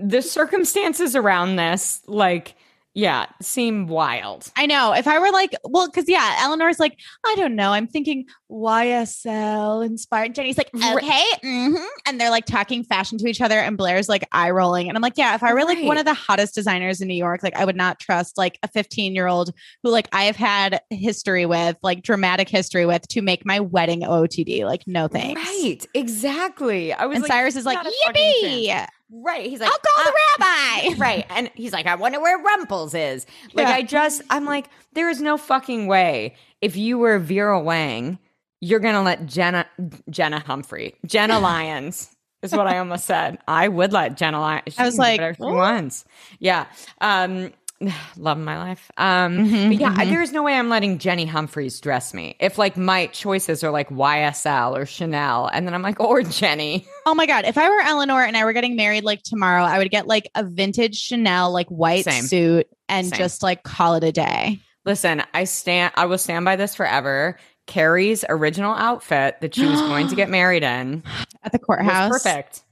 the 0.00 0.22
circumstances 0.22 1.14
around 1.14 1.56
this, 1.56 2.02
like, 2.06 2.54
yeah, 2.94 3.26
seem 3.40 3.86
wild. 3.86 4.50
I 4.56 4.66
know. 4.66 4.92
If 4.92 5.06
I 5.06 5.18
were 5.18 5.30
like, 5.30 5.54
well, 5.64 5.86
because 5.86 6.08
yeah, 6.08 6.38
Eleanor's 6.40 6.80
like, 6.80 6.98
I 7.24 7.34
don't 7.36 7.54
know. 7.54 7.72
I'm 7.72 7.86
thinking 7.86 8.26
YSL 8.50 9.84
inspired. 9.84 10.34
Jenny's 10.34 10.58
like, 10.58 10.70
Right. 10.74 10.96
okay, 10.96 11.24
mhm. 11.44 11.84
and 12.06 12.20
they're 12.20 12.30
like 12.30 12.46
talking 12.46 12.84
fashion 12.84 13.18
to 13.18 13.26
each 13.28 13.40
other, 13.40 13.58
and 13.58 13.76
Blair's 13.76 14.08
like 14.08 14.26
eye 14.32 14.50
rolling, 14.50 14.88
and 14.88 14.96
I'm 14.96 15.02
like, 15.02 15.16
yeah, 15.16 15.34
if 15.34 15.42
I 15.42 15.52
were 15.54 15.64
like 15.64 15.82
one 15.84 15.98
of 15.98 16.04
the 16.04 16.14
hottest 16.14 16.54
designers 16.54 17.00
in 17.00 17.08
New 17.08 17.14
York, 17.14 17.42
like 17.42 17.56
I 17.56 17.64
would 17.64 17.76
not 17.76 17.98
trust 18.00 18.36
like 18.36 18.58
a 18.62 18.68
15 18.68 19.14
year 19.14 19.26
old 19.26 19.52
who 19.82 19.90
like 19.90 20.08
I 20.12 20.24
have 20.24 20.36
had 20.36 20.80
history 20.90 21.46
with, 21.46 21.76
like 21.82 22.02
dramatic 22.02 22.48
history 22.48 22.86
with, 22.86 23.06
to 23.08 23.22
make 23.22 23.44
my 23.46 23.60
wedding 23.60 24.00
OOTD. 24.02 24.64
Like, 24.64 24.82
no 24.86 25.08
thanks. 25.08 25.40
Right, 25.40 25.86
exactly. 25.94 26.92
I 26.92 27.06
was 27.06 27.16
And 27.16 27.22
like, 27.22 27.32
Cyrus 27.32 27.56
is 27.56 27.64
like, 27.66 27.78
yippee! 27.78 28.86
Right. 29.12 29.46
He's 29.50 29.58
like, 29.60 29.68
I'll 29.72 29.78
call 29.78 30.04
the 30.04 30.10
"Uh, 30.10 30.14
rabbi. 30.38 30.94
right. 30.98 31.26
And 31.30 31.50
he's 31.54 31.72
like, 31.72 31.86
I 31.86 31.96
wonder 31.96 32.20
where 32.20 32.38
Rumples 32.38 32.94
is. 32.94 33.26
Like, 33.54 33.66
Yeah. 33.66 33.74
I 33.74 33.82
just, 33.82 34.22
I'm 34.30 34.44
like, 34.44 34.66
there 34.92 35.08
is 35.10 35.20
no 35.20 35.36
fucking 35.36 35.88
way. 35.88 36.36
If 36.60 36.76
you 36.76 36.96
were 36.98 37.18
Vera 37.18 37.60
Wang, 37.60 38.18
you're 38.60 38.80
going 38.80 38.94
to 38.94 39.02
let 39.02 39.26
Jenna, 39.26 39.66
Jenna 40.08 40.40
Humphrey, 40.40 40.94
Jenna 41.06 41.38
Lyons 41.40 42.14
is 42.42 42.52
what 42.52 42.66
I 42.66 42.78
almost 42.78 43.04
said. 43.04 43.38
I 43.46 43.68
would 43.68 43.92
let 43.92 44.16
Jenna 44.16 44.40
Lyons. 44.40 44.74
I 44.78 44.84
was 44.84 44.98
like, 44.98 45.20
whatever 45.20 45.34
she 45.36 45.42
wants. 45.42 46.04
Yeah. 46.38 46.66
Um, 47.00 47.52
love 48.16 48.38
my 48.38 48.58
life. 48.58 48.90
Um, 48.98 49.38
Mhm, 49.38 49.68
but 49.68 49.78
yeah, 49.80 49.94
mhm. 49.94 50.10
there's 50.10 50.32
no 50.32 50.42
way 50.42 50.54
I'm 50.54 50.68
letting 50.68 50.98
Jenny 50.98 51.24
Humphreys 51.26 51.80
dress 51.80 52.12
me. 52.14 52.36
If 52.40 52.58
like 52.58 52.76
my 52.76 53.06
choices 53.06 53.64
are 53.64 53.70
like 53.70 53.88
YSL 53.90 54.76
or 54.76 54.84
Chanel, 54.86 55.48
and 55.52 55.66
then 55.66 55.74
I'm 55.74 55.82
like, 55.82 55.98
or 56.00 56.22
Jenny. 56.22 56.86
Oh 57.06 57.14
my 57.14 57.24
god! 57.26 57.44
If 57.46 57.56
I 57.58 57.68
were 57.68 57.80
Eleanor 57.80 58.22
and 58.22 58.36
I 58.36 58.44
were 58.44 58.52
getting 58.52 58.76
married 58.76 59.02
like 59.02 59.22
tomorrow, 59.22 59.64
I 59.64 59.78
would 59.78 59.90
get 59.90 60.06
like 60.06 60.30
a 60.34 60.44
vintage 60.44 60.96
Chanel 60.96 61.50
like 61.50 61.66
white 61.68 62.04
Same. 62.04 62.22
suit 62.24 62.66
and 62.88 63.08
Same. 63.08 63.18
just 63.18 63.42
like 63.42 63.62
call 63.64 63.94
it 63.94 64.04
a 64.04 64.12
day. 64.12 64.60
Listen, 64.84 65.22
I 65.34 65.44
stand 65.44 65.92
I 65.96 66.06
will 66.06 66.18
stand 66.18 66.44
by 66.44 66.56
this 66.56 66.74
forever. 66.74 67.38
Carrie's 67.70 68.24
original 68.28 68.74
outfit 68.74 69.40
that 69.40 69.54
she 69.54 69.64
was 69.64 69.80
going 69.80 70.08
to 70.08 70.14
get 70.14 70.28
married 70.38 70.62
in 70.62 71.02
At 71.42 71.52
the 71.52 71.58
courthouse, 71.58 72.10
perfect. 72.10 72.62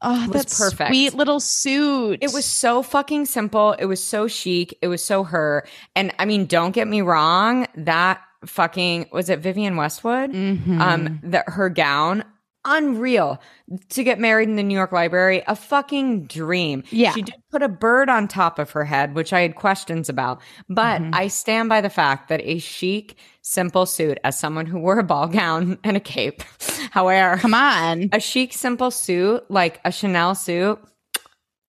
Oh, 0.00 0.26
was 0.28 0.30
that's 0.30 0.58
perfect. 0.58 0.88
sweet 0.90 1.14
little 1.14 1.38
suit. 1.40 2.18
It 2.22 2.32
was 2.32 2.44
so 2.44 2.82
fucking 2.82 3.26
simple. 3.26 3.72
It 3.72 3.86
was 3.86 4.02
so 4.02 4.26
chic. 4.28 4.76
It 4.80 4.88
was 4.88 5.04
so 5.04 5.24
her. 5.24 5.66
And 5.96 6.12
I 6.18 6.24
mean, 6.24 6.46
don't 6.46 6.70
get 6.72 6.86
me 6.88 7.00
wrong, 7.02 7.66
that 7.76 8.20
fucking 8.46 9.08
was 9.12 9.28
it 9.28 9.40
Vivienne 9.40 9.76
Westwood? 9.76 10.32
Mhm. 10.32 10.80
Um, 10.80 11.20
that 11.24 11.44
her 11.48 11.68
gown, 11.68 12.24
unreal. 12.64 13.40
To 13.90 14.04
get 14.04 14.18
married 14.18 14.48
in 14.48 14.56
the 14.56 14.62
New 14.62 14.74
York 14.76 14.92
Library, 14.92 15.42
a 15.46 15.54
fucking 15.56 16.24
dream. 16.26 16.82
Yeah. 16.90 17.12
She 17.12 17.22
did 17.22 17.34
put 17.50 17.62
a 17.62 17.68
bird 17.68 18.08
on 18.08 18.28
top 18.28 18.58
of 18.58 18.70
her 18.72 18.84
head, 18.84 19.14
which 19.14 19.32
I 19.32 19.40
had 19.40 19.54
questions 19.56 20.08
about. 20.08 20.40
But 20.68 21.00
Mhm. 21.02 21.14
I 21.14 21.28
stand 21.28 21.68
by 21.68 21.80
the 21.80 21.90
fact 21.90 22.28
that 22.28 22.40
a 22.42 22.58
chic, 22.58 23.16
simple 23.42 23.86
suit, 23.86 24.18
as 24.24 24.38
someone 24.38 24.66
who 24.66 24.78
wore 24.78 24.98
a 24.98 25.04
ball 25.04 25.26
gown 25.28 25.78
and 25.84 25.96
a 25.96 26.00
cape, 26.00 26.42
however, 26.90 27.38
Come 27.40 27.54
on, 27.54 28.08
a 28.12 28.20
chic, 28.20 28.52
simple 28.52 28.90
suit, 28.90 29.44
like 29.50 29.80
a 29.84 29.92
Chanel 29.92 30.34
suit, 30.34 30.78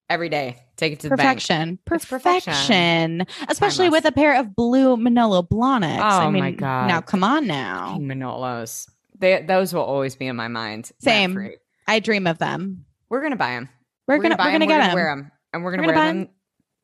every 0.10 0.30
day. 0.30 0.58
Take 0.78 0.94
it 0.94 1.00
to 1.02 1.10
the 1.10 1.18
bank. 1.18 1.28
perfection, 1.40 1.80
perfection, 1.86 2.20
perfection. 2.20 3.26
especially 3.50 3.86
Timeless. 3.88 4.04
with 4.04 4.14
a 4.14 4.16
pair 4.16 4.40
of 4.40 4.56
blue 4.56 4.96
Manolo 4.96 5.42
Blahniks. 5.44 6.00
I 6.00 6.26
Oh 6.26 6.32
mean, 6.32 6.42
my 6.42 6.52
God. 6.52 6.88
Now, 6.88 7.02
come 7.02 7.22
on, 7.24 7.46
now. 7.48 7.98
Manolos. 8.00 8.88
They, 9.20 9.42
those 9.42 9.74
will 9.74 9.84
always 9.84 10.16
be 10.16 10.28
in 10.28 10.36
my 10.36 10.48
mind. 10.48 10.92
Same. 11.00 11.36
rent-free. 11.36 11.58
I 11.88 12.00
dream 12.00 12.28
of 12.28 12.38
them. 12.38 12.86
We're 13.10 13.22
gonna 13.22 13.36
buy 13.36 13.52
them. 13.52 13.70
We're, 14.08 14.20
gonna, 14.20 14.38
buy 14.38 14.46
we're 14.46 14.52
gonna 14.54 14.68
get 14.68 14.78
we're 14.80 14.86
them. 14.86 14.94
wear 14.96 15.16
them, 15.16 15.32
and 15.54 15.64
we're 15.64 15.72
gonna, 15.76 15.88
We're 15.88 15.94
gonna 15.94 16.00
buy 16.06 16.08
them. 16.14 16.22
'em. 16.22 16.30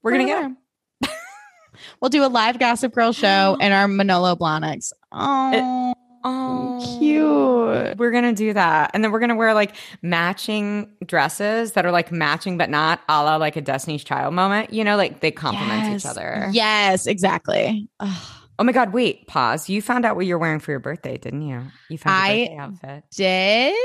We're 0.03 0.11
gonna 0.11 0.25
get 0.25 0.33
wear 0.33 0.41
them. 0.43 0.57
'em. 1.03 1.11
We'll 1.99 2.09
do 2.09 2.23
a 2.25 2.27
live 2.27 2.57
Gossip 2.59 2.93
Girl 2.93 3.11
show 3.11 3.57
in 3.61 3.71
our 3.71 3.87
Manolo 3.87 4.35
Blahniks. 4.35 4.91
Oh, 5.11 5.93
Oh, 6.27 6.97
cute. 6.97 7.97
We're 7.99 8.09
gonna 8.11 8.33
do 8.33 8.51
that, 8.53 8.89
and 8.95 9.03
then 9.03 9.11
we're 9.11 9.19
gonna 9.19 9.35
wear 9.35 9.53
like 9.53 9.75
matching 10.01 10.89
dresses 11.05 11.73
that 11.73 11.85
are 11.85 11.91
like 11.91 12.11
matching, 12.11 12.57
but 12.57 12.71
not 12.71 13.01
a 13.07 13.23
la 13.23 13.35
like 13.35 13.55
a 13.57 13.61
Destiny's 13.61 14.03
Child 14.03 14.33
moment. 14.33 14.73
You 14.73 14.83
know, 14.83 14.97
like 14.97 15.19
they 15.19 15.29
complement 15.29 15.95
each 15.95 16.05
other. 16.05 16.49
Yes, 16.51 17.05
exactly. 17.05 17.87
Ugh. 17.99 18.34
Oh 18.57 18.63
my 18.63 18.71
god! 18.71 18.93
Wait, 18.93 19.27
pause. 19.27 19.69
You 19.69 19.81
found 19.81 20.05
out 20.05 20.15
what 20.15 20.25
you're 20.25 20.37
wearing 20.37 20.59
for 20.59 20.71
your 20.71 20.79
birthday, 20.79 21.17
didn't 21.17 21.41
you? 21.41 21.61
You 21.89 21.97
found 21.97 22.15
your 22.15 22.35
I 22.35 22.47
birthday 22.47 22.57
outfit. 22.57 23.03
Did 23.11 23.75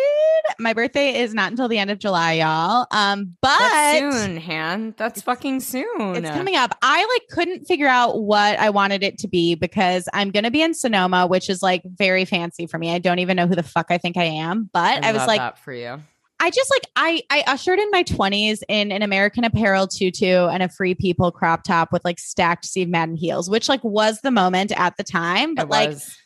my 0.59 0.73
birthday 0.73 1.19
is 1.21 1.35
not 1.35 1.51
until 1.51 1.69
the 1.69 1.79
end 1.79 1.91
of 1.91 1.99
July, 1.99 2.35
y'all. 2.35 2.87
Um, 2.91 3.37
but 3.41 3.59
That's 3.59 3.99
soon, 3.99 4.37
Han. 4.37 4.95
That's 4.97 5.23
fucking 5.23 5.61
soon. 5.61 6.17
It's 6.17 6.31
coming 6.31 6.57
up. 6.57 6.77
I 6.83 7.05
like 7.05 7.29
couldn't 7.31 7.65
figure 7.67 7.89
out 7.89 8.23
what 8.23 8.59
I 8.59 8.71
wanted 8.71 9.03
it 9.03 9.19
to 9.19 9.29
be 9.29 9.55
because 9.55 10.09
I'm 10.13 10.31
gonna 10.31 10.51
be 10.51 10.63
in 10.63 10.75
Sonoma, 10.75 11.27
which 11.27 11.51
is 11.51 11.63
like 11.63 11.83
very 11.85 12.25
fancy 12.25 12.67
for 12.67 12.79
me. 12.79 12.93
I 12.93 12.99
don't 12.99 13.19
even 13.19 13.37
know 13.37 13.47
who 13.47 13.55
the 13.55 13.63
fuck 13.63 13.87
I 13.91 13.99
think 13.99 14.17
I 14.17 14.25
am, 14.25 14.71
but 14.73 15.05
I, 15.05 15.13
was 15.13 15.27
like, 15.27 15.57
for 15.59 15.73
you. 15.73 16.01
I 16.41 16.51
just 16.51 16.71
like 16.71 16.83
I 16.97 17.23
I 17.31 17.45
ushered 17.47 17.79
in 17.79 17.91
my 17.91 18.03
20s 18.03 18.61
in 18.69 18.91
an 18.93 19.03
American 19.03 19.45
Apparel 19.45 19.87
tutu 19.87 20.47
and 20.47 20.63
a 20.63 20.69
Free 20.69 20.95
People 20.95 21.31
crop 21.31 21.63
top 21.65 21.93
with 21.93 22.05
like 22.05 22.19
stacked 22.19 22.65
Steve 22.65 22.89
Madden 22.89 23.17
heels, 23.17 23.51
which 23.51 23.69
like 23.69 23.85
was 23.85 24.21
the 24.23 24.31
moment 24.31 24.73
at 24.77 24.97
the 24.97 25.05
time. 25.05 25.55
But 25.55 25.65
It 25.67 25.71
like 25.71 25.89
was- 25.91 26.17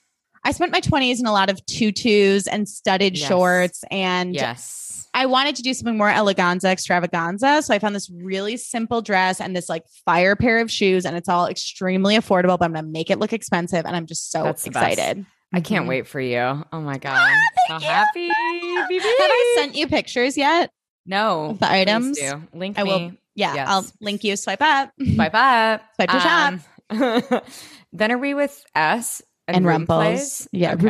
I 0.47 0.53
spent 0.53 0.73
my 0.73 0.81
20s 0.81 1.21
in 1.21 1.27
a 1.27 1.33
lot 1.33 1.49
of 1.51 1.65
tutus 1.67 2.47
and 2.47 2.69
studded 2.69 3.17
Yes. 3.19 3.29
shorts 3.29 3.83
and 3.91 4.35
yes. 4.35 5.09
I 5.15 5.27
wanted 5.27 5.55
to 5.57 5.63
do 5.63 5.73
something 5.73 5.97
more 5.97 6.11
eleganza, 6.11 6.65
extravaganza. 6.65 7.63
So 7.63 7.73
I 7.73 7.79
found 7.79 7.95
this 7.95 8.11
really 8.11 8.57
simple 8.57 9.01
dress 9.01 9.41
and 9.41 9.55
this 9.57 9.69
like 9.69 9.85
fire 10.05 10.35
pair 10.37 10.59
of 10.61 10.71
shoes, 10.71 11.07
and 11.07 11.17
it's 11.17 11.29
all 11.29 11.47
extremely 11.47 12.17
affordable, 12.17 12.59
but 12.59 12.63
I'm 12.65 12.73
gonna 12.75 12.87
make 12.89 13.11
it 13.11 13.19
look 13.21 13.33
expensive. 13.33 13.87
And 13.87 13.95
I'm 13.95 14.07
just 14.07 14.31
so 14.33 14.43
That's 14.43 14.67
excited. 14.67 15.25
I 15.55 15.61
can't 15.61 15.85
Mhm. 15.87 15.89
wait 15.89 16.07
for 16.07 16.21
you. 16.21 16.65
Oh 16.73 16.81
my 16.81 16.99
god. 16.99 17.29
so 17.69 17.75
you. 17.75 17.81
happy. 17.81 18.29
BB. 18.29 19.01
Have 19.01 19.03
I 19.31 19.55
sent 19.59 19.75
you 19.77 19.87
pictures 19.87 20.37
yet? 20.37 20.71
No. 21.07 21.57
the 21.61 21.71
items? 21.71 22.19
do. 22.19 22.43
Link 22.55 22.79
I 22.79 22.83
me. 22.83 22.89
will- 22.91 23.13
Yeah, 23.37 23.55
Yes. 23.55 23.69
I'll 23.69 23.85
link 24.01 24.25
you. 24.25 24.37
Swipe 24.37 24.63
up. 24.63 24.91
Swipe 25.15 25.35
up. 25.35 25.83
Swipe 25.97 26.11
to 26.11 26.21
shop. 26.21 26.55
Um, 26.91 27.41
then 27.93 28.13
are 28.13 28.19
we 28.19 28.35
with 28.35 28.65
S 28.75 29.23
and, 29.49 29.57
And 29.59 29.67
Rumples. 29.67 29.97
Plays? 30.05 30.49
Yeah, 30.53 30.75
Okay. 30.75 30.87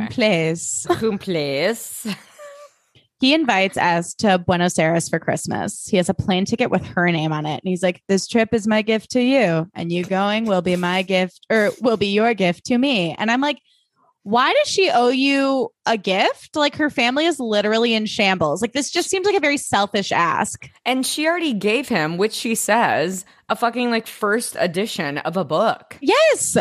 Room 1.01 1.19
Plays. 1.19 2.07
He 3.21 3.33
invites 3.33 3.79
us 3.79 4.13
to 4.17 4.39
Buenos 4.39 4.79
Aires 4.79 5.09
for 5.09 5.19
Christmas. 5.19 5.87
He 5.87 5.97
has 5.97 6.11
a 6.11 6.15
plane 6.15 6.45
ticket 6.45 6.71
with 6.71 6.85
her 6.85 7.11
name 7.11 7.33
on 7.33 7.47
it. 7.47 7.55
And 7.55 7.63
he's 7.65 7.83
like, 7.83 8.03
This 8.07 8.27
trip 8.27 8.53
is 8.53 8.67
my 8.67 8.83
gift 8.83 9.13
to 9.13 9.23
you. 9.23 9.67
And 9.75 9.91
you 9.91 10.05
going 10.05 10.45
will 10.45 10.61
be 10.61 10.77
my 10.77 11.01
gift 11.03 11.47
or 11.49 11.71
will 11.81 11.97
be 11.97 12.09
your 12.09 12.35
gift 12.35 12.67
to 12.67 12.77
me. 12.77 13.15
And 13.17 13.31
I'm 13.31 13.41
like, 13.41 13.59
why 14.25 14.53
does 14.55 14.69
she 14.69 14.91
owe 14.91 15.09
you 15.11 15.71
a 15.87 15.97
gift? 15.97 16.57
Like 16.57 16.77
her 16.77 16.91
family 16.91 17.27
is 17.27 17.39
literally 17.39 17.95
in 17.95 18.07
shambles. 18.07 18.61
Like 18.63 18.73
this 18.73 18.91
just 18.91 19.09
seems 19.11 19.27
like 19.27 19.37
a 19.37 19.41
very 19.41 19.59
selfish 19.59 20.11
ask. 20.13 20.69
And 20.85 21.07
she 21.07 21.27
already 21.29 21.53
gave 21.53 21.89
him, 21.89 22.17
which 22.17 22.33
she 22.33 22.55
says, 22.55 23.25
a 23.49 23.55
fucking 23.57 23.91
like 23.91 24.07
first 24.07 24.57
edition 24.59 25.19
of 25.19 25.37
a 25.37 25.45
book. 25.45 25.97
Yes. 26.01 26.57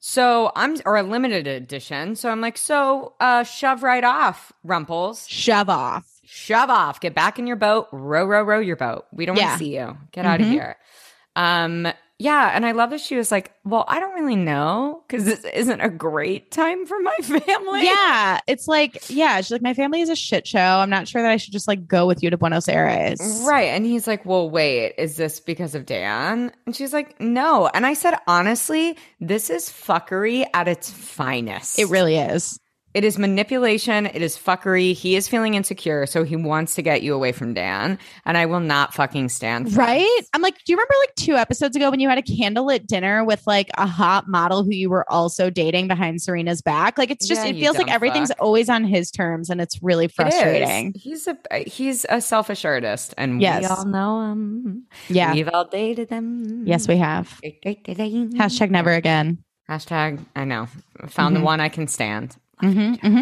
So 0.00 0.52
I'm 0.54 0.76
or 0.86 0.96
a 0.96 1.02
limited 1.02 1.46
edition. 1.48 2.14
So 2.14 2.30
I'm 2.30 2.40
like, 2.40 2.56
so 2.56 3.14
uh 3.20 3.42
shove 3.42 3.82
right 3.82 4.04
off, 4.04 4.52
Rumples. 4.62 5.26
Shove 5.28 5.68
off. 5.68 6.06
Shove 6.24 6.70
off. 6.70 7.00
Get 7.00 7.14
back 7.14 7.38
in 7.40 7.46
your 7.48 7.56
boat. 7.56 7.88
Row, 7.90 8.24
row, 8.24 8.42
row 8.42 8.60
your 8.60 8.76
boat. 8.76 9.06
We 9.12 9.26
don't 9.26 9.36
Yeah. 9.36 9.48
want 9.48 9.58
to 9.58 9.64
see 9.64 9.74
you. 9.76 9.98
Get 10.12 10.24
out 10.24 10.40
of 10.40 10.46
here. 10.46 10.76
Um, 11.34 11.88
yeah, 12.20 12.50
and 12.52 12.66
I 12.66 12.72
love 12.72 12.90
that 12.90 13.00
she 13.00 13.14
was 13.16 13.30
like, 13.30 13.52
Well, 13.64 13.84
I 13.86 14.00
don't 14.00 14.14
really 14.14 14.34
know 14.36 15.04
because 15.06 15.24
this 15.24 15.44
isn't 15.44 15.80
a 15.80 15.88
great 15.88 16.50
time 16.50 16.84
for 16.84 16.98
my 17.00 17.14
family. 17.22 17.84
Yeah. 17.84 18.40
It's 18.48 18.66
like, 18.66 19.08
yeah, 19.08 19.36
she's 19.40 19.52
like, 19.52 19.62
my 19.62 19.74
family 19.74 20.00
is 20.00 20.08
a 20.08 20.16
shit 20.16 20.46
show. 20.46 20.58
I'm 20.58 20.90
not 20.90 21.06
sure 21.06 21.22
that 21.22 21.30
I 21.30 21.36
should 21.36 21.52
just 21.52 21.68
like 21.68 21.86
go 21.86 22.06
with 22.06 22.22
you 22.22 22.30
to 22.30 22.36
Buenos 22.36 22.68
Aires. 22.68 23.20
Right. 23.46 23.68
And 23.68 23.86
he's 23.86 24.06
like, 24.08 24.26
Well, 24.26 24.50
wait, 24.50 24.94
is 24.98 25.16
this 25.16 25.38
because 25.38 25.76
of 25.76 25.86
Dan? 25.86 26.50
And 26.66 26.74
she's 26.74 26.92
like, 26.92 27.20
No. 27.20 27.68
And 27.72 27.86
I 27.86 27.94
said, 27.94 28.14
honestly, 28.26 28.96
this 29.20 29.48
is 29.48 29.68
fuckery 29.68 30.44
at 30.54 30.66
its 30.66 30.90
finest. 30.90 31.78
It 31.78 31.86
really 31.88 32.16
is. 32.16 32.58
It 32.94 33.04
is 33.04 33.18
manipulation. 33.18 34.06
It 34.06 34.22
is 34.22 34.36
fuckery. 34.36 34.94
He 34.94 35.14
is 35.14 35.28
feeling 35.28 35.54
insecure, 35.54 36.06
so 36.06 36.24
he 36.24 36.36
wants 36.36 36.74
to 36.74 36.82
get 36.82 37.02
you 37.02 37.14
away 37.14 37.32
from 37.32 37.52
Dan. 37.52 37.98
And 38.24 38.36
I 38.38 38.46
will 38.46 38.60
not 38.60 38.94
fucking 38.94 39.28
stand 39.28 39.66
for 39.72 39.82
it. 39.82 39.84
Right? 39.84 40.20
I'm 40.32 40.40
like, 40.40 40.54
do 40.64 40.72
you 40.72 40.76
remember 40.76 40.94
like 41.02 41.14
two 41.16 41.34
episodes 41.36 41.76
ago 41.76 41.90
when 41.90 42.00
you 42.00 42.08
had 42.08 42.16
a 42.18 42.22
candlelit 42.22 42.86
dinner 42.86 43.24
with 43.24 43.46
like 43.46 43.70
a 43.76 43.86
hot 43.86 44.26
model 44.26 44.64
who 44.64 44.70
you 44.72 44.88
were 44.88 45.04
also 45.12 45.50
dating 45.50 45.86
behind 45.86 46.22
Serena's 46.22 46.62
back? 46.62 46.96
Like 46.96 47.10
it's 47.10 47.28
just 47.28 47.42
Yeah, 47.44 47.50
it 47.50 47.60
feels 47.60 47.76
like 47.76 47.90
everything's 47.90 48.30
fuck. 48.30 48.40
always 48.40 48.68
on 48.70 48.84
his 48.84 49.10
terms 49.10 49.50
and 49.50 49.60
it's 49.60 49.80
really 49.82 50.06
It 50.06 50.12
frustrating. 50.12 50.94
He's 50.96 51.28
a 51.28 51.36
he's 51.68 52.06
a 52.08 52.20
selfish 52.22 52.64
artist, 52.64 53.14
and 53.18 53.40
Yes. 53.42 53.62
we 53.62 53.66
all 53.68 53.84
know 53.84 54.32
him. 54.32 54.86
Yeah. 55.08 55.34
We've 55.34 55.48
all 55.52 55.66
dated 55.66 56.08
them. 56.08 56.66
Yes, 56.66 56.88
we 56.88 56.96
have. 56.96 57.38
Hashtag 57.44 58.70
never 58.70 58.92
again. 58.92 59.38
Hashtag. 59.68 60.24
I 60.34 60.44
know. 60.44 60.66
Found 61.08 61.36
Mhm. 61.36 61.40
the 61.40 61.44
one 61.44 61.60
I 61.60 61.68
can 61.68 61.86
stand. 61.86 62.36
Hmm 62.60 62.94
hmm 62.94 63.20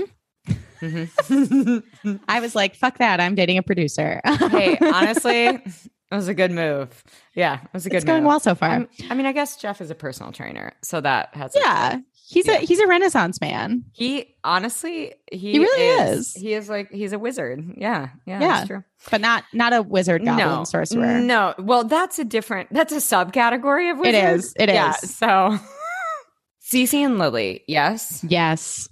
Mhm. 0.83 2.21
I 2.29 2.41
was 2.41 2.55
like, 2.55 2.77
fuck 2.77 2.99
that. 2.99 3.19
I'm 3.21 3.35
dating 3.35 3.59
a 3.59 3.63
producer. 3.63 4.21
hey, 4.51 4.77
honestly, 4.81 5.47
it 5.47 5.63
was 6.11 6.29
a 6.29 6.35
good 6.35 6.51
move. 6.51 7.03
Yeah, 7.35 7.61
it 7.63 7.69
was 7.73 7.87
a 7.87 7.89
good 7.89 7.95
move. 7.95 7.97
it's 7.97 8.05
going 8.05 8.23
move. 8.23 8.29
well 8.29 8.41
so 8.41 8.55
far. 8.55 8.69
I'm- 8.71 8.89
I 9.11 9.15
mean, 9.15 9.27
I 9.27 9.33
guess 9.33 9.57
Jeff 9.57 9.81
is 9.81 9.91
a 9.91 9.95
personal 9.95 10.33
trainer, 10.33 10.73
so 10.83 11.01
that 11.01 11.35
has 11.35 11.55
its 11.57 11.65
yeah. 11.65 11.99
He's 12.29 12.47
Yeah. 12.47 12.55
a 12.55 12.59
he's 12.59 12.81
a 12.81 12.87
renaissance 12.89 13.41
man. 13.41 13.85
He 13.93 14.35
honestly, 14.45 15.15
he, 15.31 15.53
He 15.53 15.59
really 15.61 16.11
is. 16.11 16.19
is. 16.19 16.35
He 16.35 16.53
is 16.55 16.69
like 16.69 16.91
he's 16.91 17.13
a 17.13 17.19
wizard. 17.19 17.65
Yeah, 17.77 18.09
yeah, 18.27 18.41
Yeah. 18.41 18.49
that's 18.49 18.67
true. 18.67 18.85
But 19.11 19.21
not 19.21 19.45
not 19.53 19.73
a 19.73 19.81
wizard 19.83 20.25
goblin 20.25 20.47
no, 20.47 20.65
sorcerer. 20.65 21.21
No, 21.21 21.55
well, 21.59 21.85
that's 21.85 22.19
a 22.19 22.25
different. 22.25 22.69
That's 22.73 22.93
a 22.93 22.97
subcategory 22.97 23.93
of 23.93 23.99
It 23.99 24.13
wizard. 24.13 24.39
is, 24.41 24.55
it 24.59 24.69
yeah, 24.69 24.95
is. 25.03 25.15
So, 25.17 25.57
Cece 26.67 26.95
and 26.95 27.19
Lily, 27.19 27.63
yes. 27.69 28.25
Yes. 28.29 28.89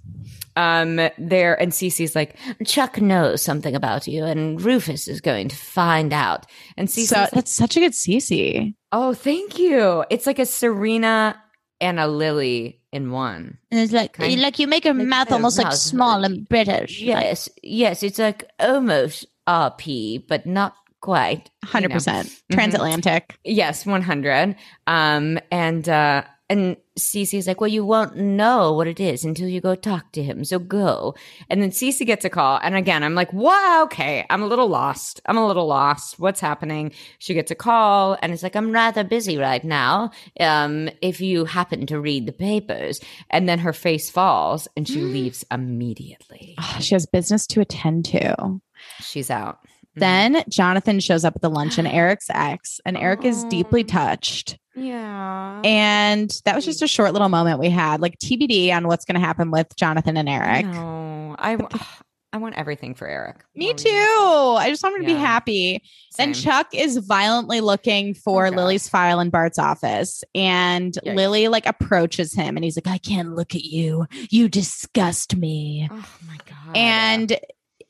Um, 0.57 0.95
there 1.17 1.59
and 1.61 1.73
Cece's 1.73 2.15
like 2.15 2.37
Chuck 2.65 3.01
knows 3.01 3.41
something 3.41 3.75
about 3.75 4.07
you, 4.07 4.23
and 4.23 4.61
Rufus 4.61 5.07
is 5.09 5.19
going 5.19 5.49
to 5.49 5.55
find 5.55 6.13
out. 6.13 6.45
And 6.77 6.87
Cece's 6.87 7.09
So 7.09 7.19
like, 7.21 7.31
that's 7.31 7.51
such 7.51 7.75
a 7.75 7.81
good 7.81 7.91
Cece. 7.91 8.73
oh, 8.93 9.13
thank 9.13 9.59
you. 9.59 10.05
It's 10.09 10.25
like 10.25 10.39
a 10.39 10.45
Serena 10.45 11.37
and 11.81 11.99
a 11.99 12.07
Lily 12.07 12.79
in 12.93 13.11
one. 13.11 13.57
And 13.69 13.79
it's 13.81 13.91
like 13.91 14.13
Kind- 14.13 14.39
like 14.41 14.57
you 14.59 14.67
make 14.67 14.85
her 14.85 14.93
like 14.93 15.07
mouth 15.07 15.27
her 15.27 15.35
almost 15.35 15.57
like 15.57 15.65
mouth. 15.67 15.73
small 15.75 16.23
and 16.23 16.47
British. 16.47 17.01
Yes, 17.01 17.49
yes, 17.61 18.01
it's 18.03 18.19
like 18.19 18.45
almost 18.57 19.25
RP, 19.49 20.25
but 20.25 20.45
not 20.45 20.73
quite. 21.01 21.49
you 21.63 21.67
Hundred 21.69 21.89
know. 21.89 21.95
percent 21.95 22.29
Mhm. 22.29 22.53
transatlantic. 22.53 23.37
Yes, 23.43 23.85
100. 23.85 24.55
Um, 24.87 25.37
and, 25.51 25.87
uh, 25.89 26.23
and 26.49 26.77
Cece's 26.97 27.45
like, 27.47 27.59
well, 27.59 27.69
you 27.69 27.83
won't 27.85 28.15
know 28.15 28.71
what 28.71 28.87
it 28.87 28.99
is 28.99 29.25
until 29.25 29.49
you 29.49 29.59
go 29.59 29.75
talk 29.75 30.11
to 30.13 30.23
him. 30.23 30.45
So 30.45 30.59
go. 30.59 31.13
And 31.49 31.61
then 31.61 31.71
Cece 31.71 32.05
gets 32.05 32.23
a 32.23 32.29
call. 32.29 32.59
And 32.63 32.75
again, 32.75 33.03
I'm 33.03 33.15
like, 33.15 33.33
wow, 33.33 33.81
okay. 33.85 34.25
I'm 34.29 34.41
a 34.41 34.47
little 34.47 34.69
lost. 34.69 35.19
I'm 35.25 35.37
a 35.37 35.45
little 35.45 35.67
lost. 35.67 36.19
What's 36.19 36.39
happening? 36.39 36.93
She 37.19 37.33
gets 37.33 37.51
a 37.51 37.55
call 37.55 38.17
and 38.21 38.31
it's 38.31 38.43
like, 38.43 38.55
I'm 38.55 38.71
rather 38.71 39.03
busy 39.03 39.37
right 39.37 39.63
now. 39.63 40.11
Um, 40.39 40.89
if 41.01 41.19
you 41.19 41.43
happen 41.45 41.85
to 41.87 41.99
read 41.99 42.25
the 42.25 42.31
papers. 42.31 43.01
And 43.29 43.49
then 43.49 43.59
her 43.59 43.73
face 43.73 44.09
falls 44.09 44.67
and 44.77 44.87
she 44.87 45.01
leaves 45.01 45.43
immediately. 45.51 46.55
Ah, 46.57 46.77
she 46.79 46.95
has 46.95 47.05
business 47.05 47.45
to 47.47 47.61
attend 47.61 48.05
to. 48.05 48.61
She's 49.01 49.29
out. 49.29 49.59
Mhm. 49.97 49.99
Then 49.99 50.43
Jonathan 50.49 50.99
shows 50.99 51.25
up 51.25 51.35
at 51.35 51.41
the 51.41 51.49
luncheon, 51.49 51.87
Eric's 52.01 52.29
ex, 52.29 52.79
and 52.85 52.97
Eric 52.97 53.25
is 53.25 53.43
deeply 53.45 53.83
touched. 53.83 54.57
Yeah. 54.75 55.61
And 55.63 56.29
that 56.45 56.55
was 56.55 56.65
just 56.65 56.81
a 56.81 56.87
short 56.87 57.13
little 57.13 57.29
moment 57.29 57.59
we 57.59 57.69
had, 57.69 58.01
like 58.01 58.17
TBD 58.19 58.71
on 58.75 58.87
what's 58.87 59.05
going 59.05 59.19
to 59.19 59.25
happen 59.25 59.51
with 59.51 59.75
Jonathan 59.75 60.17
and 60.17 60.27
Eric. 60.29 60.65
No, 60.65 61.35
I, 61.39 61.57
I 62.33 62.37
want 62.37 62.55
everything 62.55 62.95
for 62.95 63.07
Eric. 63.07 63.45
Me 63.55 63.73
too. 63.73 63.87
were 63.87 63.95
you 63.95 64.05
gonna 64.17 64.59
say? 64.59 64.65
I 64.65 64.69
just 64.69 64.83
want 64.83 64.95
him 64.97 65.01
to 65.03 65.07
be 65.07 65.13
Yeah. 65.13 65.19
happy. 65.19 65.81
Then 66.17 66.33
Same. 66.33 66.43
Chuck 66.43 66.67
is 66.73 66.97
violently 66.97 67.61
looking 67.61 68.13
for 68.13 68.47
Oh, 68.47 68.49
Lily's 68.49 68.89
file 68.89 69.21
in 69.21 69.29
Bart's 69.29 69.57
office. 69.57 70.21
And 70.35 70.93
Yikes. 71.05 71.15
Lily 71.15 71.47
like 71.47 71.65
approaches 71.65 72.33
him 72.33 72.57
and 72.57 72.65
he's 72.65 72.75
like, 72.75 72.87
I 72.87 72.97
can't 72.97 73.35
look 73.35 73.55
at 73.55 73.63
you. 73.63 74.05
You 74.29 74.49
disgust 74.49 75.37
me. 75.37 75.87
Oh 75.89 75.95
my 76.27 76.37
god. 76.45 76.75
And 76.75 77.39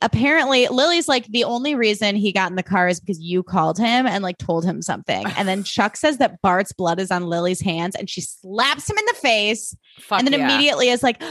apparently 0.06 0.68
Lily's 0.68 1.08
like 1.08 1.26
the 1.28 1.43
only 1.43 1.74
reason 1.74 2.16
he 2.16 2.32
got 2.32 2.51
in 2.51 2.56
the 2.56 2.64
car 2.64 2.88
is 2.88 2.99
because 2.99 3.20
you 3.20 3.41
called 3.41 3.78
him 3.78 4.06
and 4.06 4.24
like 4.24 4.38
told 4.38 4.64
him 4.64 4.82
something. 4.82 5.26
And 5.36 5.47
then 5.47 5.64
Chuck 5.66 5.97
says 5.97 6.20
that 6.20 6.41
Bart's 6.41 6.72
blood 6.72 6.99
is 6.99 7.10
on 7.10 7.24
Lily's 7.24 7.62
hands 7.62 7.95
and 7.95 8.10
she 8.10 8.22
slaps 8.22 8.89
him 8.89 8.97
in 8.97 9.06
the 9.08 9.16
face 9.16 9.76
Fuck 9.99 10.20
and 10.20 10.28
then 10.28 10.39
yeah. 10.39 10.45
immediately 10.45 10.89
is 10.89 11.01
like, 11.01 11.22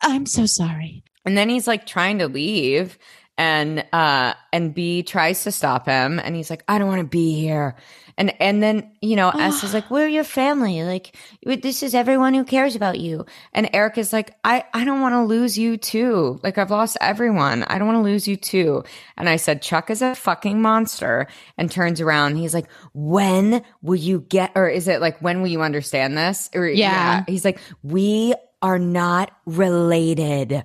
I'm 0.00 0.26
so 0.26 0.46
sorry. 0.46 1.04
and 1.26 1.36
then 1.36 1.50
he's 1.50 1.66
like 1.68 1.86
trying 1.86 2.18
to 2.18 2.26
leave 2.26 2.98
and 3.38 3.84
uh 3.92 4.34
and 4.52 4.74
B 4.74 5.02
tries 5.02 5.44
to 5.44 5.52
stop 5.52 5.86
him 5.86 6.18
and 6.18 6.36
he's 6.36 6.50
like 6.50 6.64
I 6.68 6.78
don't 6.78 6.88
want 6.88 7.00
to 7.00 7.06
be 7.06 7.34
here. 7.40 7.76
And 8.18 8.34
and 8.42 8.62
then, 8.62 8.92
you 9.00 9.16
know, 9.16 9.30
S 9.30 9.64
is 9.64 9.72
like 9.72 9.90
we're 9.90 10.06
your 10.06 10.24
family. 10.24 10.82
Like 10.84 11.16
this 11.42 11.82
is 11.82 11.94
everyone 11.94 12.34
who 12.34 12.44
cares 12.44 12.76
about 12.76 13.00
you. 13.00 13.24
And 13.52 13.70
Eric 13.72 13.96
is 13.96 14.12
like 14.12 14.36
I 14.44 14.64
I 14.74 14.84
don't 14.84 15.00
want 15.00 15.14
to 15.14 15.22
lose 15.22 15.56
you 15.56 15.76
too. 15.76 16.38
Like 16.42 16.58
I've 16.58 16.70
lost 16.70 16.98
everyone. 17.00 17.64
I 17.64 17.78
don't 17.78 17.86
want 17.86 17.96
to 17.96 18.02
lose 18.02 18.28
you 18.28 18.36
too. 18.36 18.84
And 19.16 19.28
I 19.28 19.36
said 19.36 19.62
Chuck 19.62 19.90
is 19.90 20.02
a 20.02 20.14
fucking 20.14 20.60
monster 20.60 21.26
and 21.56 21.70
turns 21.70 22.00
around. 22.00 22.36
He's 22.36 22.54
like 22.54 22.70
when 22.92 23.62
will 23.80 23.96
you 23.96 24.20
get 24.28 24.52
or 24.54 24.68
is 24.68 24.88
it 24.88 25.00
like 25.00 25.20
when 25.20 25.40
will 25.40 25.48
you 25.48 25.62
understand 25.62 26.18
this? 26.18 26.50
Or 26.54 26.66
Yeah. 26.66 27.24
He's 27.26 27.44
like 27.46 27.60
we 27.82 28.34
are 28.60 28.78
not 28.78 29.32
related. 29.46 30.62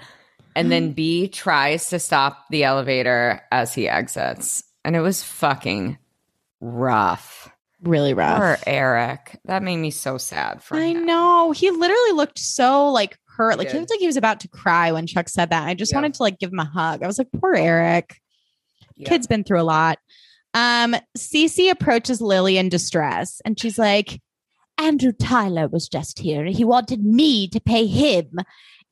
And 0.57 0.71
then 0.71 0.91
B 0.93 1.27
tries 1.27 1.89
to 1.89 1.99
stop 1.99 2.45
the 2.49 2.63
elevator 2.63 3.41
as 3.51 3.73
he 3.73 3.87
exits. 3.87 4.63
And 4.83 4.95
it 4.95 5.01
was 5.01 5.23
fucking 5.23 5.97
rough. 6.59 7.49
Really 7.81 8.13
rough. 8.13 8.37
Poor 8.37 8.57
Eric. 8.65 9.39
That 9.45 9.61
made 9.63 9.77
me 9.77 9.91
so 9.91 10.17
sad 10.17 10.63
for 10.63 10.77
I 10.77 10.87
him. 10.87 11.05
know. 11.05 11.51
He 11.51 11.69
literally 11.69 12.11
looked 12.13 12.39
so 12.39 12.89
like 12.89 13.17
hurt. 13.25 13.57
Like 13.57 13.69
he 13.71 13.77
looked 13.77 13.91
like 13.91 13.99
he 13.99 14.07
was 14.07 14.17
about 14.17 14.39
to 14.41 14.47
cry 14.47 14.91
when 14.91 15.05
Chuck 15.05 15.29
said 15.29 15.51
that. 15.51 15.67
I 15.67 15.73
just 15.75 15.91
Yeah. 15.91 15.99
wanted 15.99 16.15
to 16.15 16.23
like 16.23 16.39
give 16.39 16.51
him 16.51 16.59
a 16.59 16.65
hug. 16.65 17.03
I 17.03 17.07
was 17.07 17.17
like, 17.19 17.27
poor 17.39 17.53
Eric. 17.53 18.19
Yeah. 18.95 19.09
Kid's 19.09 19.27
been 19.27 19.43
through 19.43 19.61
a 19.61 19.63
lot. 19.63 19.99
Um, 20.55 20.95
Cece 21.15 21.69
approaches 21.69 22.19
Lily 22.19 22.57
in 22.57 22.69
distress 22.69 23.41
and 23.45 23.59
she's 23.59 23.77
like, 23.77 24.19
Andrew 24.79 25.11
Tyler 25.11 25.67
was 25.67 25.87
just 25.87 26.17
here. 26.19 26.45
He 26.45 26.63
wanted 26.63 27.03
me 27.03 27.47
to 27.49 27.59
pay 27.59 27.85
him. 27.85 28.31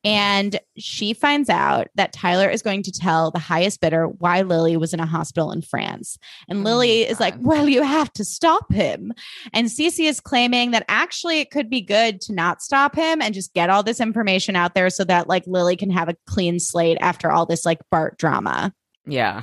And 0.06 0.60
she 0.78 1.14
finds 1.14 1.50
out 1.50 1.88
that 1.96 2.12
Tyler 2.12 2.48
is 2.48 2.62
going 2.62 2.84
to 2.84 2.92
tell 2.92 3.32
the 3.32 3.40
highest 3.40 3.80
bidder 3.80 4.06
why 4.06 4.42
Lily 4.42 4.76
was 4.76 4.94
in 4.94 5.00
a 5.00 5.06
hospital 5.06 5.50
in 5.50 5.62
France. 5.62 6.16
And 6.48 6.60
Oh 6.60 6.62
Lily 6.62 7.02
is 7.02 7.18
like, 7.18 7.34
Well, 7.40 7.68
you 7.68 7.82
have 7.82 8.12
to 8.12 8.24
stop 8.24 8.72
him. 8.72 9.12
And 9.52 9.66
Cece 9.66 10.08
is 10.08 10.20
claiming 10.20 10.70
that 10.70 10.84
actually 10.86 11.40
it 11.40 11.50
could 11.50 11.68
be 11.68 11.80
good 11.80 12.20
to 12.20 12.32
not 12.32 12.62
stop 12.62 12.94
him 12.94 13.20
and 13.20 13.34
just 13.34 13.52
get 13.52 13.68
all 13.68 13.82
this 13.82 13.98
information 13.98 14.54
out 14.54 14.76
there 14.76 14.90
so 14.90 15.02
that 15.02 15.28
like 15.28 15.42
Lily 15.48 15.74
can 15.74 15.90
have 15.90 16.08
a 16.08 16.16
clean 16.28 16.60
slate 16.60 16.98
after 17.00 17.32
all 17.32 17.44
this 17.44 17.66
like 17.66 17.80
Bart 17.90 18.16
drama. 18.16 18.72
Yeah. 19.06 19.42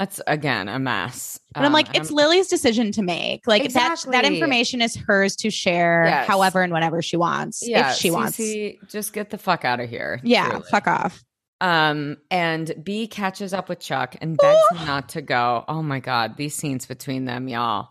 That's 0.00 0.18
again 0.26 0.66
a 0.68 0.78
mess. 0.78 1.38
But 1.52 1.60
I'm 1.60 1.66
Um, 1.66 1.72
like, 1.74 1.88
and 1.88 1.96
it's 1.98 2.10
Lily's 2.10 2.48
decision 2.48 2.90
to 2.92 3.02
make. 3.02 3.46
Like 3.46 3.70
that 3.74 4.02
that 4.12 4.24
information 4.24 4.80
is 4.80 4.96
hers 4.96 5.36
to 5.36 5.50
share 5.50 6.04
Yes. 6.06 6.26
however 6.26 6.62
and 6.62 6.72
whenever 6.72 7.02
she 7.02 7.18
wants. 7.18 7.62
yeah, 7.62 7.90
if 7.90 7.96
she 7.96 8.10
wants. 8.10 8.38
Cece, 8.38 8.78
just 8.88 9.12
get 9.12 9.28
the 9.28 9.36
fuck 9.36 9.66
out 9.66 9.78
of 9.78 9.90
here. 9.90 10.18
Yeah, 10.24 10.48
truly. 10.48 10.64
fuck 10.70 10.86
off. 10.86 11.22
Um, 11.60 12.16
and 12.30 12.72
B 12.82 13.06
catches 13.08 13.52
up 13.52 13.68
with 13.68 13.80
Chuck 13.80 14.16
and 14.22 14.38
begs 14.38 14.58
him 14.80 14.86
not 14.86 15.10
to 15.10 15.20
go. 15.20 15.66
Oh 15.68 15.82
my 15.82 16.00
god, 16.00 16.38
these 16.38 16.54
scenes 16.54 16.86
between 16.86 17.26
them, 17.26 17.46
y'all. 17.46 17.88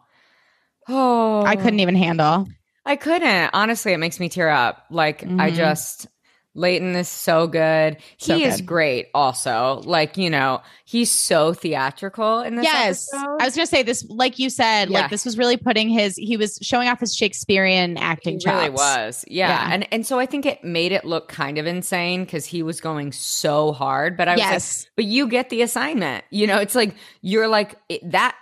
Oh, 0.87 1.43
I 1.45 1.55
couldn't 1.57 1.79
even 1.79 1.95
handle. 1.95 2.47
I 2.87 2.95
couldn't. 2.95 3.51
Honestly, 3.53 3.93
it 3.93 3.99
makes 3.99 4.19
me 4.19 4.29
tear 4.29 4.49
up. 4.49 4.85
Like 4.89 5.21
I 5.23 5.51
Mhm. 5.51 5.55
just 5.55 6.07
Leighton 6.55 6.95
is 6.95 7.07
so 7.07 7.47
good. 7.47 7.97
So 8.17 8.35
he 8.35 8.43
is 8.43 8.59
great 8.61 9.07
also. 9.13 9.81
Like, 9.85 10.17
you 10.17 10.29
know, 10.29 10.61
he's 10.83 11.11
so 11.11 11.53
theatrical 11.53 12.39
in 12.41 12.55
this 12.55 12.65
Yes. 12.65 13.07
episode. 13.13 13.37
I 13.39 13.45
was 13.45 13.55
gonna 13.55 13.67
say 13.67 13.83
this, 13.83 14.05
like 14.09 14.39
you 14.39 14.49
said, 14.49 14.89
Yeah. 14.89 15.01
like 15.01 15.11
this 15.11 15.25
was 15.25 15.37
really 15.37 15.57
putting 15.57 15.89
his 15.89 16.15
he 16.15 16.37
was 16.37 16.57
showing 16.61 16.87
off 16.89 16.99
his 16.99 17.15
Shakespearean 17.15 17.97
acting 17.97 18.39
He 18.43 18.49
really 18.49 18.69
was. 18.71 19.23
Yeah. 19.27 19.49
Yeah. 19.49 19.73
And 19.73 19.87
and 19.93 20.05
so 20.05 20.19
I 20.19 20.25
think 20.25 20.45
it 20.45 20.63
made 20.63 20.91
it 20.91 21.05
look 21.05 21.27
kind 21.29 21.57
of 21.57 21.65
insane 21.67 22.25
because 22.25 22.45
he 22.45 22.63
was 22.63 22.81
going 22.81 23.11
so 23.11 23.71
hard. 23.71 24.17
But 24.17 24.27
I 24.27 24.31
was 24.33 24.41
like, 24.41 24.51
Yes. 24.51 24.87
but 24.95 25.05
you 25.05 25.27
get 25.27 25.49
the 25.49 25.61
assignment. 25.61 26.25
You 26.31 26.47
know, 26.47 26.57
it's 26.57 26.75
like 26.75 26.95
you're 27.21 27.47
like 27.47 27.75
that 28.03 28.35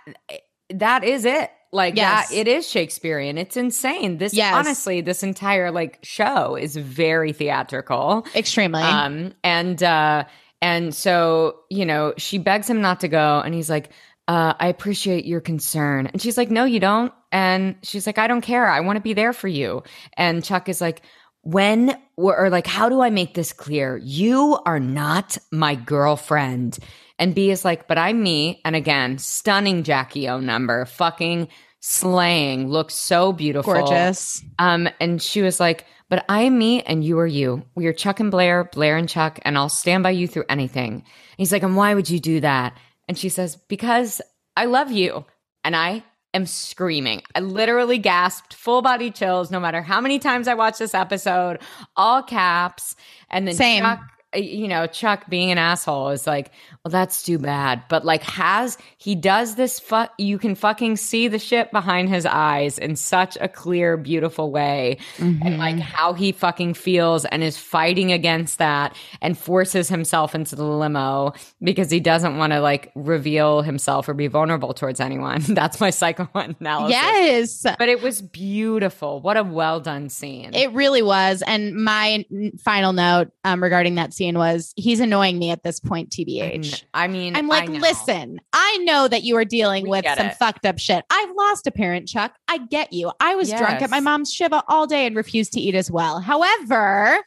that 0.70 1.04
is 1.04 1.26
it. 1.26 1.50
Like 1.78 1.96
Yes. 1.96 2.30
that 2.30 2.36
it 2.36 2.48
is 2.48 2.68
Shakespearean. 2.68 3.38
It's 3.38 3.56
insane. 3.56 4.18
This 4.18 4.34
Yes. 4.34 4.54
honestly, 4.54 5.00
this 5.00 5.24
entire 5.24 5.72
like 5.72 6.00
show 6.04 6.56
is 6.56 6.76
very 6.76 7.32
theatrical. 7.32 8.26
Extremely. 8.36 8.82
Um 8.84 9.34
and 9.44 9.82
uh 9.82 10.26
and 10.62 10.94
so, 10.94 11.60
you 11.70 11.86
know, 11.86 12.14
she 12.18 12.38
begs 12.40 12.70
him 12.70 12.82
not 12.82 13.00
to 13.02 13.08
go 13.08 13.42
and 13.46 13.54
he's 13.54 13.70
like 13.70 13.92
uh, 14.30 14.54
I 14.60 14.68
appreciate 14.68 15.24
your 15.24 15.40
concern. 15.40 16.08
And 16.08 16.22
she's 16.22 16.36
like, 16.38 16.52
No, 16.52 16.66
you 16.66 16.82
don't. 16.82 17.14
And 17.32 17.76
she's 17.82 18.06
like, 18.06 18.18
I 18.18 18.28
don't 18.28 18.42
care. 18.42 18.68
I 18.68 18.82
want 18.82 18.98
to 18.98 19.02
be 19.02 19.14
there 19.14 19.32
for 19.32 19.48
you. 19.48 19.84
And 20.18 20.44
Chuck 20.44 20.68
is 20.68 20.82
like, 20.82 21.02
When 21.44 21.96
or 22.18 22.50
like, 22.50 22.68
how 22.68 22.90
do 22.90 23.00
I 23.00 23.10
make 23.10 23.36
this 23.36 23.54
clear? 23.54 23.96
You 24.04 24.60
are 24.66 24.82
not 24.82 25.38
my 25.50 25.76
girlfriend. 25.76 26.78
And 27.20 27.34
B 27.34 27.52
is 27.52 27.64
like, 27.64 27.88
But 27.88 27.98
I'm 27.98 28.22
me. 28.22 28.60
And 28.66 28.76
again, 28.76 29.18
stunning 29.18 29.84
Jackie 29.84 30.28
O 30.28 30.42
number, 30.42 30.84
fucking 30.86 31.48
slaying, 31.80 32.70
looks 32.70 32.96
so 32.96 33.32
beautiful. 33.34 33.74
Gorgeous. 33.74 34.44
Um, 34.60 34.90
and 35.00 35.22
she 35.22 35.42
was 35.42 35.60
like, 35.60 35.86
But 36.10 36.26
I 36.30 36.42
am 36.44 36.58
me 36.58 36.82
and 36.84 37.04
you 37.04 37.20
are 37.20 37.28
you. 37.28 37.64
We 37.76 37.88
are 37.88 37.94
Chuck 37.94 38.20
and 38.20 38.32
Blair, 38.32 38.66
Blair 38.74 38.98
and 38.98 39.10
Chuck, 39.10 39.40
and 39.44 39.58
I'll 39.58 39.70
stand 39.70 40.04
by 40.04 40.12
you 40.12 40.28
through 40.28 40.46
anything. 40.50 40.94
And 40.94 41.04
he's 41.38 41.52
like, 41.52 41.64
And 41.64 41.76
why 41.76 41.94
would 41.94 42.10
you 42.10 42.20
do 42.20 42.40
that? 42.42 42.78
And 43.08 43.18
she 43.18 43.30
says, 43.30 43.56
Because 43.68 44.22
I 44.56 44.66
love 44.66 44.92
you. 44.92 45.26
And 45.64 45.76
I 45.76 46.04
am 46.34 46.46
screaming. 46.46 47.22
I 47.36 47.42
literally 47.42 47.98
gasped, 47.98 48.54
full 48.54 48.82
body 48.82 49.12
chills, 49.12 49.52
no 49.52 49.60
matter 49.60 49.82
how 49.82 50.00
many 50.00 50.20
times 50.20 50.48
I 50.48 50.54
watched 50.54 50.80
this 50.80 50.94
episode, 50.94 51.60
all 51.96 52.24
caps. 52.24 52.96
And 53.30 53.48
then 53.48 53.56
Same. 53.56 53.84
Chuck, 53.84 54.00
you 54.38 54.68
know, 54.68 54.88
Chuck 54.88 55.28
being 55.30 55.52
an 55.52 55.58
asshole 55.58 56.10
is 56.10 56.26
like, 56.28 56.52
well, 56.84 56.92
that's 56.92 57.24
too 57.24 57.38
bad. 57.38 57.84
But 57.90 58.06
like, 58.06 58.24
has 58.24 58.78
he 58.98 59.16
does 59.16 59.56
this? 59.56 59.80
Fu- 59.80 60.06
you 60.18 60.38
can 60.38 60.56
fucking 60.56 60.98
see 60.98 61.28
the 61.28 61.40
shit 61.40 61.72
behind 61.72 62.10
his 62.10 62.26
eyes 62.26 62.78
in 62.78 62.96
such 62.96 63.38
a 63.42 63.48
clear, 63.48 63.98
beautiful 63.98 64.52
way, 64.52 64.98
and 65.18 65.40
Mm-hmm. 65.42 65.60
like 65.60 65.80
how 65.80 66.14
he 66.14 66.32
fucking 66.32 66.74
feels 66.74 67.26
and 67.26 67.44
is 67.44 67.58
fighting 67.58 68.12
against 68.12 68.58
that 68.60 68.96
and 69.22 69.38
forces 69.38 69.90
himself 69.90 70.34
into 70.36 70.56
the 70.56 70.64
limo 70.66 71.34
because 71.62 71.90
he 71.92 72.00
doesn't 72.00 72.38
want 72.38 72.54
to 72.54 72.60
like 72.62 72.92
reveal 72.96 73.62
himself 73.62 74.08
or 74.10 74.14
be 74.14 74.28
vulnerable 74.28 74.74
towards 74.74 75.00
anyone. 75.00 75.42
That's 75.48 75.80
my 75.80 75.90
psychoanalysis. 75.90 76.98
Yes. 76.98 77.66
But 77.78 77.90
it 77.90 78.02
was 78.02 78.22
beautiful. 78.22 79.22
What 79.22 79.38
a 79.38 79.44
well 79.44 79.80
done 79.80 80.10
scene. 80.10 80.54
It 80.54 80.72
really 80.74 81.02
was. 81.02 81.42
And 81.46 81.76
my 81.76 82.26
final 82.64 82.94
note 82.94 83.32
um, 83.44 83.62
regarding 83.62 83.96
that 83.96 84.14
scene 84.14 84.27
was 84.36 84.74
he's 84.76 85.00
annoying 85.00 85.38
me 85.40 85.52
at 85.52 85.64
this 85.64 85.80
point, 85.80 86.10
TBH. 86.10 86.84
I 86.94 87.08
mean, 87.08 87.36
I'm 87.36 87.50
I 87.52 87.60
like, 87.60 87.70
know. 87.70 87.80
listen, 87.80 88.40
I 88.54 88.78
know 88.84 89.08
that 89.08 89.24
you 89.24 89.38
are 89.38 89.46
dealing 89.46 89.84
We 89.84 89.90
with 89.92 90.06
some 90.06 90.28
it. 90.28 90.36
fucked 90.36 90.66
up 90.66 90.80
shit. 90.80 91.06
I've 91.10 91.32
lost 91.38 91.68
a 91.68 91.72
parent, 91.72 92.08
Chuck. 92.08 92.34
I 92.48 92.58
get 92.58 92.92
you. 92.94 93.12
I 93.20 93.36
was 93.36 93.50
drunk 93.50 93.82
at 93.82 93.90
my 93.90 94.00
mom's 94.00 94.34
Shiva 94.34 94.64
all 94.68 94.88
day 94.88 95.06
and 95.06 95.16
refused 95.16 95.54
to 95.54 95.60
eat 95.62 95.76
as 95.76 95.90
well. 95.92 96.20
However, 96.20 97.20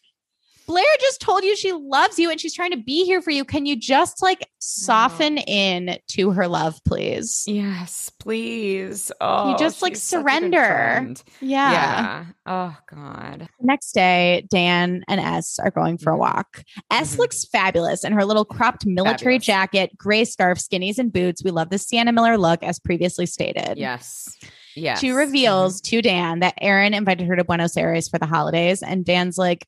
Blair 0.71 0.85
just 1.01 1.21
told 1.21 1.43
you 1.43 1.57
she 1.57 1.73
loves 1.73 2.17
you 2.17 2.31
and 2.31 2.41
she's 2.41 2.55
trying 2.55 2.71
to 2.71 2.77
be 2.77 3.05
here 3.05 3.21
for 3.21 3.33
you. 3.33 3.45
Can 3.45 3.67
you 3.67 3.75
just 3.75 4.23
like 4.23 4.49
soften 4.61 5.39
mm. 5.39 5.45
in 5.49 5.99
to 6.11 6.31
her 6.31 6.47
love, 6.47 6.79
please? 6.87 7.43
Yes, 7.49 8.09
please. 8.21 9.11
Oh, 9.21 9.51
you 9.51 9.59
just, 9.59 9.83
like, 9.83 9.95
she's 9.95 10.03
such 10.05 10.21
a 10.21 10.23
good 10.23 10.31
surrender. 10.31 11.15
Yeah. 11.41 11.73
Yeah. 11.73 12.25
Oh 12.47 12.77
God. 12.89 13.49
The 13.59 13.67
next 13.67 13.91
day, 13.93 14.47
Dan 14.49 15.03
and 15.09 15.21
S 15.21 15.59
are 15.59 15.73
going 15.73 15.99
for 15.99 16.11
a 16.11 16.13
mm-hmm. 16.13 16.21
walk. 16.21 16.63
S 16.89 17.17
Mhm. 17.17 17.19
looks 17.19 17.45
fabulous 17.47 18.05
in 18.05 18.13
her 18.13 18.25
little 18.25 18.45
cropped 18.45 18.87
military 18.87 19.41
Fabulous. 19.41 19.47
jacket, 19.47 19.99
gray 19.99 20.25
scarf, 20.25 20.59
skinnies, 20.59 20.99
and 20.99 21.13
boots. 21.13 21.43
We 21.43 21.51
love 21.51 21.71
the 21.71 21.79
Sienna 21.79 22.13
Miller 22.13 22.39
look, 22.39 22.63
as 22.63 22.79
previously 22.79 23.27
stated. 23.27 23.77
Yes. 23.77 24.37
Yes. 24.77 25.01
She 25.01 25.11
reveals 25.11 25.81
to 25.81 26.01
Dan 26.01 26.39
that 26.41 26.55
Aaron 26.61 26.95
invited 26.95 27.27
her 27.27 27.35
to 27.35 27.43
Buenos 27.43 27.77
Aires 27.77 28.07
for 28.09 28.19
the 28.19 28.27
holidays. 28.27 28.85
And 28.85 29.05
Dan's 29.05 29.37
like, 29.37 29.67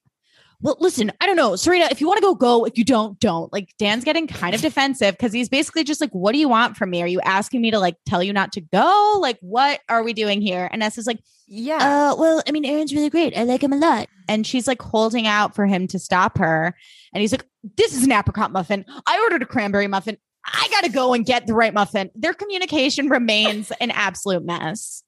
well, 0.62 0.76
listen, 0.80 1.12
I 1.20 1.26
don't 1.26 1.36
know. 1.36 1.56
Serena, 1.56 1.88
if 1.90 2.00
you 2.00 2.06
want 2.06 2.18
to 2.18 2.22
go, 2.22 2.34
go. 2.34 2.64
If 2.64 2.78
you 2.78 2.84
don't, 2.84 3.18
don't. 3.20 3.52
Like, 3.52 3.74
Dan's 3.78 4.04
getting 4.04 4.26
kind 4.26 4.54
of 4.54 4.60
defensive 4.62 5.12
because 5.16 5.32
he's 5.32 5.48
basically 5.48 5.84
just 5.84 6.00
like, 6.00 6.10
what 6.12 6.32
do 6.32 6.38
you 6.38 6.48
want 6.48 6.76
from 6.76 6.90
me? 6.90 7.02
Are 7.02 7.06
you 7.06 7.20
asking 7.20 7.60
me 7.60 7.70
to 7.72 7.78
like 7.78 7.96
tell 8.06 8.22
you 8.22 8.32
not 8.32 8.52
to 8.52 8.60
go? 8.60 9.18
Like, 9.20 9.38
what 9.40 9.80
are 9.88 10.02
we 10.02 10.12
doing 10.12 10.40
here? 10.40 10.68
And 10.72 10.82
S 10.82 10.98
is 10.98 11.06
like, 11.06 11.18
Yeah. 11.48 11.76
uh, 11.76 12.16
well, 12.16 12.42
I 12.48 12.52
mean, 12.52 12.64
Aaron's 12.64 12.94
really 12.94 13.10
great. 13.10 13.36
I 13.36 13.42
like 13.42 13.62
him 13.62 13.72
a 13.72 13.76
lot. 13.76 14.08
And 14.28 14.46
she's 14.46 14.66
like 14.68 14.80
holding 14.80 15.26
out 15.26 15.54
for 15.54 15.66
him 15.66 15.86
to 15.88 15.98
stop 15.98 16.38
her. 16.38 16.74
And 17.12 17.20
he's 17.20 17.32
like, 17.32 17.44
this 17.76 17.94
is 17.94 18.04
an 18.04 18.12
apricot 18.12 18.52
muffin. 18.52 18.84
I 19.06 19.20
ordered 19.22 19.42
a 19.42 19.46
cranberry 19.46 19.88
muffin. 19.88 20.16
I 20.44 20.68
got 20.72 20.82
to 20.84 20.90
go 20.90 21.12
and 21.14 21.24
get 21.24 21.46
the 21.46 21.54
right 21.54 21.72
muffin. 21.72 22.10
Their 22.16 22.34
communication 22.34 23.08
remains 23.08 23.70
an 23.80 23.90
absolute 23.92 24.44
mess. 24.44 25.04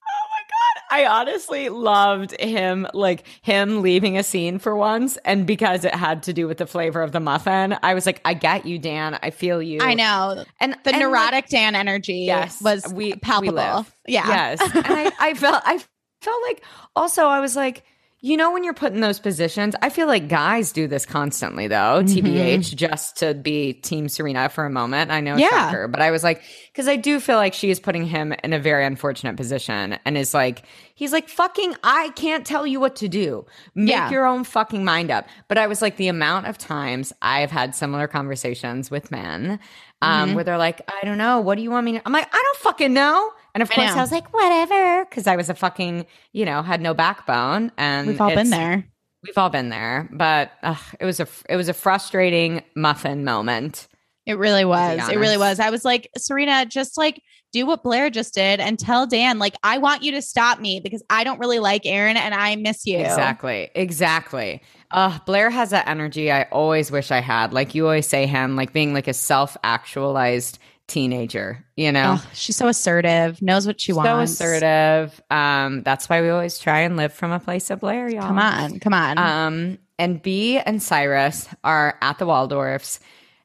I 0.94 1.06
honestly 1.06 1.68
loved 1.70 2.38
him, 2.40 2.86
like 2.94 3.24
him 3.42 3.82
leaving 3.82 4.16
a 4.16 4.22
scene 4.22 4.58
for 4.58 4.76
once. 4.76 5.16
And 5.24 5.46
because 5.46 5.84
it 5.84 5.94
had 5.94 6.22
to 6.24 6.32
do 6.32 6.46
with 6.46 6.58
the 6.58 6.66
flavor 6.66 7.02
of 7.02 7.10
the 7.12 7.20
muffin, 7.20 7.76
I 7.82 7.94
was 7.94 8.06
like, 8.06 8.20
I 8.24 8.34
get 8.34 8.64
you, 8.64 8.78
Dan. 8.78 9.18
I 9.22 9.30
feel 9.30 9.60
you. 9.60 9.80
I 9.80 9.94
know. 9.94 10.44
And 10.60 10.72
The 10.72 10.76
and, 10.76 10.86
like, 10.86 10.96
neurotic 11.00 11.48
Dan 11.48 11.74
energy 11.74 12.18
Yes, 12.26 12.60
was 12.62 12.86
we- 12.92 13.12
we 13.12 13.14
palpable. 13.16 13.54
live. 13.54 13.92
yeah. 14.06 14.28
Yes. 14.28 14.60
And 14.74 14.86
I, 14.86 15.12
I 15.18 15.34
felt 15.34 15.62
I 15.66 15.78
felt 16.22 16.42
like 16.46 16.62
also 16.94 17.24
I 17.26 17.40
was 17.40 17.56
like, 17.56 17.84
you 18.26 18.38
know, 18.38 18.50
when 18.52 18.64
you're 18.64 18.72
put 18.72 18.94
in 18.94 19.00
those 19.00 19.18
positions, 19.20 19.74
I 19.82 19.90
feel 19.90 20.06
like 20.06 20.28
guys 20.28 20.72
do 20.72 20.88
this 20.88 21.04
constantly 21.04 21.68
though, 21.68 22.02
Mm-hmm. 22.02 22.26
TBH, 22.26 22.74
just 22.74 23.18
to 23.18 23.34
be 23.34 23.74
Team 23.74 24.08
Serena 24.08 24.48
for 24.48 24.64
a 24.64 24.70
moment. 24.70 25.10
I 25.10 25.20
know 25.20 25.36
Yeah. 25.36 25.48
shocker, 25.50 25.88
but 25.88 26.00
I 26.00 26.10
was 26.10 26.24
like, 26.24 26.42
because 26.72 26.88
I 26.88 26.96
do 26.96 27.20
feel 27.20 27.36
like 27.36 27.52
she 27.52 27.68
is 27.70 27.78
putting 27.80 28.06
him 28.06 28.32
in 28.42 28.54
a 28.54 28.58
very 28.58 28.86
unfortunate 28.86 29.36
position 29.36 29.98
and 30.06 30.16
is 30.16 30.32
like, 30.32 30.62
he's 30.94 31.12
like, 31.12 31.28
fucking, 31.28 31.74
I 31.84 32.12
can't 32.16 32.46
tell 32.46 32.66
you 32.66 32.80
what 32.80 32.96
to 32.96 33.08
do. 33.08 33.44
Make 33.74 33.90
Yeah. 33.90 34.10
your 34.10 34.24
own 34.24 34.44
fucking 34.44 34.84
mind 34.86 35.10
up. 35.10 35.26
But 35.48 35.58
I 35.58 35.66
was 35.66 35.82
like, 35.82 35.98
the 35.98 36.08
amount 36.08 36.46
of 36.46 36.56
times 36.56 37.12
I've 37.20 37.50
had 37.50 37.74
similar 37.74 38.06
conversations 38.06 38.90
with 38.90 39.10
men 39.10 39.58
um, 40.00 40.30
Mhm. 40.30 40.34
where 40.34 40.44
they're 40.44 40.56
like, 40.58 40.80
I 40.88 41.04
don't 41.06 41.18
know, 41.18 41.40
what 41.40 41.56
do 41.56 41.62
you 41.62 41.70
want 41.70 41.84
me 41.84 41.92
to? 41.92 42.02
I'm 42.06 42.12
like, 42.12 42.28
I 42.32 42.42
don't 42.42 42.58
fucking 42.62 42.92
know. 42.94 43.32
And 43.54 43.62
of 43.62 43.70
I 43.70 43.74
course, 43.74 43.90
know. 43.90 43.98
I, 43.98 44.00
was 44.02 44.12
like, 44.12 44.32
whatever, 44.34 45.04
because 45.04 45.26
I 45.26 45.36
was 45.36 45.48
a 45.48 45.54
fucking, 45.54 46.06
you 46.32 46.44
know, 46.44 46.62
had 46.62 46.80
no 46.80 46.92
backbone. 46.92 47.70
And 47.78 48.08
We've 48.08 48.20
all 48.20 48.34
been 48.34 48.50
there. 48.50 48.84
We've 49.22 49.38
all 49.38 49.48
been 49.48 49.70
there, 49.70 50.10
but 50.12 50.50
ugh, 50.62 50.76
it 51.00 51.06
was 51.06 51.18
a 51.18 51.26
it 51.48 51.56
was 51.56 51.70
a 51.70 51.72
frustrating 51.72 52.62
muffin 52.76 53.24
moment. 53.24 53.88
It 54.26 54.38
really 54.38 54.64
was. 54.64 55.08
It 55.08 55.18
really 55.18 55.38
was. 55.38 55.60
I 55.60 55.70
was 55.70 55.84
like, 55.84 56.10
Serena, 56.16 56.66
just 56.66 56.98
like 56.98 57.22
do 57.54 57.66
what 57.66 57.82
Blair 57.82 58.10
just 58.10 58.34
did 58.34 58.58
and 58.58 58.78
tell 58.78 59.06
Dan, 59.06 59.38
like, 59.38 59.54
I 59.62 59.78
want 59.78 60.02
you 60.02 60.12
to 60.12 60.22
stop 60.22 60.58
me 60.58 60.80
because 60.82 61.02
I 61.08 61.24
don't 61.24 61.38
really 61.38 61.60
like 61.60 61.86
Aaron 61.86 62.16
and 62.16 62.34
I 62.34 62.56
miss 62.56 62.84
you. 62.84 62.98
Exactly. 62.98 63.70
Exactly. 63.74 64.60
Uh, 64.90 65.18
Blair 65.24 65.50
has 65.50 65.70
that 65.70 65.86
energy 65.86 66.32
I 66.32 66.44
always 66.44 66.90
wish 66.90 67.10
I 67.10 67.20
had. 67.20 67.52
Like 67.52 67.74
you 67.74 67.84
always 67.84 68.08
say, 68.08 68.26
him 68.26 68.56
like 68.56 68.72
being 68.72 68.92
like 68.92 69.08
a 69.08 69.14
self 69.14 69.56
actualized 69.62 70.58
teenager, 70.86 71.64
you 71.76 71.90
know? 71.90 72.16
Oh, 72.18 72.30
she's 72.34 72.56
so 72.56 72.68
assertive, 72.68 73.40
knows 73.40 73.66
what 73.66 73.80
she 73.80 73.92
so 73.92 73.98
wants. 73.98 74.32
assertive. 74.32 75.20
Um, 75.30 75.82
that's 75.82 76.08
why 76.08 76.20
we 76.20 76.28
always 76.28 76.58
try 76.58 76.80
and 76.80 76.96
live 76.96 77.12
from 77.12 77.32
a 77.32 77.40
place 77.40 77.70
of 77.70 77.80
Blair, 77.80 78.08
y'all. 78.08 78.22
Come 78.22 78.38
on, 78.38 78.80
come 78.80 78.94
on. 78.94 79.18
Um, 79.18 79.78
and 79.98 80.20
B 80.22 80.58
and 80.58 80.82
Cyrus 80.82 81.48
are 81.62 81.98
at 82.02 82.18
the 82.18 82.26
Waldorfs, 82.26 82.98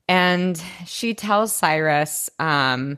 and 0.07 0.61
she 0.85 1.13
tells 1.13 1.55
Cyrus 1.55 2.29
um, 2.39 2.97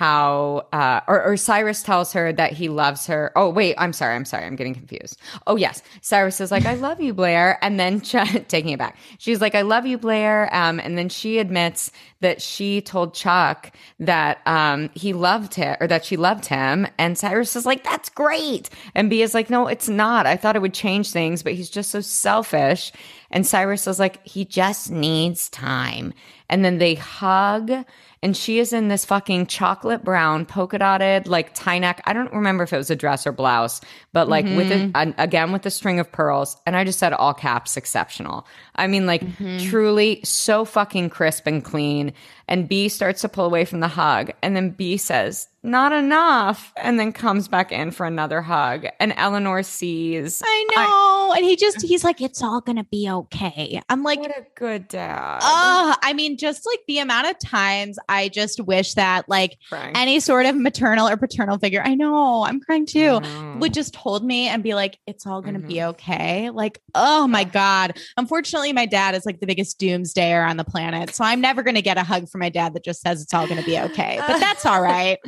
how, 0.00 0.66
uh, 0.72 1.00
or, 1.06 1.22
or 1.22 1.36
Cyrus 1.36 1.82
tells 1.82 2.14
her 2.14 2.32
that 2.32 2.54
he 2.54 2.70
loves 2.70 3.06
her. 3.06 3.32
Oh, 3.36 3.50
wait, 3.50 3.74
I'm 3.76 3.92
sorry, 3.92 4.14
I'm 4.14 4.24
sorry, 4.24 4.46
I'm 4.46 4.56
getting 4.56 4.72
confused. 4.72 5.20
Oh, 5.46 5.56
yes, 5.56 5.82
Cyrus 6.00 6.40
is 6.40 6.50
like, 6.50 6.64
"I 6.64 6.72
love 6.72 7.02
you, 7.02 7.12
Blair," 7.12 7.58
and 7.60 7.78
then 7.78 8.00
Ch- 8.10 8.16
taking 8.48 8.70
it 8.70 8.78
back, 8.78 8.96
she's 9.18 9.42
like, 9.42 9.54
"I 9.54 9.60
love 9.60 9.84
you, 9.84 9.98
Blair," 9.98 10.48
um, 10.56 10.80
and 10.80 10.96
then 10.96 11.10
she 11.10 11.38
admits 11.38 11.92
that 12.20 12.40
she 12.40 12.80
told 12.80 13.12
Chuck 13.12 13.76
that 13.98 14.38
um, 14.46 14.88
he 14.94 15.12
loved 15.12 15.52
him 15.54 15.76
or 15.80 15.86
that 15.86 16.06
she 16.06 16.16
loved 16.16 16.46
him, 16.46 16.86
and 16.96 17.18
Cyrus 17.18 17.54
is 17.54 17.66
like, 17.66 17.84
"That's 17.84 18.08
great," 18.08 18.70
and 18.94 19.10
B 19.10 19.20
is 19.20 19.34
like, 19.34 19.50
"No, 19.50 19.66
it's 19.66 19.90
not. 19.90 20.24
I 20.24 20.38
thought 20.38 20.56
it 20.56 20.62
would 20.62 20.72
change 20.72 21.10
things, 21.10 21.42
but 21.42 21.52
he's 21.52 21.68
just 21.68 21.90
so 21.90 22.00
selfish." 22.00 22.90
And 23.30 23.46
Cyrus 23.46 23.86
is 23.86 23.98
like, 23.98 24.26
"He 24.26 24.44
just 24.44 24.90
needs 24.90 25.48
time," 25.48 26.12
and 26.48 26.64
then 26.64 26.78
they 26.78 26.94
hug. 26.94 27.72
And 28.22 28.36
she 28.36 28.58
is 28.58 28.74
in 28.74 28.88
this 28.88 29.06
fucking 29.06 29.46
chocolate 29.46 30.04
brown 30.04 30.44
polka 30.44 30.78
dotted 30.78 31.26
like 31.26 31.54
tie 31.54 31.78
neck. 31.78 32.02
I 32.04 32.12
don't 32.12 32.32
remember 32.32 32.64
if 32.64 32.72
it 32.72 32.76
was 32.76 32.90
a 32.90 32.96
dress 32.96 33.26
or 33.26 33.32
blouse, 33.32 33.80
but 34.12 34.28
like 34.28 34.44
with 34.44 34.70
it 34.70 34.78
mm-hmm. 34.78 34.90
an- 34.94 35.14
again 35.16 35.52
with 35.52 35.64
a 35.64 35.70
string 35.70 35.98
of 35.98 36.12
pearls. 36.12 36.58
And 36.66 36.76
I 36.76 36.84
just 36.84 36.98
said 36.98 37.14
all 37.14 37.32
caps 37.32 37.78
exceptional. 37.78 38.46
I 38.76 38.88
mean, 38.88 39.06
like 39.06 39.22
mm-hmm. 39.22 39.66
truly 39.70 40.20
so 40.22 40.66
fucking 40.66 41.08
crisp 41.08 41.46
and 41.46 41.64
clean. 41.64 42.12
And 42.46 42.68
B 42.68 42.90
starts 42.90 43.22
to 43.22 43.28
pull 43.30 43.46
away 43.46 43.64
from 43.64 43.80
the 43.80 43.88
hug. 43.88 44.32
And 44.42 44.54
then 44.54 44.70
B 44.70 44.98
says, 44.98 45.48
not 45.62 45.92
enough. 45.92 46.72
And 46.76 46.98
then 46.98 47.12
comes 47.12 47.48
back 47.48 47.70
in 47.72 47.90
for 47.90 48.06
another 48.06 48.40
hug. 48.40 48.86
And 48.98 49.12
Eleanor 49.16 49.62
sees. 49.62 50.42
I 50.44 50.66
know. 50.74 51.34
and 51.34 51.44
he 51.44 51.56
just, 51.56 51.82
he's 51.82 52.04
like, 52.04 52.20
it's 52.20 52.42
all 52.42 52.60
to 52.76 52.84
be 52.84 53.10
okay. 53.10 53.82
I'm 53.88 54.02
like, 54.02 54.20
What 54.20 54.30
a 54.30 54.46
good 54.54 54.88
dad. 54.88 55.40
oh, 55.42 55.94
I 56.02 56.12
mean, 56.12 56.38
just 56.38 56.66
like 56.66 56.80
the 56.86 56.98
amount 56.98 57.28
of 57.28 57.38
times 57.38 57.98
I 58.08 58.28
just 58.28 58.60
wish 58.60 58.94
that 58.94 59.28
like 59.28 59.58
any 59.72 60.20
sort 60.20 60.46
of 60.46 60.56
maternal 60.56 61.08
or 61.08 61.16
paternal 61.16 61.58
figure, 61.58 61.82
I 61.84 61.94
know, 61.94 62.44
I'm 62.44 62.60
crying 62.60 62.86
too, 62.86 63.16
I 63.16 63.18
know. 63.18 63.56
would 63.58 63.74
just 63.74 63.96
hold 63.96 64.24
me 64.24 64.48
and 64.48 64.62
be 64.62 64.74
like, 64.74 64.98
it's 65.06 65.26
all 65.26 65.42
going 65.42 65.54
to 65.54 65.60
be 65.60 65.74
mm-hmm. 65.74 65.90
okay. 65.90 66.50
Like, 66.50 66.80
oh 66.94 67.26
my 67.26 67.44
God. 67.44 67.98
Unfortunately, 68.16 68.72
my 68.72 68.86
dad 68.86 69.14
is 69.14 69.26
like 69.26 69.40
the 69.40 69.46
biggest 69.46 69.78
doomsdayer 69.80 70.48
on 70.48 70.56
the 70.56 70.64
planet. 70.64 71.14
So 71.14 71.24
I'm 71.24 71.40
never 71.40 71.62
to 71.76 71.82
get 71.82 71.98
a 71.98 72.04
hug 72.04 72.28
from 72.28 72.40
my 72.40 72.48
dad 72.48 72.74
that 72.74 72.84
just 72.84 73.00
says 73.00 73.22
it's 73.22 73.34
all 73.34 73.46
to 73.60 73.66
be 73.66 73.78
okay. 73.78 74.20
But 74.26 74.38
that's 74.40 74.64
all 74.64 74.80
right. 74.80 75.18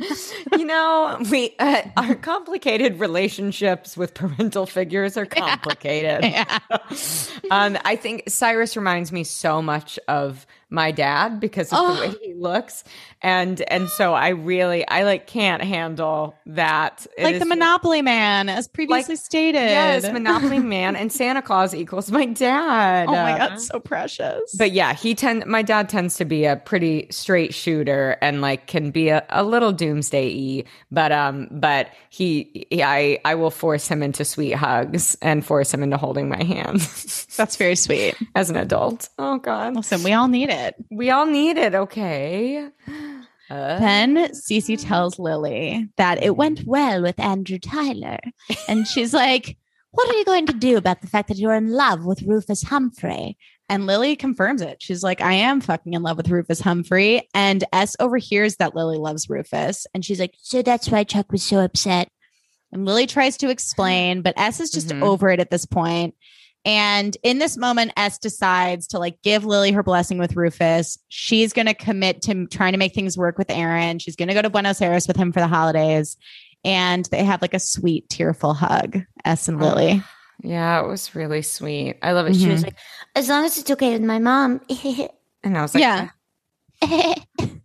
You 0.51 0.65
know, 0.65 1.17
we 1.31 1.55
uh, 1.59 1.81
our 1.97 2.15
complicated 2.15 2.99
relationships 2.99 3.97
with 3.97 4.13
parental 4.13 4.65
figures 4.65 5.17
are 5.17 5.25
complicated. 5.27 6.23
Yeah. 6.23 6.59
um, 7.51 7.77
I 7.85 7.95
think 7.95 8.23
Cyrus 8.27 8.75
reminds 8.77 9.11
me 9.11 9.23
so 9.23 9.61
much 9.61 9.99
of 10.07 10.45
my 10.73 10.91
dad 10.91 11.39
because 11.39 11.71
of 11.71 11.77
Oh. 11.79 11.93
the 11.95 12.01
way 12.01 12.13
he 12.21 12.33
looks, 12.33 12.83
and 13.21 13.61
and 13.69 13.87
so 13.89 14.13
I 14.13 14.29
really 14.29 14.85
I 14.87 15.03
like 15.03 15.27
can't 15.27 15.63
handle 15.63 16.35
that. 16.47 17.05
It 17.17 17.23
like 17.23 17.35
is 17.35 17.39
the 17.39 17.45
Monopoly 17.45 18.01
man, 18.01 18.49
as 18.49 18.67
previously 18.67 19.15
stated. 19.15 19.59
Yes, 19.59 20.03
Monopoly 20.11 20.59
Man 20.59 20.95
and 20.95 21.11
Santa 21.11 21.41
Claus 21.41 21.73
equals 21.75 22.11
my 22.11 22.25
dad. 22.25 23.07
Oh 23.07 23.11
my 23.13 23.37
God, 23.37 23.61
so 23.61 23.79
precious. 23.79 24.55
but 24.57 24.71
yeah, 24.71 24.93
he 24.93 25.13
tend 25.15 25.45
my 25.45 25.61
dad 25.61 25.87
tends 25.89 26.17
to 26.17 26.25
be 26.25 26.45
a 26.45 26.55
pretty 26.57 27.07
straight 27.11 27.53
shooter 27.53 28.17
and 28.21 28.41
like 28.41 28.67
can 28.67 28.89
be 28.91 29.09
a, 29.09 29.23
a 29.29 29.43
little 29.43 29.71
doomsday 29.71 30.57
y, 30.57 30.63
but 30.91 31.11
um 31.11 31.47
but 31.51 31.89
he, 32.09 32.65
he 32.71 32.81
I 32.83 33.19
I 33.23 33.35
will 33.35 33.51
force 33.51 33.87
him 33.87 34.01
into 34.01 34.25
sweet 34.25 34.55
hugs 34.55 35.15
and 35.21 35.45
force 35.45 35.73
him 35.73 35.83
into 35.83 35.97
holding 35.97 36.29
my 36.29 36.43
hand 36.43 36.79
that's 37.37 37.55
very 37.57 37.75
sweet. 37.75 38.15
as 38.35 38.49
an 38.49 38.55
adult. 38.57 39.09
Oh 39.19 39.37
god. 39.37 39.75
Listen, 39.75 40.01
we 40.03 40.13
all 40.13 40.27
need 40.27 40.49
it. 40.49 40.62
We 40.91 41.09
all 41.11 41.25
need 41.25 41.57
it, 41.57 41.75
okay? 41.75 42.67
Uh, 43.49 43.79
Then 43.79 44.15
Cece 44.31 44.83
tells 44.85 45.19
Lily 45.19 45.89
that 45.97 46.23
it 46.23 46.35
went 46.37 46.63
well 46.65 47.01
with 47.01 47.19
Andrew 47.19 47.59
Tyler. 47.59 48.19
And 48.67 48.87
she's 48.87 49.13
like, 49.13 49.57
What 49.91 50.09
are 50.09 50.17
you 50.17 50.25
going 50.25 50.45
to 50.47 50.53
do 50.53 50.77
about 50.77 51.01
the 51.01 51.07
fact 51.07 51.27
that 51.27 51.37
you're 51.37 51.53
in 51.53 51.71
love 51.71 52.05
with 52.05 52.23
Rufus 52.23 52.63
Humphrey? 52.63 53.37
And 53.69 53.85
Lily 53.87 54.15
confirms 54.15 54.61
it. 54.61 54.81
She's 54.81 55.03
like, 55.03 55.21
I 55.21 55.33
am 55.33 55.61
fucking 55.61 55.93
in 55.93 56.03
love 56.03 56.17
with 56.17 56.29
Rufus 56.29 56.59
Humphrey. 56.59 57.27
And 57.33 57.63
S 57.73 57.95
overhears 57.99 58.57
that 58.57 58.75
Lily 58.75 58.97
loves 58.97 59.29
Rufus. 59.29 59.87
And 59.93 60.03
she's 60.03 60.19
like, 60.19 60.33
So 60.41 60.61
that's 60.61 60.89
why 60.89 61.03
Chuck 61.03 61.31
was 61.31 61.43
so 61.43 61.59
upset. 61.59 62.09
And 62.71 62.85
Lily 62.85 63.05
tries 63.07 63.37
to 63.37 63.49
explain, 63.49 64.21
but 64.21 64.33
S 64.37 64.59
is 64.59 64.71
just 64.71 64.87
Mhm. 64.89 65.03
over 65.03 65.29
it 65.29 65.39
at 65.39 65.51
this 65.51 65.65
point. 65.65 66.15
And 66.65 67.17
in 67.23 67.39
this 67.39 67.57
moment, 67.57 67.91
S 67.97 68.17
decides 68.17 68.87
to 68.87 68.99
like 68.99 69.21
give 69.21 69.43
Lily 69.43 69.71
her 69.73 69.83
blessing 69.83 70.17
with 70.17 70.35
Rufus. 70.35 70.97
She's 71.09 71.51
going 71.51 71.65
to 71.65 71.73
commit 71.73 72.21
to 72.23 72.47
trying 72.47 72.71
to 72.71 72.77
make 72.77 72.93
things 72.93 73.17
work 73.17 73.37
with 73.37 73.49
Aaron. 73.49 73.99
She's 73.99 74.15
going 74.15 74.29
to 74.29 74.33
go 74.33 74.41
to 74.41 74.49
Buenos 74.49 74.81
Aires 74.81 75.07
with 75.07 75.17
him 75.17 75.31
for 75.33 75.41
the 75.41 75.47
holidays. 75.47 76.15
And 76.63 77.03
they 77.11 77.25
have 77.25 77.41
like 77.41 77.53
a 77.53 77.59
sweet, 77.59 78.07
tearful 78.09 78.53
hug, 78.53 79.01
S 79.25 79.49
and 79.49 79.59
Lily. 79.59 80.01
yeah, 80.41 80.81
it 80.81 80.87
was 80.87 81.13
really 81.13 81.41
sweet. 81.41 81.97
I 82.01 82.13
love 82.13 82.27
it. 82.27 82.35
She 82.37 82.47
was 82.47 82.61
Mhm. 82.61 82.67
like, 82.67 82.75
as 83.15 83.27
long 83.27 83.43
as 83.43 83.57
it's 83.57 83.69
okay 83.71 83.91
with 83.91 84.01
my 84.03 84.19
mom. 84.19 84.61
and 85.43 85.57
I 85.57 85.61
was 85.61 85.75
like, 85.75 85.81
Yeah. 85.81 86.09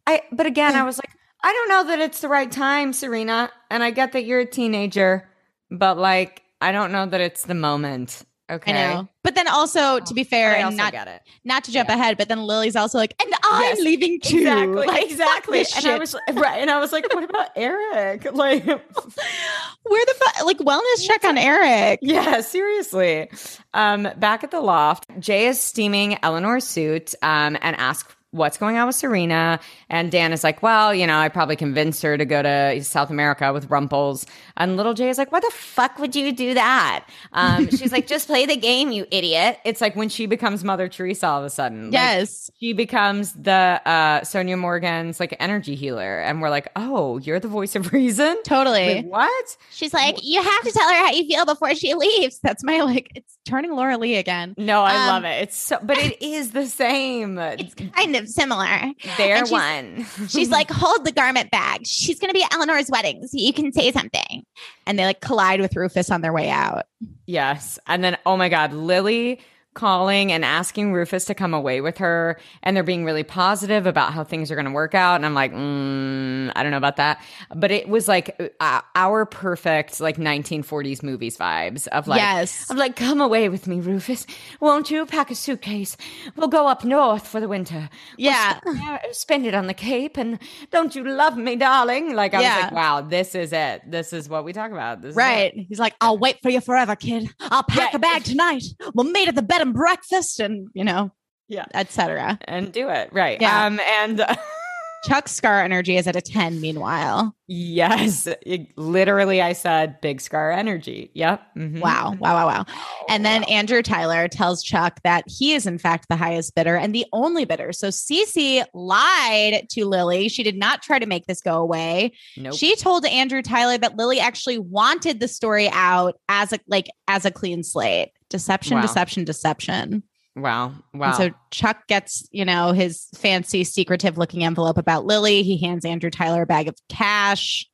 I 0.07 0.22
but 0.32 0.46
again, 0.46 0.74
I 0.74 0.82
was 0.82 0.99
like, 0.99 1.11
I 1.42 1.53
don't 1.53 1.68
know 1.68 1.84
that 1.90 2.01
it's 2.01 2.20
the 2.20 2.28
right 2.28 2.51
time, 2.51 2.92
Serena. 2.92 3.51
And 3.70 3.82
I 3.82 3.90
get 3.92 4.12
that 4.12 4.24
you're 4.24 4.40
a 4.40 4.46
teenager, 4.46 5.28
but 5.70 5.96
like, 5.99 6.42
I 6.61 6.72
don't 6.72 6.90
know 6.90 7.07
that 7.07 7.20
it's 7.20 7.44
the 7.44 7.55
moment. 7.55 8.22
Okay. 8.51 8.72
I 8.72 8.94
know. 8.94 9.09
But 9.22 9.34
then 9.34 9.46
also, 9.46 10.01
to 10.01 10.14
be 10.14 10.24
fair, 10.24 10.57
and 10.57 10.74
not 10.76 10.92
get 10.92 11.07
it. 11.07 11.20
not 11.44 11.64
to 11.64 11.70
jump 11.72 11.88
Yeah. 11.90 11.96
ahead, 11.96 12.16
but 12.16 12.28
then 12.28 12.40
Lily's 12.42 12.76
also 12.76 12.96
like, 12.96 13.14
and 13.22 13.32
I'm 13.44 13.62
Yes, 13.62 13.80
leaving 13.80 14.20
too. 14.20 14.38
Exactly. 14.38 14.86
Like, 14.86 15.05
exactly. 15.11 15.64
And 15.76 15.86
I 15.86 15.99
was 15.99 16.16
right. 16.32 16.59
And 16.62 16.70
I 16.70 16.78
was 16.80 16.90
like, 16.92 17.12
what 17.12 17.24
about 17.24 17.51
Eric? 17.57 18.26
Like, 18.32 18.64
Where 18.66 20.05
the 20.07 20.14
fuck? 20.18 20.46
Like 20.46 20.59
wellness 20.59 21.07
check 21.07 21.24
on 21.24 21.36
Eric. 21.38 22.01
yeah, 22.03 22.40
seriously. 22.40 23.28
Um, 23.74 24.09
back 24.16 24.44
at 24.44 24.51
the 24.51 24.61
loft, 24.61 25.05
J 25.18 25.46
is 25.49 25.61
steaming 25.61 26.18
Eleanor's 26.22 26.64
suit 26.64 27.14
um, 27.22 27.57
and 27.61 27.76
asks 27.76 28.14
what's 28.30 28.58
going 28.58 28.76
on 28.76 28.86
with 28.86 28.94
Serena. 28.96 29.58
And 29.88 30.10
Dan 30.12 30.32
is 30.32 30.44
like, 30.44 30.62
well, 30.62 30.94
you 30.94 31.06
know, 31.06 31.16
I 31.18 31.28
probably 31.30 31.56
convinced 31.56 32.02
her 32.02 32.18
to 32.18 32.24
go 32.26 32.42
to 32.42 32.82
South 32.84 33.08
America 33.10 33.52
with 33.52 33.70
Rumples. 33.70 34.26
And 34.56 34.76
little 34.76 34.92
J 34.92 35.08
is 35.08 35.16
like, 35.16 35.32
why 35.32 35.40
the 35.40 35.50
fuck 35.50 35.98
would 35.98 36.14
you 36.14 36.32
do 36.32 36.52
that? 36.54 37.06
Um, 37.32 37.68
she's 37.70 37.90
like, 37.92 38.06
just 38.06 38.26
play 38.26 38.44
the 38.44 38.56
game, 38.56 38.92
you 38.92 39.06
idiot. 39.10 39.58
It's 39.64 39.80
like 39.80 39.96
when 39.96 40.08
she 40.10 40.26
becomes 40.26 40.62
Mother 40.64 40.88
Teresa 40.88 41.26
all 41.26 41.38
of 41.38 41.44
a 41.46 41.50
sudden. 41.50 41.84
Like, 41.86 41.92
Yes. 41.94 42.50
she 42.60 42.72
becomes 42.74 43.32
the 43.32 43.80
uh, 43.86 44.24
Sonia 44.24 44.56
Morgan's 44.58 45.20
like 45.20 45.34
energy 45.40 45.74
healer. 45.74 46.20
And 46.20 46.42
we're 46.42 46.50
like, 46.50 46.68
oh, 46.76 47.18
you're 47.18 47.40
the 47.40 47.48
voice 47.48 47.76
of 47.76 47.92
reason? 47.92 48.36
Totally. 48.44 48.86
Wait, 48.86 49.06
what? 49.06 49.56
She's 49.70 49.94
like, 49.94 50.18
you 50.22 50.42
have 50.42 50.62
to 50.64 50.70
tell 50.72 50.88
her 50.88 50.94
how 51.06 51.12
you 51.12 51.26
feel 51.26 51.46
before 51.46 51.74
she 51.74 51.94
leaves. 51.94 52.38
That's 52.42 52.62
my 52.62 52.80
like, 52.82 53.10
it's 53.14 53.38
turning 53.46 53.72
Laura 53.72 53.96
Lee 53.96 54.16
again. 54.16 54.54
No, 54.58 54.82
I 54.82 54.94
Um, 54.96 55.06
love 55.06 55.24
it. 55.24 55.42
It's 55.44 55.56
so, 55.56 55.78
but 55.82 55.96
it 55.96 56.20
is 56.22 56.50
the 56.52 56.66
same. 56.66 57.38
It's 57.38 57.74
kind 57.74 58.16
of 58.16 58.17
similar. 58.26 58.92
They're 59.16 59.46
she's- 59.46 59.50
one. 59.50 60.06
She's 60.28 60.50
like, 60.50 60.70
hold 60.70 61.04
the 61.04 61.12
garment 61.12 61.50
bag. 61.50 61.86
She's 61.86 62.18
going 62.18 62.30
to 62.30 62.34
be 62.34 62.42
at 62.42 62.52
Eleanor's 62.54 62.90
wedding, 62.90 63.26
so 63.26 63.36
you 63.38 63.52
can 63.52 63.72
say 63.72 63.92
something. 63.92 64.44
And 64.86 64.98
they 64.98 65.04
like 65.04 65.20
collide 65.20 65.60
with 65.60 65.76
Rufus 65.76 66.10
on 66.10 66.20
their 66.20 66.32
way 66.32 66.50
out. 66.50 66.86
yes. 67.26 67.78
And 67.86 68.02
then, 68.02 68.16
oh 68.26 68.36
my 68.36 68.48
God, 68.48 68.72
Lily 68.72 69.40
calling 69.78 70.32
and 70.32 70.44
asking 70.44 70.92
Rufus 70.92 71.24
to 71.26 71.34
come 71.34 71.54
away 71.54 71.80
with 71.80 71.96
her, 71.98 72.38
and 72.62 72.76
they're 72.76 72.82
being 72.82 73.04
really 73.04 73.22
positive 73.22 73.86
about 73.86 74.12
how 74.12 74.24
things 74.24 74.50
are 74.50 74.54
going 74.56 74.66
to 74.66 74.72
work 74.72 74.94
out. 74.94 75.14
And 75.14 75.24
I'm 75.24 75.34
like, 75.34 75.52
mm, 75.54 76.52
I 76.56 76.62
don't 76.62 76.72
know 76.72 76.76
about 76.76 76.96
that. 76.96 77.22
But 77.54 77.70
it 77.70 77.88
was 77.88 78.08
like 78.08 78.52
uh, 78.60 78.80
our 78.94 79.24
perfect 79.24 80.00
like 80.00 80.16
1940s 80.16 81.02
movies 81.02 81.36
vibes 81.38 81.86
of 81.88 82.08
like, 82.08 82.18
Yes. 82.18 82.70
I'm 82.70 82.76
like, 82.76 82.96
come 82.96 83.20
away 83.20 83.48
with 83.48 83.66
me, 83.66 83.80
Rufus. 83.80 84.26
Won't 84.60 84.90
you 84.90 85.06
pack 85.06 85.30
a 85.30 85.34
suitcase? 85.34 85.96
We'll 86.36 86.48
go 86.48 86.66
up 86.66 86.84
north 86.84 87.26
for 87.26 87.40
the 87.40 87.48
winter. 87.48 87.88
We'll 88.18 88.26
Yeah. 88.26 88.58
spend, 88.60 88.80
uh, 88.82 88.98
spend 89.12 89.46
it 89.46 89.54
on 89.54 89.66
the 89.68 89.74
Cape, 89.74 90.16
and 90.16 90.38
don't 90.72 90.94
you 90.96 91.04
love 91.04 91.36
me, 91.36 91.56
darling? 91.56 92.14
Like 92.14 92.34
I 92.34 92.40
Yeah. 92.42 92.56
was 92.56 92.64
like, 92.64 92.72
wow, 92.72 93.00
this 93.02 93.34
is 93.34 93.52
it. 93.52 93.82
This 93.88 94.12
is 94.12 94.28
what 94.28 94.44
we 94.44 94.52
talk 94.52 94.72
about. 94.72 95.02
This 95.02 95.10
is. 95.10 95.16
Right. 95.16 95.54
He's 95.68 95.78
like, 95.78 95.94
I'll 96.00 96.18
wait 96.18 96.42
for 96.42 96.50
you 96.50 96.60
forever, 96.60 96.96
kid. 96.96 97.28
I'll 97.40 97.62
pack 97.62 97.92
Yeah. 97.92 97.96
a 97.96 97.98
bag 98.00 98.24
tonight. 98.24 98.64
We'll 98.94 99.10
meet 99.10 99.28
at 99.28 99.34
the 99.36 99.42
bed 99.42 99.60
and 99.68 99.74
breakfast 99.74 100.40
and, 100.40 100.68
you 100.74 100.84
know, 100.84 101.12
Yeah. 101.48 101.66
etc. 101.74 102.38
and 102.46 102.72
do 102.72 102.88
it 102.88 103.10
right. 103.12 103.40
Yeah. 103.40 103.66
Um, 103.66 103.80
and 103.80 104.20
Chuck's 105.05 105.32
scar 105.32 105.62
energy 105.62 105.96
is 105.96 106.07
at 106.07 106.16
a 106.16 106.20
10, 106.20 106.61
meanwhile. 106.61 107.34
yes, 107.46 108.26
it- 108.44 108.76
literally, 108.76 109.40
I 109.40 109.53
said 109.53 110.01
big 110.01 110.20
scar 110.20 110.51
energy. 110.53 111.11
Yep. 111.14 111.40
Mhm. 111.57 111.80
Wow. 111.80 112.14
Wow. 112.18 112.34
Wow. 112.34 112.46
Wow. 112.49 112.64
And 113.09 113.24
then 113.24 113.44
Andrew 113.44 113.80
Tyler 113.80 114.28
tells 114.28 114.62
Chuck 114.62 115.01
that 115.05 115.24
he 115.26 115.55
is, 115.55 115.66
in 115.66 115.78
fact, 115.78 116.09
the 116.09 116.16
highest 116.16 116.55
bidder 116.55 116.76
and 116.76 116.94
the 116.94 117.07
only 117.12 117.44
bidder. 117.44 117.72
So 117.72 117.88
Cece 117.88 118.64
lied 118.74 119.66
to 119.70 119.84
Lily. 119.86 120.28
She 120.28 120.42
did 120.42 120.57
not 120.59 120.82
try 120.82 120.99
to 120.99 121.07
make 121.07 121.26
this 121.26 121.40
go 121.40 121.59
away. 121.59 122.12
Nope. 122.36 122.55
She 122.55 122.76
told 122.76 123.07
Andrew 123.07 123.40
Tyler 123.40 123.78
that 123.78 123.96
Lily 123.96 124.20
actually 124.20 124.59
wanted 124.59 125.20
the 125.20 125.28
story 125.28 125.68
out 125.72 126.18
as 126.28 126.53
a 126.53 126.59
like 126.66 126.88
as 127.07 127.24
a 127.24 127.30
clean 127.30 127.62
slate. 127.62 128.11
Deception, 128.30 128.74
Wow. 128.76 128.82
deception, 128.82 129.24
deception. 129.24 130.03
Wow. 130.36 130.72
Wow. 130.94 131.06
And 131.08 131.16
so 131.16 131.30
Chuck 131.50 131.86
gets, 131.88 132.28
you 132.32 132.44
know, 132.44 132.72
his 132.72 133.08
fancy 133.16 133.64
secretive 133.64 134.18
looking 134.18 134.44
envelope 134.44 134.78
about 134.78 135.04
Lily. 135.04 135.42
He 135.42 135.58
hands 135.58 135.84
Andrew 135.84 136.10
Tyler 136.10 136.42
a 136.42 136.46
bag 136.46 136.68
of 136.68 136.76
cash. 136.88 137.66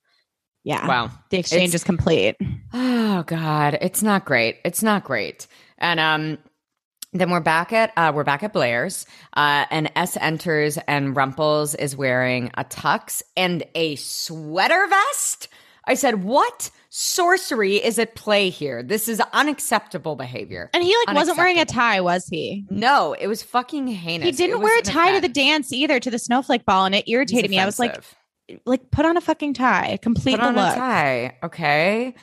Yeah. 0.65 0.87
wow. 0.87 1.11
The 1.31 1.39
exchange 1.39 1.71
It's- 1.71 1.83
is 1.83 1.85
complete. 1.85 2.37
Oh 2.73 3.23
God, 3.25 3.79
it's 3.81 4.03
not 4.03 4.25
great. 4.25 4.57
It's 4.65 4.83
not 4.83 5.05
great. 5.05 5.47
And 5.79 6.01
um, 6.01 6.39
then 7.13 7.31
we're 7.31 7.41
back 7.41 7.73
at 7.73 7.93
uh, 7.97 8.11
we're 8.15 8.25
back 8.25 8.43
at 8.43 8.53
Blair's, 8.53 9.07
uh, 9.37 9.67
and 9.71 9.91
S 9.95 10.17
enters, 10.21 10.79
and 10.89 11.15
Rumples 11.15 11.75
is 11.77 11.97
wearing 11.97 12.51
a 12.57 12.65
tux 12.65 13.23
and 13.37 13.63
a 13.77 13.95
sweater 13.97 14.87
vest. 14.89 15.49
I 15.87 15.95
said, 15.95 16.25
"What 16.25 16.71
sorcery 16.89 17.77
is 17.77 17.99
at 17.99 18.15
play 18.15 18.51
here? 18.51 18.83
This 18.83 19.09
is 19.09 19.21
unacceptable 19.33 20.17
behavior." 20.17 20.71
And 20.73 20.83
he 20.83 20.95
like 21.07 21.17
wasn't 21.17 21.39
wearing 21.39 21.59
a 21.59 21.65
tie, 21.65 22.01
was 22.01 22.27
he? 22.27 22.65
No, 22.71 23.15
it 23.19 23.27
was 23.27 23.43
fucking 23.43 23.87
heinous. 23.89 24.27
He 24.27 24.33
didn't 24.33 24.61
wear 24.61 24.79
a 24.79 24.83
tie 24.83 25.15
to 25.15 25.21
the 25.21 25.29
dance 25.29 25.73
either, 25.73 26.01
to 26.01 26.11
the 26.11 26.19
snowflake 26.19 26.65
ball, 26.65 26.85
and 26.87 26.95
it 26.95 27.07
It 27.07 27.11
irritated 27.11 27.51
me. 27.51 27.59
I 27.59 27.67
was 27.67 27.79
like, 27.79 28.03
like 28.67 28.91
put 28.91 29.05
on 29.05 29.17
a 29.17 29.21
fucking 29.21 29.55
tie, 29.55 29.99
complete 30.03 30.37
put 30.37 30.41
the 30.43 30.49
on 30.49 30.57
look. 30.57 30.73
a 30.73 30.79
tie 30.79 31.37
okay 31.43 32.15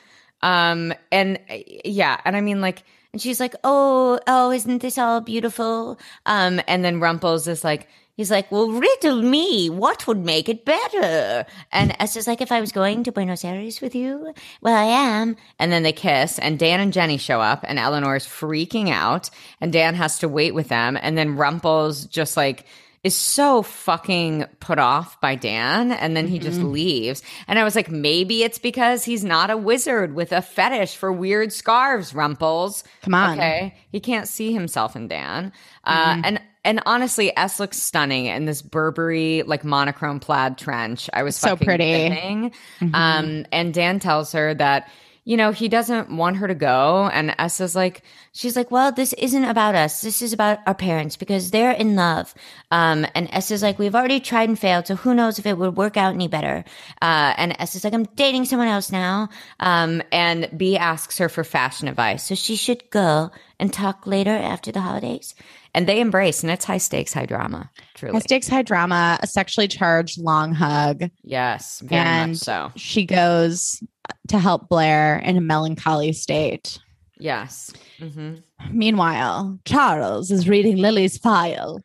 um 0.42 0.92
and 1.10 1.38
yeah 1.84 2.20
and 2.24 2.36
i 2.36 2.40
mean 2.40 2.60
like 2.60 2.82
and 3.12 3.20
she's 3.22 3.40
like 3.40 3.54
oh 3.64 4.18
oh 4.26 4.50
isn't 4.50 4.82
this 4.82 4.98
all 4.98 5.20
beautiful 5.20 5.98
um 6.26 6.60
and 6.66 6.84
then 6.84 7.00
rumples 7.00 7.46
is 7.46 7.62
like 7.64 7.88
he's 8.14 8.30
like 8.30 8.50
well 8.52 8.70
riddle 8.70 9.22
me 9.22 9.68
what 9.70 10.06
would 10.06 10.18
make 10.24 10.48
it 10.48 10.64
better 10.64 11.44
and 11.72 11.94
s 12.00 12.16
is 12.16 12.26
like 12.26 12.40
if 12.40 12.52
i 12.52 12.60
was 12.60 12.72
going 12.72 13.02
to 13.04 13.12
buenos 13.12 13.44
aires 13.44 13.80
with 13.80 13.94
you 13.94 14.32
well 14.60 14.74
i 14.74 14.84
am 14.84 15.36
and 15.58 15.72
then 15.72 15.82
they 15.82 15.92
kiss 15.92 16.38
and 16.38 16.58
dan 16.58 16.80
and 16.80 16.92
jenny 16.92 17.16
show 17.16 17.40
up 17.40 17.64
and 17.66 17.78
eleanor's 17.78 18.26
freaking 18.26 18.90
out 18.90 19.30
and 19.60 19.72
dan 19.72 19.94
has 19.94 20.18
to 20.18 20.28
wait 20.28 20.54
with 20.54 20.68
them 20.68 20.98
and 21.00 21.16
then 21.16 21.36
rumples 21.36 22.06
just 22.06 22.36
like 22.36 22.66
is 23.02 23.16
so 23.16 23.62
fucking 23.64 24.44
put 24.60 24.78
off 24.78 25.20
by 25.20 25.34
Dan 25.34 25.90
and 25.90 26.16
then 26.16 26.28
he 26.28 26.38
just 26.38 26.60
Mm-hmm. 26.60 26.70
leaves. 26.70 27.20
And 27.48 27.58
I 27.58 27.64
was 27.64 27.74
like, 27.74 27.90
maybe 27.90 28.44
it's 28.44 28.60
because 28.60 29.04
he's 29.04 29.24
not 29.24 29.50
a 29.50 29.56
wizard 29.56 30.14
with 30.14 30.30
a 30.30 30.40
fetish 30.40 30.94
for 30.96 31.10
weird 31.12 31.52
scarves, 31.52 32.14
Rumples. 32.14 32.84
Come 33.00 33.14
on. 33.14 33.30
Mm-hmm. 33.30 33.40
Okay. 33.40 33.74
He 33.90 33.98
can't 33.98 34.28
see 34.28 34.52
himself 34.52 34.94
in 34.94 35.08
Dan. 35.08 35.52
Uh, 35.82 36.20
and 36.22 36.40
and 36.64 36.80
honestly, 36.86 37.36
S 37.36 37.58
looks 37.58 37.80
stunning 37.80 38.26
in 38.26 38.44
this 38.44 38.62
Burberry 38.62 39.42
like 39.42 39.64
monochrome 39.64 40.20
plaid 40.20 40.58
trench. 40.58 41.10
I 41.12 41.22
was 41.24 41.36
So 41.36 41.50
fucking 41.50 41.64
pretty. 41.66 41.84
Mm-hmm. 41.84 42.94
Um, 42.94 43.46
and 43.50 43.74
Dan 43.74 43.98
tells 43.98 44.32
her 44.32 44.54
that 44.54 44.88
you 45.24 45.36
know 45.36 45.52
he 45.52 45.68
doesn't 45.68 46.10
want 46.10 46.36
her 46.38 46.48
to 46.48 46.54
go, 46.54 47.08
and 47.12 47.34
S 47.38 47.60
is 47.60 47.76
like, 47.76 48.02
she's 48.32 48.56
like, 48.56 48.70
well, 48.70 48.90
this 48.90 49.12
isn't 49.14 49.44
about 49.44 49.74
us. 49.74 50.00
This 50.00 50.20
is 50.22 50.32
about 50.32 50.58
our 50.66 50.74
parents 50.74 51.16
because 51.16 51.50
they're 51.50 51.70
in 51.72 51.94
love. 51.94 52.34
Um, 52.70 53.06
and 53.14 53.28
S 53.32 53.50
is 53.50 53.62
like, 53.62 53.78
we've 53.78 53.94
already 53.94 54.18
tried 54.20 54.48
and 54.48 54.58
failed, 54.58 54.86
so 54.88 54.96
who 54.96 55.14
knows 55.14 55.38
if 55.38 55.46
it 55.46 55.58
would 55.58 55.76
work 55.76 55.96
out 55.96 56.14
any 56.14 56.28
better. 56.28 56.64
Uh, 57.00 57.34
and 57.36 57.54
S 57.60 57.74
is 57.74 57.84
like, 57.84 57.94
I'm 57.94 58.04
dating 58.16 58.46
someone 58.46 58.68
else 58.68 58.90
now. 58.90 59.28
Um, 59.60 60.02
and 60.10 60.48
B 60.56 60.76
asks 60.76 61.18
her 61.18 61.28
for 61.28 61.44
fashion 61.44 61.86
advice, 61.88 62.24
so 62.24 62.34
she 62.34 62.56
should 62.56 62.82
go 62.90 63.30
and 63.60 63.72
talk 63.72 64.06
later 64.06 64.30
after 64.32 64.72
the 64.72 64.80
holidays. 64.80 65.34
And 65.74 65.86
they 65.86 66.00
embrace, 66.00 66.42
and 66.42 66.50
it's 66.52 66.66
high 66.66 66.76
stakes, 66.78 67.14
high 67.14 67.24
drama. 67.24 67.70
Truly, 67.94 68.12
High 68.14 68.18
stakes, 68.20 68.48
high 68.48 68.60
drama, 68.62 69.18
a 69.22 69.26
sexually 69.26 69.68
charged 69.68 70.20
long 70.20 70.52
hug. 70.52 71.10
yes, 71.22 71.80
very 71.80 72.02
And- 72.02 72.32
much 72.32 72.40
so. 72.40 72.72
She 72.76 73.06
goes 73.06 73.82
to 74.28 74.38
help 74.38 74.68
Blair 74.68 75.18
in 75.18 75.36
a 75.36 75.40
melancholy 75.40 76.12
state. 76.12 76.78
Yes. 77.18 77.72
hmm 77.98 78.36
Meanwhile, 78.70 79.58
Charles 79.64 80.30
is 80.30 80.48
reading 80.48 80.76
Lily's 80.76 81.18
file 81.18 81.80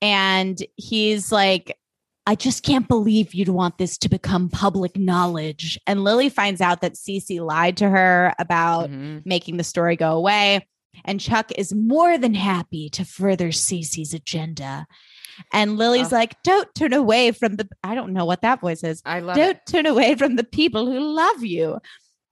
and 0.00 0.62
he's 0.76 1.30
like, 1.30 1.76
I 2.26 2.34
just 2.34 2.62
can't 2.62 2.88
believe 2.88 3.34
you'd 3.34 3.50
want 3.50 3.76
this 3.76 3.98
to 3.98 4.08
become 4.08 4.48
public 4.48 4.96
knowledge. 4.96 5.78
And 5.86 6.04
Lily 6.04 6.30
finds 6.30 6.62
out 6.62 6.80
that 6.80 6.94
Cece 6.94 7.40
lied 7.40 7.76
to 7.78 7.88
her 7.88 8.34
about 8.38 8.88
hmm 8.90 9.18
making 9.26 9.56
the 9.56 9.64
story 9.64 9.96
go 9.96 10.12
away. 10.16 10.66
And 11.04 11.20
Chuck 11.20 11.50
is 11.56 11.74
more 11.74 12.18
than 12.18 12.34
happy 12.34 12.88
to 12.90 13.04
further 13.04 13.48
Cece's 13.48 14.12
agenda. 14.14 14.86
And 15.52 15.78
Lily's 15.78 16.06
Ugh. 16.06 16.12
like, 16.12 16.42
don't 16.42 16.72
turn 16.74 16.92
away 16.92 17.32
from 17.32 17.56
the, 17.56 17.68
I 17.82 17.94
don't 17.94 18.12
know 18.12 18.24
what 18.24 18.42
that 18.42 18.60
voice 18.60 18.82
is. 18.84 19.02
I 19.04 19.20
love 19.20 19.36
Don't 19.36 19.56
it. 19.56 19.66
turn 19.66 19.86
away 19.86 20.14
from 20.14 20.36
the 20.36 20.44
people 20.44 20.86
who 20.86 21.00
love 21.00 21.44
you. 21.44 21.78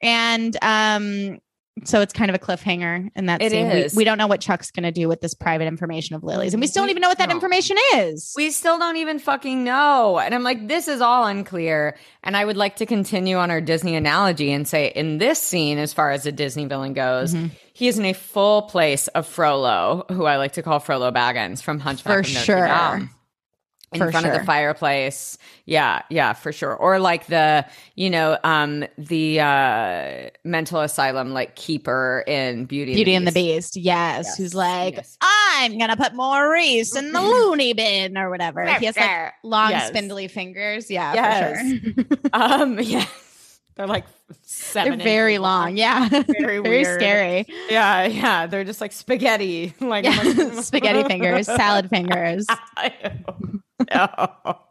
And 0.03 0.57
um, 0.63 1.39
so 1.85 2.01
it's 2.01 2.13
kind 2.13 2.31
of 2.31 2.35
a 2.35 2.39
cliffhanger 2.39 3.11
in 3.17 3.27
that 3.27 3.41
It 3.43 3.51
scene. 3.51 3.67
We- 3.69 3.75
is. 3.75 3.95
We, 3.97 4.05
don't 4.05 4.19
know 4.19 4.27
what 4.27 4.41
Chuck's 4.41 4.71
going 4.71 4.83
to 4.85 4.93
do 4.93 5.09
with 5.09 5.21
this 5.21 5.35
private 5.35 5.67
information 5.67 6.15
of 6.15 6.23
Lily's. 6.23 6.53
And 6.55 6.61
we 6.61 6.67
still 6.67 6.83
don't 6.83 6.91
even 6.91 7.01
know 7.01 7.09
what 7.09 7.19
that 7.19 7.29
don't. 7.29 7.37
information 7.37 7.77
is. 7.95 8.33
We 8.37 8.51
still 8.51 8.79
don't 8.79 8.97
even 8.99 9.19
fucking 9.19 9.65
know. 9.65 10.19
And 10.19 10.35
I'm 10.35 10.43
like, 10.43 10.69
this 10.69 10.87
is 10.87 11.01
all 11.01 11.27
unclear. 11.27 11.97
And 12.23 12.37
I 12.37 12.45
would 12.45 12.57
like 12.59 12.77
to 12.77 12.87
continue 12.87 13.37
on 13.37 13.51
our 13.51 13.61
Disney 13.61 13.97
analogy 13.97 14.53
and 14.53 14.69
say, 14.69 14.89
in 14.95 15.19
this 15.19 15.41
scene, 15.41 15.79
as 15.79 15.93
far 15.93 16.11
as 16.11 16.27
a 16.27 16.33
Disney 16.33 16.67
villain 16.67 16.93
goes, 16.93 17.35
Mhm. 17.35 17.51
he 17.73 17.89
is 17.89 17.99
in 17.99 18.05
a 18.05 18.13
full 18.13 18.63
place 18.63 19.09
of 19.09 19.27
Frollo, 19.27 20.05
who 20.11 20.27
I 20.27 20.37
like 20.37 20.53
to 20.53 20.63
call 20.63 20.79
Frollo 20.79 21.11
Baggins 21.11 21.63
from 21.63 21.81
Hunchback 21.81 22.19
For 22.19 22.23
sure. 22.23 22.67
Dame. 22.67 23.11
In 23.93 23.99
For 23.99 24.11
front 24.11 24.27
of 24.27 24.33
the 24.33 24.45
fireplace. 24.45 25.37
Yeah, 25.67 26.03
yeah, 26.11 26.33
for 26.33 26.51
sure. 26.53 26.75
Or 26.75 26.99
like 26.99 27.27
the, 27.27 27.67
you 27.95 28.09
know, 28.11 28.39
um, 28.43 28.85
the 28.99 29.41
uh 29.41 30.31
mental 30.45 30.81
asylum 30.81 31.33
like 31.33 31.57
keeper 31.57 32.25
in 32.27 32.65
Beauty, 32.65 32.95
Beauty 32.95 33.15
and 33.15 33.27
the 33.27 33.33
Beast. 33.33 33.75
Beast. 33.75 33.85
Yes. 33.85 34.25
Yes, 34.27 34.37
Who's 34.39 34.55
like, 34.55 34.95
yes. 34.97 35.17
I'm 35.23 35.77
going 35.79 35.91
to 35.91 35.97
put 35.97 36.15
Maurice 36.15 36.97
in 36.97 37.13
the 37.13 37.21
loony 37.21 37.73
bin 37.75 38.17
or 38.17 38.31
whatever. 38.31 38.65
He 38.75 38.87
has 38.87 38.97
like 38.97 39.33
long, 39.45 39.71
Yes. 39.71 39.89
spindly 39.89 40.29
fingers. 40.29 40.91
Yeah, 40.91 41.13
Yes. 41.15 41.61
for 41.61 42.03
sure. 42.03 42.19
Um, 42.33 42.79
yeah. 42.83 43.05
They're 43.75 43.87
like 43.87 44.05
seven. 44.43 44.99
They're 44.99 45.05
very 45.05 45.33
inches 45.35 45.43
long. 45.43 45.77
Yeah. 45.79 46.07
Very 46.41 46.61
weird. 46.61 47.01
scary. 47.01 47.47
Yeah, 47.71 48.05
yeah. 48.05 48.47
They're 48.47 48.65
just 48.65 48.83
like 48.83 48.93
spaghetti. 48.93 49.73
Like, 49.81 50.05
Yeah. 50.05 50.21
like- 50.23 50.63
Spaghetti 50.65 51.05
fingers, 51.05 51.47
salad 51.47 51.89
fingers. 51.89 52.47
No. 53.95 54.59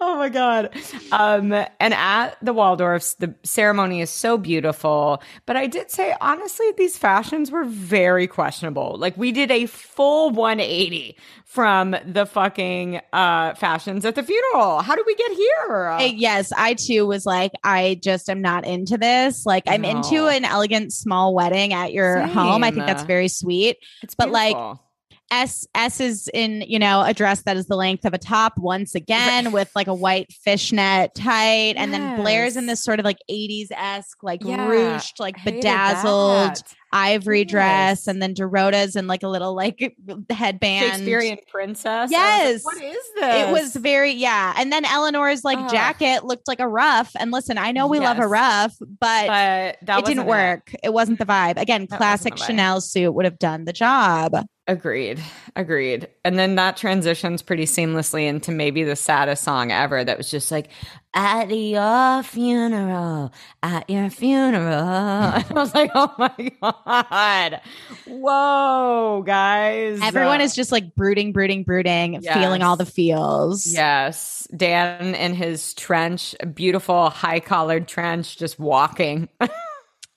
Oh 0.00 0.16
my 0.16 0.28
god. 0.28 0.76
Um 1.12 1.52
and 1.52 1.94
at 1.94 2.36
the 2.42 2.52
Waldorfs 2.52 3.16
the 3.16 3.32
ceremony 3.44 4.00
is 4.00 4.10
so 4.10 4.36
beautiful, 4.36 5.22
but 5.46 5.56
I 5.56 5.68
did 5.68 5.90
say 5.90 6.14
honestly 6.20 6.66
these 6.76 6.98
fashions 6.98 7.52
were 7.52 7.64
very 7.64 8.26
questionable. 8.26 8.96
Like 8.98 9.16
we 9.16 9.30
did 9.30 9.52
a 9.52 9.66
full 9.66 10.30
180 10.30 11.16
from 11.44 11.94
the 12.04 12.26
fucking 12.26 13.00
uh 13.12 13.54
fashions 13.54 14.04
at 14.04 14.16
the 14.16 14.22
funeral. 14.24 14.82
How 14.82 14.96
did 14.96 15.06
we 15.06 15.14
get 15.14 15.30
here? 15.30 15.86
Uh, 15.90 16.02
yes, 16.02 16.52
I 16.56 16.74
too 16.74 17.06
was 17.06 17.24
like, 17.24 17.52
I 17.62 18.00
just 18.02 18.28
am 18.28 18.42
not 18.42 18.66
into 18.66 18.98
this. 18.98 19.46
Like, 19.46 19.62
I'm 19.68 19.84
into 19.84 20.26
an 20.26 20.44
elegant 20.44 20.92
small 20.92 21.34
wedding 21.34 21.72
at 21.72 21.92
your 21.92 22.26
home. 22.26 22.64
I 22.64 22.70
think 22.70 22.86
that's 22.86 23.04
very 23.04 23.28
sweet. 23.28 23.76
it's 24.02 24.14
but, 24.14 24.30
like, 24.30 24.56
beautiful. 24.56 24.85
S 25.30 25.66
S 25.74 26.00
is 26.00 26.28
in, 26.32 26.62
you 26.62 26.78
know, 26.78 27.02
a 27.02 27.12
dress 27.12 27.42
that 27.42 27.56
is 27.56 27.66
the 27.66 27.74
length 27.76 28.04
of 28.04 28.14
a 28.14 28.18
top 28.18 28.52
once 28.58 28.94
again 28.94 29.50
with 29.50 29.68
like 29.74 29.88
a 29.88 29.94
white 29.94 30.32
fishnet 30.32 31.14
tight. 31.16 31.74
And 31.76 31.92
then 31.92 32.16
Blair's 32.20 32.56
in 32.56 32.66
this 32.66 32.82
sort 32.84 33.00
of 33.00 33.04
like 33.04 33.18
80s 33.28 33.66
esque, 33.72 34.22
like 34.22 34.40
Yeah, 34.44 34.68
ruched, 34.68 35.18
like 35.18 35.34
bedazzled 35.44 36.54
that. 36.54 36.62
ivory 36.92 37.40
Yes. 37.40 37.50
dress. 37.50 38.06
And 38.06 38.22
then 38.22 38.34
Dorota's 38.34 38.94
in 38.94 39.08
like 39.08 39.24
a 39.24 39.28
little 39.28 39.54
like 39.54 39.96
headband. 40.30 40.92
Shakespearean 40.92 41.38
princess. 41.50 42.10
Was 42.10 42.12
like, 42.12 42.20
Yes. 42.20 42.64
what 42.64 42.76
is 42.82 42.96
this? 43.16 43.48
It 43.48 43.52
was 43.52 43.74
very, 43.76 44.12
yeah. 44.12 44.54
And 44.56 44.72
then 44.72 44.84
Eleanor's 44.84 45.42
like 45.44 45.58
Ugh. 45.58 45.70
jacket 45.70 46.24
looked 46.24 46.46
like 46.46 46.60
a 46.60 46.68
ruff. 46.68 47.10
And 47.18 47.32
listen, 47.32 47.58
I 47.58 47.72
know 47.72 47.88
we 47.88 47.98
love 47.98 48.18
a 48.18 48.22
Yes. 48.22 48.30
ruff, 48.30 48.74
but, 48.80 49.26
but 49.26 49.76
that 49.86 49.98
it 49.98 50.04
didn't 50.06 50.26
work. 50.26 50.72
It 50.84 50.92
wasn't 50.92 51.18
the 51.18 51.26
vibe. 51.26 51.56
Again, 51.60 51.86
That 51.90 51.96
classic 51.96 52.34
vibe. 52.34 52.46
Chanel 52.46 52.80
suit 52.80 53.12
would 53.12 53.24
have 53.24 53.40
done 53.40 53.64
the 53.64 53.72
job. 53.72 54.36
Agreed. 54.68 55.22
Agreed. 55.54 56.08
And 56.24 56.36
then 56.38 56.56
that 56.56 56.76
transitions 56.76 57.40
pretty 57.40 57.66
seamlessly 57.66 58.26
into 58.26 58.50
maybe 58.50 58.82
the 58.82 58.96
saddest 58.96 59.44
song 59.44 59.70
ever 59.70 60.02
that 60.02 60.18
was 60.18 60.28
just 60.28 60.50
like, 60.50 60.70
at 61.14 61.50
your 61.50 62.22
funeral, 62.24 63.32
at 63.62 63.88
your 63.88 64.10
funeral. 64.10 64.82
I 64.88 65.44
was 65.52 65.72
like, 65.72 65.92
oh 65.94 66.12
my 66.18 66.50
God. 66.60 67.60
Whoa, 68.08 69.22
guys. 69.24 70.00
Everyone 70.02 70.40
is 70.40 70.52
just 70.54 70.72
like 70.72 70.96
brooding, 70.96 71.32
brooding, 71.32 71.62
brooding, 71.62 72.14
Yes. 72.22 72.34
feeling 72.36 72.62
all 72.62 72.76
the 72.76 72.84
feels. 72.86 73.66
Yes. 73.66 74.48
Dan 74.56 75.14
in 75.14 75.34
his 75.34 75.74
trench, 75.74 76.34
beautiful 76.54 77.08
high 77.10 77.38
collared 77.40 77.86
trench, 77.86 78.36
just 78.36 78.58
walking. 78.58 79.28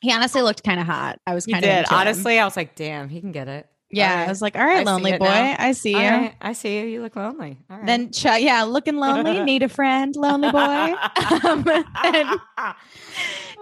He 0.01 0.13
honestly 0.13 0.41
looked 0.41 0.63
kind 0.63 0.79
of 0.79 0.85
hot. 0.85 1.19
I 1.27 1.33
was 1.35 1.45
kind 1.45 1.65
of. 1.65 1.85
Honestly, 1.91 2.39
I 2.39 2.45
was 2.45 2.55
like, 2.55 2.73
damn, 2.73 3.09
he 3.09 3.19
can 3.19 3.33
get 3.33 3.49
it. 3.49 3.67
Yeah, 3.91 4.21
All 4.21 4.25
I 4.25 4.27
was 4.29 4.41
like, 4.41 4.55
all 4.55 4.63
right, 4.63 4.81
I 4.87 4.91
lonely 4.91 5.17
boy, 5.17 5.25
now. 5.25 5.55
I 5.57 5.71
see 5.71 5.95
All 5.95 6.01
you. 6.01 6.07
right, 6.09 6.35
I 6.41 6.53
see 6.53 6.79
you. 6.79 6.85
You 6.85 7.01
look 7.01 7.15
lonely. 7.15 7.57
All 7.71 7.77
right. 7.77 7.85
Then, 7.87 8.11
Ch- 8.11 8.25
yeah, 8.25 8.63
looking 8.63 8.97
lonely, 8.97 9.43
need 9.43 9.63
a 9.63 9.69
friend, 9.69 10.15
lonely 10.15 10.51
boy. 10.51 10.93
Um, 11.43 11.63
and 12.03 12.39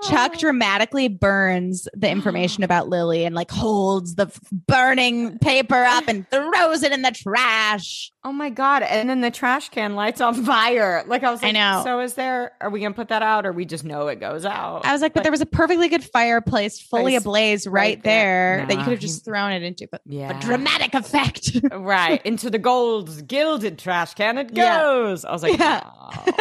Chuck 0.04 0.38
dramatically 0.38 1.08
burns 1.08 1.88
the 1.94 2.10
information 2.10 2.64
about 2.64 2.88
Lily 2.88 3.26
and 3.26 3.34
like 3.36 3.50
holds 3.50 4.16
the 4.16 4.28
f- 4.28 4.40
burning 4.52 5.38
paper 5.40 5.84
up 5.84 6.08
and 6.08 6.30
throws 6.30 6.84
it 6.84 6.92
in 6.92 7.02
the 7.02 7.12
trash. 7.12 8.12
Oh 8.24 8.32
my 8.32 8.50
god! 8.50 8.84
And 8.84 9.10
then 9.10 9.22
the 9.22 9.32
trash 9.32 9.70
can 9.70 9.96
lights 9.96 10.22
on 10.22 10.44
fire. 10.46 11.04
Like 11.08 11.24
I 11.24 11.32
was 11.32 11.44
I 11.44 11.52
know. 11.52 11.82
So 11.84 12.00
is 12.02 12.14
there? 12.14 12.52
Are 12.62 12.70
we 12.70 12.80
gonna 12.82 12.94
put 12.94 13.08
that 13.10 13.22
out, 13.24 13.46
or 13.46 13.52
we 13.52 13.66
just 13.66 13.84
know 13.86 14.08
it 14.08 14.20
goes 14.20 14.46
out? 14.46 14.86
I 14.86 14.92
was 14.94 15.02
like, 15.02 15.14
but 15.14 15.24
there 15.24 15.32
was 15.32 15.42
a 15.42 15.46
perfectly 15.46 15.88
good 15.88 16.04
fireplace 16.04 16.80
fully 16.80 17.16
ablaze 17.16 17.66
right, 17.66 17.74
right 17.74 18.04
there. 18.04 18.58
there, 18.58 18.66
that 18.68 18.74
you 18.78 18.84
could 18.84 18.92
have 18.92 19.00
just 19.00 19.26
thrown 19.26 19.52
it 19.52 19.64
into, 19.64 19.88
but, 19.92 20.02
yeah, 20.06 20.34
but 20.34 20.42
dramatic 20.42 20.94
effect. 20.94 21.52
right 21.72 22.24
into 22.26 22.50
the 22.50 22.60
gold 22.60 23.28
gilded 23.28 23.80
trash 23.80 24.14
can 24.14 24.38
it 24.38 24.52
Yeah. 24.54 24.80
goes. 24.80 25.26
I 25.26 25.32
was 25.32 25.42
like, 25.44 25.58
Yeah. 25.58 25.82
oh, 25.86 26.34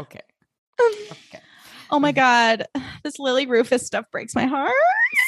okay, 0.00 0.20
okay. 0.80 1.40
Oh 1.94 2.00
my 2.00 2.10
God. 2.10 2.66
This 3.04 3.20
Lily 3.20 3.46
Rufus 3.46 3.86
stuff 3.86 4.10
breaks 4.10 4.34
my 4.34 4.46
heart. 4.46 4.72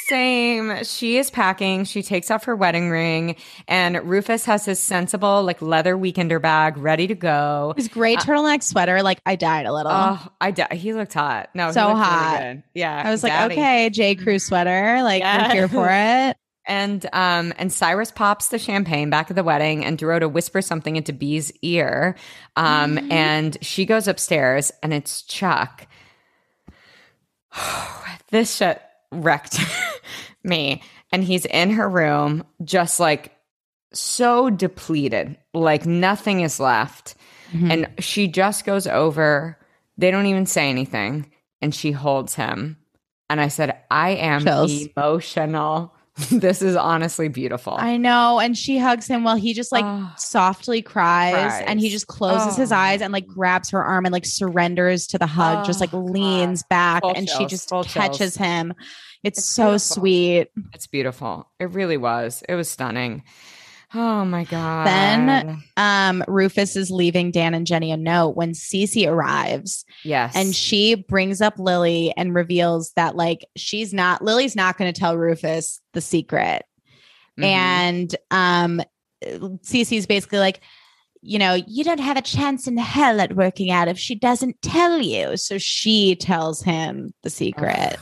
Same. 0.09 0.83
She 0.83 1.17
is 1.17 1.29
packing. 1.31 1.85
She 1.85 2.03
takes 2.03 2.29
off 2.29 2.43
her 2.43 2.55
wedding 2.57 2.89
ring, 2.89 3.37
and 3.69 3.97
Rufus 4.03 4.43
has 4.45 4.65
his 4.65 4.77
sensible, 4.79 5.43
like 5.43 5.61
leather 5.61 5.95
weekender 5.95 6.41
bag 6.41 6.75
ready 6.77 7.07
to 7.07 7.15
go. 7.15 7.73
His 7.77 7.87
gray 7.87 8.15
turtleneck 8.17 8.63
sweater, 8.63 9.01
like 9.01 9.21
I 9.25 9.35
died 9.37 9.65
a 9.65 9.73
little. 9.73 9.91
Oh, 9.93 10.27
I 10.41 10.51
di- 10.51 10.75
he 10.75 10.93
looked 10.93 11.13
hot. 11.13 11.49
No, 11.53 11.71
So 11.71 11.87
really 11.87 11.99
hot. 12.01 12.39
good. 12.41 12.63
Yeah, 12.73 13.01
I 13.05 13.11
was 13.11 13.23
like, 13.23 13.31
daddy. 13.31 13.53
okay, 13.53 13.89
J. 13.89 14.15
Crew 14.15 14.39
sweater, 14.39 15.01
like 15.03 15.23
I'm 15.23 15.51
here 15.51 15.67
for 15.69 15.87
it. 15.89 16.35
And 16.69 17.05
um 17.13 17.53
and 17.57 17.71
Cyrus 17.71 18.11
pops 18.11 18.49
the 18.49 18.59
champagne 18.59 19.09
back 19.09 19.29
at 19.29 19.37
the 19.37 19.43
wedding 19.43 19.85
and 19.85 19.97
Dorota 19.97 20.29
whispers 20.29 20.65
something 20.65 20.97
into 20.97 21.13
B's 21.13 21.49
ear. 21.61 22.17
Um 22.57 22.97
Mhm. 22.97 23.09
and 23.13 23.57
she 23.61 23.85
goes 23.85 24.05
upstairs 24.09 24.73
and 24.83 24.93
it's 24.93 25.21
Chuck. 25.21 25.87
this 28.31 28.55
shit 28.55 28.81
wrecked 29.11 29.59
me. 30.43 30.81
And 31.11 31.23
he's 31.23 31.45
in 31.45 31.71
her 31.71 31.87
room 31.89 32.43
just 32.63 32.99
like 32.99 33.33
so 33.93 34.49
depleted, 34.49 35.37
like 35.53 35.85
nothing 35.85 36.41
is 36.41 36.59
left. 36.59 37.15
Mhm. 37.53 37.71
And 37.71 38.03
she 38.03 38.27
just 38.27 38.65
goes 38.65 38.87
over. 38.87 39.57
They 39.97 40.11
don't 40.11 40.25
even 40.25 40.45
say 40.45 40.69
anything. 40.69 41.31
And 41.61 41.73
she 41.73 41.91
holds 41.91 42.35
him. 42.35 42.77
And 43.29 43.39
I 43.41 43.47
said, 43.47 43.77
I 43.89 44.11
am 44.11 44.43
Chills. 44.43 44.87
emotional. 44.95 45.93
this 46.31 46.61
is 46.61 46.75
honestly 46.75 47.27
beautiful. 47.27 47.75
I 47.77 47.97
know. 47.97 48.39
And 48.39 48.57
she 48.57 48.77
hugs 48.77 49.05
him 49.07 49.23
while 49.23 49.35
he 49.35 49.53
just 49.53 49.71
like 49.71 49.85
Oh. 49.85 50.11
softly 50.17 50.81
cries, 50.81 51.33
Cries. 51.33 51.63
and 51.67 51.79
he 51.79 51.89
just 51.89 52.07
closes 52.07 52.55
his 52.57 52.71
Oh. 52.71 52.75
eyes 52.75 53.01
and 53.01 53.13
like 53.13 53.27
grabs 53.27 53.69
her 53.69 53.83
arm 53.83 54.05
and 54.05 54.11
like 54.13 54.25
surrenders 54.25 55.07
to 55.07 55.17
the 55.19 55.27
hug, 55.27 55.65
just 55.65 55.79
like 55.79 55.93
Oh, 55.93 55.99
leans 55.99 56.63
back 56.63 57.03
Full 57.03 57.13
and 57.15 57.29
she 57.29 57.45
just 57.45 57.69
catches 57.85 58.17
chills. 58.17 58.35
him. 58.35 58.73
It's, 59.23 59.39
It's 59.39 59.47
so 59.47 59.63
beautiful. 59.63 59.79
sweet. 59.79 60.47
it's 60.73 60.87
beautiful. 60.87 61.49
It 61.59 61.69
really 61.71 61.97
was. 61.97 62.43
It 62.49 62.55
was 62.55 62.69
stunning. 62.69 63.23
Oh 63.93 64.25
my 64.25 64.43
God. 64.43 64.85
Then- 64.85 65.63
Um, 65.77 66.23
Rufus 66.27 66.75
is 66.75 66.91
leaving 66.91 67.31
Dan 67.31 67.53
and 67.53 67.65
Jenny 67.65 67.91
a 67.91 67.97
note 67.97 68.35
when 68.35 68.51
Cece 68.51 69.07
arrives 69.07 69.85
yes. 70.03 70.35
and 70.35 70.53
she 70.53 70.95
brings 70.95 71.39
up 71.41 71.57
Lily 71.57 72.13
and 72.17 72.35
reveals 72.35 72.91
that 72.97 73.15
like 73.15 73.45
she's 73.55 73.93
not 73.93 74.21
Lily's 74.21 74.55
not 74.55 74.77
going 74.77 74.91
to 74.91 74.99
tell 74.99 75.15
Rufus 75.17 75.79
the 75.93 76.01
secret. 76.01 76.63
Mhm. 77.39 77.43
and 77.45 78.15
um 78.31 78.81
Cece's 79.23 80.05
basically 80.07 80.39
like 80.39 80.59
you 81.21 81.37
know 81.39 81.53
you 81.53 81.83
don't 81.83 81.99
have 81.99 82.17
a 82.17 82.21
chance 82.21 82.67
in 82.67 82.77
hell 82.77 83.19
at 83.21 83.35
working 83.35 83.69
out 83.71 83.87
if 83.87 83.97
she 83.97 84.15
doesn't 84.15 84.61
tell 84.61 84.99
you 85.01 85.37
so 85.37 85.57
she 85.57 86.15
tells 86.15 86.61
him 86.63 87.13
the 87.23 87.29
secret. 87.29 87.97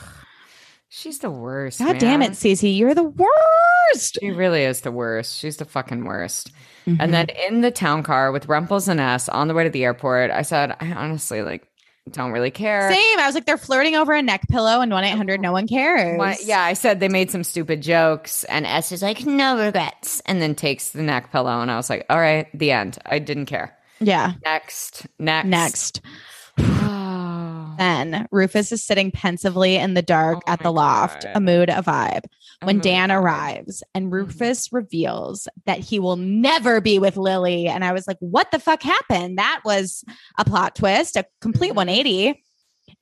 She's 0.98 1.18
the 1.18 1.30
worst. 1.30 1.78
god 1.78 1.98
damn 1.98 2.22
it 2.22 2.28
man. 2.28 2.32
Cece 2.32 2.74
you're 2.74 2.94
the 2.94 3.02
worst 3.02 4.18
She 4.18 4.30
really 4.30 4.62
is 4.64 4.80
the 4.80 4.90
worst. 4.90 5.38
She's 5.38 5.58
the 5.58 5.66
fucking 5.66 6.04
worst. 6.06 6.50
Mhm. 6.86 6.96
And 7.00 7.12
then 7.12 7.26
in 7.46 7.60
the 7.60 7.70
town 7.70 8.02
car 8.02 8.32
with 8.32 8.48
Rumples 8.48 8.88
and 8.88 8.98
S 8.98 9.28
on 9.28 9.46
the 9.46 9.52
way 9.52 9.64
to 9.64 9.68
the 9.70 9.84
airport, 9.84 10.30
I 10.30 10.40
said, 10.40 10.74
I 10.80 10.92
honestly 10.92 11.42
like 11.42 11.68
don't 12.10 12.32
really 12.32 12.50
care. 12.50 12.90
same 12.90 13.18
I 13.18 13.26
was 13.26 13.34
like 13.34 13.44
they're 13.44 13.58
flirting 13.58 13.94
over 13.94 14.14
a 14.14 14.22
neck 14.22 14.48
pillow 14.48 14.80
and 14.80 14.90
1-800 14.90 15.38
no 15.38 15.52
one 15.52 15.68
cares 15.68 16.18
Why- 16.18 16.38
yeah, 16.42 16.62
I 16.62 16.72
said 16.72 16.98
they 17.00 17.08
made 17.10 17.30
some 17.30 17.44
stupid 17.44 17.82
jokes, 17.82 18.44
and 18.44 18.64
S 18.64 18.90
is 18.90 19.02
like, 19.02 19.26
no 19.26 19.58
regrets, 19.62 20.22
and 20.24 20.40
then 20.40 20.54
takes 20.54 20.90
the 20.90 21.02
neck 21.02 21.30
pillow, 21.30 21.60
and 21.60 21.70
I 21.70 21.76
was 21.76 21.90
like, 21.90 22.06
all 22.08 22.18
right, 22.20 22.46
the 22.56 22.70
end. 22.70 22.96
I 23.04 23.18
didn't 23.18 23.46
care. 23.46 23.76
yeah 24.00 24.32
Next, 24.44 25.06
next, 25.18 25.46
next 25.46 26.00
then 27.78 28.26
Rufus 28.30 28.72
is 28.72 28.84
sitting 28.84 29.10
pensively 29.10 29.76
in 29.76 29.94
the 29.94 30.02
dark 30.02 30.38
Oh 30.46 30.52
at 30.52 30.60
the 30.60 30.72
loft 30.72 31.22
God. 31.24 31.32
a 31.34 31.40
mood 31.40 31.68
a 31.68 31.82
vibe 31.82 32.24
when 32.62 32.78
Dan 32.80 33.10
arrives 33.12 33.82
and 33.94 34.06
Mhm. 34.06 34.12
Rufus 34.12 34.72
reveals 34.72 35.48
that 35.66 35.78
he 35.80 35.98
will 35.98 36.16
never 36.16 36.80
be 36.80 36.98
with 36.98 37.16
Lily. 37.16 37.66
And 37.68 37.84
I 37.84 37.92
was 37.92 38.06
like, 38.06 38.18
what 38.20 38.50
the 38.50 38.58
fuck 38.58 38.82
happened? 38.82 39.38
That 39.38 39.60
was 39.64 40.04
a 40.38 40.44
plot 40.44 40.74
twist, 40.76 41.16
a 41.16 41.26
complete 41.40 41.72
Mhm. 41.72 41.76
180. 41.76 42.42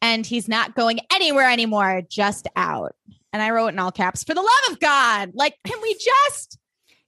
And 0.02 0.26
he's 0.26 0.48
not 0.48 0.74
going 0.74 1.00
anywhere 1.12 1.48
anymore, 1.50 2.02
just 2.08 2.48
out. 2.56 2.94
And 3.32 3.42
I 3.42 3.50
wrote 3.50 3.68
in 3.68 3.78
all 3.78 3.92
caps, 3.92 4.22
for 4.24 4.34
the 4.34 4.40
love 4.40 4.72
of 4.72 4.80
God, 4.80 5.32
like, 5.34 5.56
can 5.64 5.80
we 5.82 5.94
just. 5.94 6.58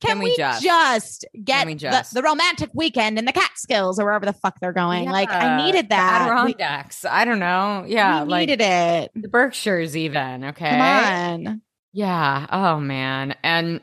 Can, 0.01 0.11
Can 0.11 0.19
we 0.19 0.25
we, 0.27 0.37
just? 0.37 0.63
just, 0.63 1.25
get 1.43 1.67
we 1.67 1.73
the- 1.75 1.79
just? 1.81 2.13
The, 2.13 2.23
romantic 2.23 2.71
weekend 2.75 3.19
in 3.19 3.25
the 3.25 3.33
Catskills 3.33 3.99
or 3.99 4.05
wherever 4.05 4.27
the 4.27 4.35
fuck 4.35 4.61
they're 4.61 4.73
going? 4.75 5.09
like, 5.09 5.31
I 5.31 5.57
Yeah, 5.59 5.65
needed 5.65 5.87
the 5.87 5.89
that. 5.91 6.45
We, 6.45 7.09
I 7.11 7.25
don't 7.25 7.39
know. 7.39 7.85
Yeah, 7.87 8.25
we 8.25 8.29
like 8.29 8.49
needed 8.49 8.63
it. 8.63 9.13
the 9.15 9.29
Berkshires, 9.29 9.97
even. 9.97 10.45
Okay. 10.45 10.69
Come 10.71 10.81
on. 11.47 11.63
Yeah. 11.93 12.47
Oh 12.51 12.79
man. 12.79 13.37
And 13.43 13.81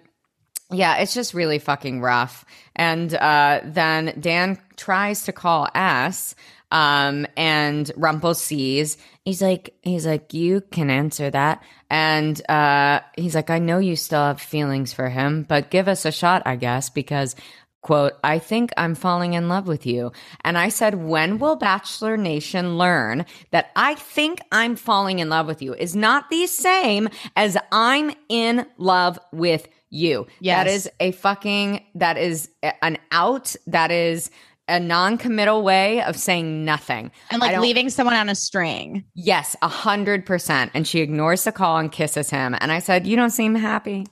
yeah, 0.71 0.97
it's 0.97 1.13
just 1.15 1.33
really 1.33 1.57
fucking 1.59 2.01
rough. 2.01 2.45
And 2.75 3.13
uh, 3.13 3.61
then 3.63 4.15
Dan 4.19 4.59
tries 4.75 5.23
to 5.23 5.31
call 5.31 5.67
S. 5.73 6.35
Um, 6.71 7.27
and 7.37 7.91
Rumple 7.95 8.33
sees. 8.33 8.97
He's 9.25 9.41
like, 9.43 9.75
he's 9.83 10.07
like, 10.07 10.33
you 10.33 10.61
can 10.61 10.89
answer 10.89 11.29
that. 11.29 11.61
And 11.93 12.41
uh, 12.49 13.01
he's 13.15 13.35
like, 13.35 13.51
I 13.51 13.59
know 13.59 13.77
you 13.77 13.95
still 13.95 14.19
have 14.19 14.41
feelings 14.41 14.93
for 14.93 15.09
him, 15.09 15.43
but 15.47 15.69
give 15.69 15.87
us 15.87 16.05
a 16.05 16.11
shot, 16.11 16.41
I 16.43 16.55
guess, 16.55 16.89
because 16.89 17.35
quote, 17.83 18.13
I 18.23 18.39
think 18.39 18.71
I'm 18.77 18.95
falling 18.95 19.33
in 19.33 19.47
love 19.47 19.67
with 19.67 19.85
you. 19.85 20.11
And 20.43 20.57
I 20.57 20.69
said, 20.69 20.95
when 20.95 21.37
will 21.37 21.55
Bachelor 21.55 22.17
Nation 22.17 22.79
learn 22.79 23.27
that 23.51 23.69
I 23.75 23.93
think 23.93 24.39
I'm 24.51 24.75
falling 24.75 25.19
in 25.19 25.29
love 25.29 25.45
with 25.45 25.61
you 25.61 25.75
is 25.75 25.95
not 25.95 26.31
the 26.31 26.47
same 26.47 27.09
as 27.35 27.57
I'm 27.71 28.11
in 28.27 28.65
love 28.79 29.19
with 29.31 29.67
you. 29.91 30.25
Yes. 30.39 30.65
That 30.65 30.71
is 30.73 30.89
a 30.99 31.11
fucking, 31.11 31.85
that 31.93 32.17
is 32.17 32.49
an 32.81 32.97
out. 33.11 33.55
That 33.67 33.91
is 33.91 34.31
a 34.67 34.79
non-committal 34.79 35.63
way 35.63 36.01
of 36.03 36.17
saying 36.17 36.63
nothing. 36.63 37.11
And 37.31 37.41
like 37.41 37.59
leaving 37.59 37.89
someone 37.89 38.15
on 38.15 38.29
a 38.29 38.35
string. 38.35 39.03
Yes, 39.13 39.55
a 39.61 39.67
hundred 39.67 40.25
percent. 40.25 40.71
And 40.73 40.87
she 40.87 40.99
ignores 40.99 41.43
the 41.43 41.51
call 41.51 41.77
and 41.77 41.91
kisses 41.91 42.29
him. 42.29 42.55
And 42.59 42.71
I 42.71 42.79
said, 42.79 43.05
you 43.05 43.15
don't 43.15 43.31
seem 43.31 43.55
happy. 43.55 44.05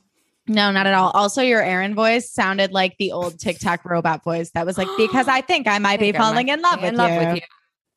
No, 0.48 0.72
not 0.72 0.88
at 0.88 0.94
all. 0.94 1.12
Also, 1.12 1.42
your 1.42 1.62
Aaron 1.62 1.96
voice 1.96 2.30
sounded 2.30 2.72
like 2.72 2.98
the 2.98 3.12
old 3.12 3.40
TikTok 3.40 3.86
robot 3.86 4.24
voice 4.24 4.52
that 4.52 4.66
was 4.66 4.78
like, 4.78 4.90
because 4.98 5.28
I 5.28 5.42
think 5.42 5.68
I 5.68 5.80
might 5.80 6.00
be 6.00 6.12
falling 6.12 6.48
might 6.48 6.54
in 6.54 6.62
love, 6.62 6.82
with, 6.82 6.90
in 6.90 6.96
love 6.96 7.16
with 7.16 7.36
you. 7.36 7.42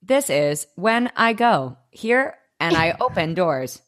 This 0.02 0.30
is 0.30 0.66
when 0.76 1.10
I 1.16 1.32
go 1.32 1.78
here 1.90 2.36
and 2.60 2.76
I 2.76 2.96
open 3.00 3.34
doors. 3.34 3.80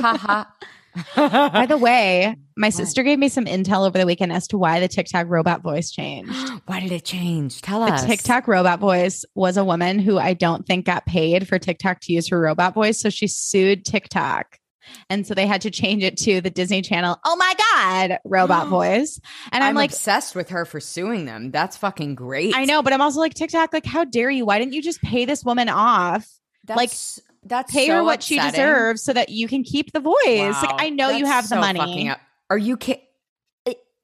Ha 0.00 0.16
ha. 0.16 0.54
By 1.16 1.66
the 1.66 1.78
way, 1.78 2.36
my 2.56 2.70
sister 2.70 3.02
gave 3.02 3.18
me 3.18 3.28
some 3.28 3.44
intel 3.44 3.86
over 3.86 3.98
the 3.98 4.06
weekend 4.06 4.32
as 4.32 4.46
to 4.48 4.58
why 4.58 4.80
the 4.80 4.88
TikTok 4.88 5.26
robot 5.28 5.62
voice 5.62 5.90
changed. 5.90 6.32
why 6.66 6.80
did 6.80 6.92
it 6.92 7.04
change? 7.04 7.60
Tell 7.62 7.84
The 7.84 7.92
us. 7.92 8.04
TikTok 8.04 8.48
robot 8.48 8.80
voice 8.80 9.24
was 9.34 9.56
a 9.56 9.64
woman 9.64 9.98
who 9.98 10.18
I 10.18 10.34
don't 10.34 10.66
think 10.66 10.86
got 10.86 11.06
paid 11.06 11.48
for 11.48 11.58
TikTok 11.58 12.00
to 12.02 12.12
use 12.12 12.28
her 12.28 12.40
robot 12.40 12.74
voice. 12.74 13.00
So 13.00 13.10
she 13.10 13.26
sued 13.26 13.84
TikTok. 13.84 14.58
And 15.10 15.26
so 15.26 15.34
they 15.34 15.46
had 15.46 15.60
to 15.62 15.70
change 15.70 16.02
it 16.02 16.16
to 16.18 16.40
the 16.40 16.50
Disney 16.50 16.80
Channel, 16.82 17.18
oh 17.24 17.36
my 17.36 17.54
God, 17.74 18.18
robot 18.24 18.68
voice. 18.68 19.20
And 19.52 19.62
I'm, 19.62 19.70
I'm, 19.70 19.74
like, 19.74 19.90
obsessed 19.90 20.34
with 20.34 20.48
her 20.50 20.64
for 20.64 20.80
suing 20.80 21.26
them. 21.26 21.50
That's 21.50 21.76
fucking 21.76 22.14
great. 22.14 22.54
I 22.56 22.64
know, 22.64 22.82
but 22.82 22.92
I'm 22.92 23.02
also 23.02 23.20
like, 23.20 23.34
TikTok, 23.34 23.72
like, 23.72 23.84
how 23.84 24.04
dare 24.04 24.30
you? 24.30 24.46
Why 24.46 24.58
didn't 24.58 24.72
you 24.72 24.82
just 24.82 25.02
pay 25.02 25.26
this 25.26 25.44
woman 25.44 25.68
off? 25.68 26.26
That's, 26.64 26.76
like, 27.18 27.24
That's, 27.48 27.72
Pay 27.72 27.86
so 27.86 27.94
her 27.96 28.04
what 28.04 28.22
she 28.22 28.38
deserves 28.38 29.02
so 29.02 29.12
that 29.12 29.28
you 29.30 29.48
can 29.48 29.62
keep 29.64 29.92
the 29.92 30.00
voice. 30.00 30.14
Wow. 30.26 30.60
Like, 30.62 30.74
I 30.82 30.90
know 30.90 31.08
you 31.10 31.24
That's 31.24 31.34
have 31.34 31.48
the 31.48 31.56
money. 31.56 31.78
fucking 31.80 32.08
up- 32.10 32.20
Are 32.50 32.58
you 32.58 32.76
kidding? 32.76 33.02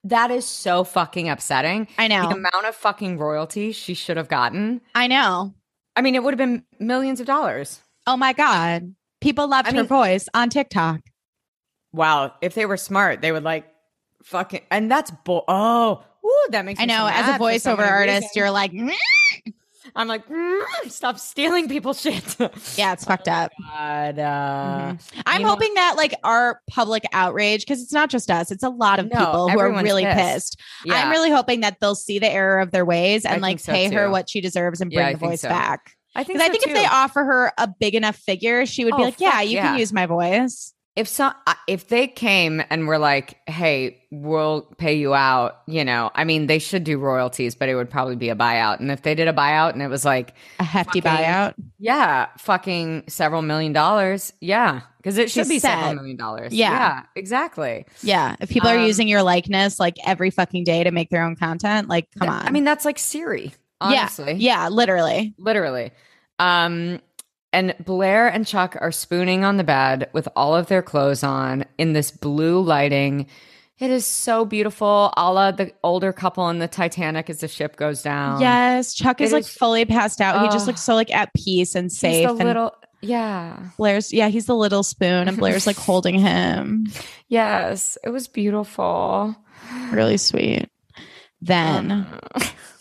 That 0.06 0.30
is 0.30 0.44
so 0.44 0.84
fucking 0.84 1.30
upsetting. 1.30 1.88
I 1.96 2.08
know. 2.08 2.28
The 2.28 2.34
amount 2.34 2.66
of 2.66 2.74
fucking 2.74 3.16
royalty 3.18 3.72
she 3.72 3.94
should 3.94 4.18
have 4.18 4.28
gotten. 4.28 4.82
I 4.94 5.06
know. 5.06 5.54
I 5.96 6.02
mean, 6.02 6.14
it 6.14 6.22
would 6.22 6.34
have 6.34 6.38
been 6.38 6.62
millions 6.78 7.20
of 7.20 7.26
dollars. 7.26 7.80
Oh 8.06 8.16
my 8.18 8.34
God. 8.34 8.94
People 9.22 9.48
loved 9.48 9.68
I 9.68 9.70
her 9.70 9.76
mean- 9.78 9.86
voice 9.86 10.28
on 10.34 10.50
TikTok. 10.50 11.00
Wow. 11.94 12.34
If 12.42 12.54
they 12.54 12.66
were 12.66 12.76
smart, 12.76 13.22
they 13.22 13.32
would 13.32 13.44
like 13.44 13.64
fucking. 14.24 14.60
And 14.70 14.90
that's 14.90 15.10
bull. 15.24 15.44
Oh, 15.48 16.04
ooh, 16.22 16.50
that 16.50 16.66
makes 16.66 16.80
I 16.80 16.84
me 16.84 16.92
so 16.92 16.98
know. 16.98 17.06
As 17.06 17.36
a 17.36 17.38
voiceover 17.38 17.88
artist, 17.88 18.16
reasons. 18.16 18.36
you're 18.36 18.50
like. 18.50 18.72
I'm 19.96 20.08
like, 20.08 20.26
"Mm, 20.28 20.60
stop 20.88 21.18
stealing 21.20 21.68
people's 21.68 22.00
shit. 22.00 22.36
yeah, 22.76 22.92
it's 22.92 23.04
fucked 23.04 23.28
up. 23.28 23.52
God, 23.70 24.18
uh, 24.18 24.94
I'm 25.26 25.38
You 25.40 25.44
know- 25.44 25.50
hoping 25.50 25.72
that 25.74 25.94
like 25.96 26.14
our 26.24 26.60
public 26.70 27.04
outrage, 27.12 27.60
because 27.60 27.80
it's 27.82 27.92
not 27.92 28.10
just 28.10 28.30
us, 28.30 28.50
it's 28.50 28.64
a 28.64 28.68
lot 28.70 28.98
of 28.98 29.10
No, 29.12 29.18
people 29.18 29.48
who 29.50 29.58
are 29.60 29.72
really 29.72 30.04
pissed. 30.04 30.56
pissed. 30.56 30.60
yeah. 30.84 30.94
I'm 30.94 31.10
really 31.10 31.30
hoping 31.30 31.60
that 31.60 31.78
they'll 31.80 31.94
see 31.94 32.18
the 32.18 32.28
error 32.30 32.58
of 32.60 32.70
their 32.72 32.84
ways 32.84 33.24
and 33.24 33.36
I 33.36 33.38
like 33.38 33.60
so, 33.60 33.72
pay 33.72 33.88
her 33.94 34.10
what 34.10 34.28
she 34.28 34.40
deserves 34.40 34.80
and 34.80 34.90
bring 34.90 35.06
I 35.06 35.12
the 35.12 35.18
voice 35.18 35.42
so. 35.42 35.48
back. 35.48 35.92
I 36.16 36.22
think. 36.24 36.38
Because 36.38 36.42
I 36.42 36.46
so, 36.46 36.52
think 36.52 36.66
if 36.68 36.74
they 36.74 36.86
offer 36.86 37.24
her 37.24 37.52
a 37.58 37.68
big 37.68 37.94
enough 37.94 38.16
figure, 38.16 38.66
she 38.66 38.84
would 38.84 38.96
be 38.96 39.02
Oh, 39.02 39.06
like, 39.06 39.20
"Yeah, 39.20 39.40
you 39.42 39.56
yeah. 39.56 39.62
can 39.68 39.78
use 39.78 39.92
my 39.92 40.06
voice." 40.06 40.72
If 40.96 41.08
so 41.08 41.30
if 41.66 41.88
they 41.88 42.06
came 42.06 42.62
and 42.70 42.86
were 42.86 42.98
like 42.98 43.38
hey 43.48 44.00
we'll 44.12 44.62
pay 44.78 44.94
you 44.94 45.12
out 45.14 45.60
you 45.66 45.84
know 45.84 46.10
i 46.14 46.22
mean 46.24 46.46
they 46.46 46.58
should 46.60 46.84
do 46.84 46.98
royalties 46.98 47.54
but 47.56 47.68
it 47.68 47.74
would 47.74 47.90
probably 47.90 48.14
be 48.16 48.28
a 48.28 48.36
buyout 48.36 48.78
and 48.78 48.90
if 48.92 49.02
they 49.02 49.14
did 49.14 49.26
a 49.26 49.32
buyout 49.32 49.72
and 49.72 49.82
it 49.82 49.88
was 49.88 50.04
like 50.04 50.34
A 50.60 50.64
hefty 50.64 51.00
Fucking- 51.00 51.24
buyout. 51.24 51.54
yeah 51.78 52.26
fucking 52.38 53.04
several 53.08 53.42
million 53.42 53.72
dollars 53.72 54.32
yeah 54.40 54.82
because 54.98 55.18
it 55.18 55.30
should 55.30 55.42
She's 55.46 55.48
be 55.48 55.58
several 55.58 55.94
million 55.94 56.16
dollars 56.16 56.52
Yeah. 56.52 57.02
exactly 57.16 57.84
Yeah, 58.02 58.36
if 58.40 58.48
people 58.48 58.68
are 58.70 58.78
Um, 58.78 58.84
using 58.86 59.08
your 59.08 59.22
likeness 59.22 59.80
like 59.80 59.96
every 60.06 60.30
fucking 60.30 60.64
day 60.64 60.84
to 60.84 60.90
make 60.92 61.10
their 61.10 61.22
own 61.24 61.34
content, 61.36 61.88
like 61.88 62.08
come 62.18 62.28
Th- 62.28 62.40
on. 62.40 62.46
i 62.46 62.50
mean 62.50 62.64
that's 62.64 62.84
like 62.84 62.98
siri 62.98 63.52
honestly 63.80 64.34
yeah, 64.34 64.68
literally. 64.68 65.34
literally 65.38 65.90
um 66.38 67.00
and 67.54 67.74
Blair 67.84 68.28
and 68.28 68.46
Chuck 68.46 68.76
are 68.80 68.92
spooning 68.92 69.44
on 69.44 69.56
the 69.56 69.64
bed 69.64 70.10
with 70.12 70.28
all 70.36 70.54
of 70.54 70.66
their 70.66 70.82
clothes 70.82 71.22
on 71.22 71.64
in 71.78 71.92
this 71.94 72.10
blue 72.10 72.60
lighting. 72.60 73.26
It 73.78 73.90
is 73.90 74.04
so 74.06 74.44
beautiful, 74.44 75.12
a 75.16 75.32
la 75.32 75.50
the 75.50 75.72
older 75.82 76.12
couple 76.12 76.48
in 76.50 76.58
the 76.58 76.68
Titanic 76.68 77.28
as 77.30 77.40
the 77.40 77.48
ship 77.48 77.76
goes 77.76 78.02
down. 78.02 78.40
yes, 78.40 78.94
Chuck 78.94 79.20
is 79.20 79.32
it 79.32 79.36
like 79.36 79.44
fully 79.46 79.84
passed 79.84 80.20
out. 80.20 80.42
he 80.42 80.48
just 80.52 80.66
looks 80.66 80.82
so 80.82 80.94
like 80.94 81.12
at 81.14 81.32
peace 81.34 81.74
and 81.74 81.86
He's 81.86 81.98
safe. 81.98 82.26
the 82.28 82.34
and 82.36 82.44
little, 82.44 82.72
yeah, 83.00 83.58
Blair's, 83.76 84.12
yeah, 84.12 84.28
he's 84.28 84.46
the 84.46 84.54
little 84.54 84.82
spoon, 84.84 85.26
and 85.28 85.36
Blair's 85.36 85.66
like 85.66 85.76
holding 85.88 86.18
him. 86.20 86.86
yes, 87.28 87.98
it 88.04 88.10
was 88.10 88.28
beautiful. 88.28 89.34
Really 89.90 90.18
sweet. 90.18 90.68
Then 91.40 91.90
Uh, 92.34 92.40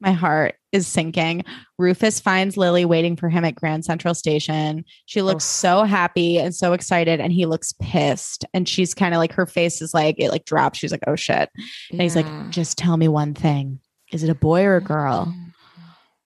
my 0.00 0.12
heart 0.12 0.56
is 0.72 0.86
sinking. 0.86 1.44
Rufus 1.78 2.20
finds 2.20 2.56
Lily 2.56 2.84
waiting 2.84 3.16
for 3.16 3.28
him 3.28 3.44
at 3.44 3.54
Grand 3.54 3.84
Central 3.84 4.14
Station. 4.14 4.84
She 5.06 5.22
looks 5.22 5.44
Oof. 5.44 5.50
so 5.50 5.82
happy 5.84 6.38
and 6.38 6.54
so 6.54 6.72
excited, 6.72 7.20
and 7.20 7.32
he 7.32 7.46
looks 7.46 7.74
pissed. 7.80 8.44
And 8.54 8.68
she's 8.68 8.94
kind 8.94 9.14
of 9.14 9.18
like 9.18 9.32
her 9.32 9.46
face 9.46 9.82
is 9.82 9.92
like 9.92 10.16
it 10.18 10.30
like 10.30 10.44
drops. 10.44 10.78
She's 10.78 10.92
like, 10.92 11.04
"Oh 11.06 11.16
shit!" 11.16 11.50
And 11.90 12.00
he's 12.00 12.16
like, 12.16 12.26
"Just 12.50 12.78
tell 12.78 12.96
me 12.96 13.08
one 13.08 13.34
thing: 13.34 13.80
is 14.12 14.22
it 14.22 14.30
a 14.30 14.34
boy 14.34 14.64
or 14.64 14.76
a 14.76 14.82
girl?" 14.82 15.34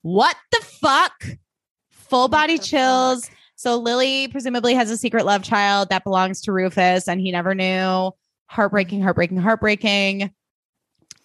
What 0.02 0.36
the 0.52 0.60
fuck? 0.60 1.24
Full 1.90 2.28
body 2.28 2.58
chills. 2.58 3.30
So 3.56 3.78
Lily 3.78 4.28
presumably 4.28 4.74
has 4.74 4.90
a 4.90 4.98
secret 4.98 5.24
love 5.24 5.42
child 5.42 5.88
that 5.88 6.04
belongs 6.04 6.42
to 6.42 6.52
Rufus, 6.52 7.08
and 7.08 7.20
he 7.20 7.32
never 7.32 7.54
knew. 7.54 8.12
Heartbreaking, 8.46 9.00
heartbreaking, 9.00 9.38
heartbreaking. 9.38 10.30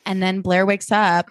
And 0.06 0.24
then 0.24 0.42
Blair 0.42 0.66
wakes 0.66 0.92
up. 0.92 1.30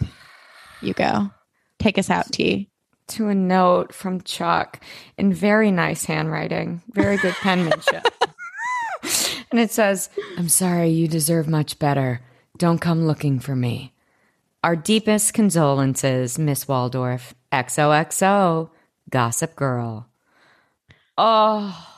You 0.80 0.94
go. 0.94 1.30
Take 1.78 1.98
us 1.98 2.10
out, 2.10 2.32
T. 2.32 2.68
to 3.08 3.28
a 3.28 3.34
note 3.34 3.94
from 3.94 4.20
Chuck 4.20 4.80
in 5.16 5.32
very 5.32 5.70
nice 5.70 6.04
handwriting, 6.04 6.82
very 6.90 7.16
good 7.16 7.34
penmanship. 7.34 8.04
and 9.50 9.60
it 9.60 9.70
says, 9.70 10.10
I'm 10.36 10.48
sorry, 10.48 10.88
you 10.90 11.08
deserve 11.08 11.48
much 11.48 11.78
better. 11.78 12.20
Don't 12.58 12.80
come 12.80 13.06
looking 13.06 13.38
for 13.40 13.56
me. 13.56 13.92
Our 14.62 14.76
deepest 14.76 15.34
condolences, 15.34 16.38
Miss 16.38 16.66
Waldorf. 16.66 17.34
XOXO, 17.52 18.70
Gossip 19.08 19.56
Girl. 19.56 20.06
Oh, 21.16 21.97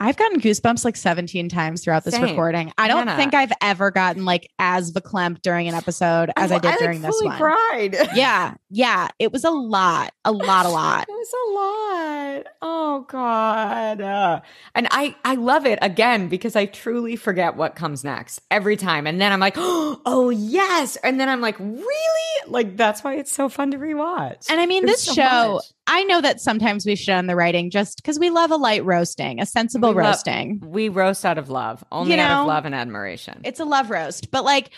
I've 0.00 0.16
gotten 0.16 0.40
goosebumps 0.40 0.84
like 0.84 0.94
17 0.94 1.48
times 1.48 1.82
throughout 1.82 2.04
this 2.04 2.14
Same. 2.14 2.22
recording. 2.22 2.72
I 2.78 2.86
don't 2.86 3.08
think 3.16 3.34
I've 3.34 3.52
ever 3.60 3.90
gotten 3.90 4.24
like 4.24 4.48
as 4.58 4.92
verklempt 4.92 5.42
during 5.42 5.66
an 5.66 5.74
episode 5.74 6.30
as 6.36 6.52
I, 6.52 6.58
did 6.58 6.68
like, 6.68 6.78
during 6.78 7.02
this 7.02 7.10
fully 7.10 7.28
one. 7.28 7.38
cried. 7.38 7.96
Yeah. 8.14 8.54
Yeah. 8.70 9.08
It 9.18 9.32
was 9.32 9.44
a 9.44 9.50
lot, 9.50 10.12
a 10.24 10.32
lot, 10.32 10.66
a 10.66 10.68
lot. 10.68 11.06
It 11.08 11.12
was 11.12 11.32
a 11.32 11.52
lot. 11.52 12.46
Oh 12.62 13.06
God. 13.08 14.00
Uh, 14.00 14.40
and 14.74 14.86
I 14.90 15.16
I 15.24 15.34
love 15.34 15.66
it 15.66 15.78
again 15.82 16.28
because 16.28 16.54
I 16.56 16.66
truly 16.66 17.16
forget 17.16 17.56
what 17.56 17.74
comes 17.74 18.04
next 18.04 18.40
every 18.50 18.76
time. 18.76 19.06
And 19.06 19.20
then 19.20 19.32
I'm 19.32 19.40
like, 19.40 19.54
oh 19.58 20.30
yes. 20.30 20.96
And 20.96 21.18
then 21.18 21.28
I'm 21.28 21.40
like, 21.40 21.58
really? 21.58 21.84
Like 22.46 22.76
that's 22.76 23.02
why 23.02 23.16
it's 23.16 23.32
so 23.32 23.48
fun 23.48 23.72
to 23.72 23.78
rewatch. 23.78 24.48
And 24.48 24.60
I 24.60 24.66
mean, 24.66 24.86
There's 24.86 25.04
this 25.04 25.06
so 25.06 25.14
show, 25.14 25.52
much. 25.54 25.64
I 25.90 26.04
know 26.04 26.20
that 26.20 26.40
sometimes 26.40 26.84
we 26.86 26.94
shit 26.96 27.14
on 27.14 27.26
the 27.26 27.34
writing 27.34 27.70
just 27.70 27.96
because 27.96 28.18
we 28.18 28.28
love 28.30 28.50
a 28.50 28.56
light 28.56 28.84
roasting, 28.84 29.40
a 29.40 29.46
sensible 29.46 29.94
We 29.94 30.00
roasting. 30.02 30.60
we 30.64 30.88
roast 30.90 31.24
out 31.24 31.38
of 31.38 31.48
love, 31.48 31.82
only 31.90 32.14
You 32.14 32.20
out 32.20 32.42
of 32.42 32.46
love 32.46 32.66
and 32.66 32.74
admiration. 32.74 33.40
It's 33.44 33.58
a 33.58 33.64
love 33.64 33.90
roast. 33.90 34.30
But 34.30 34.44
like, 34.44 34.70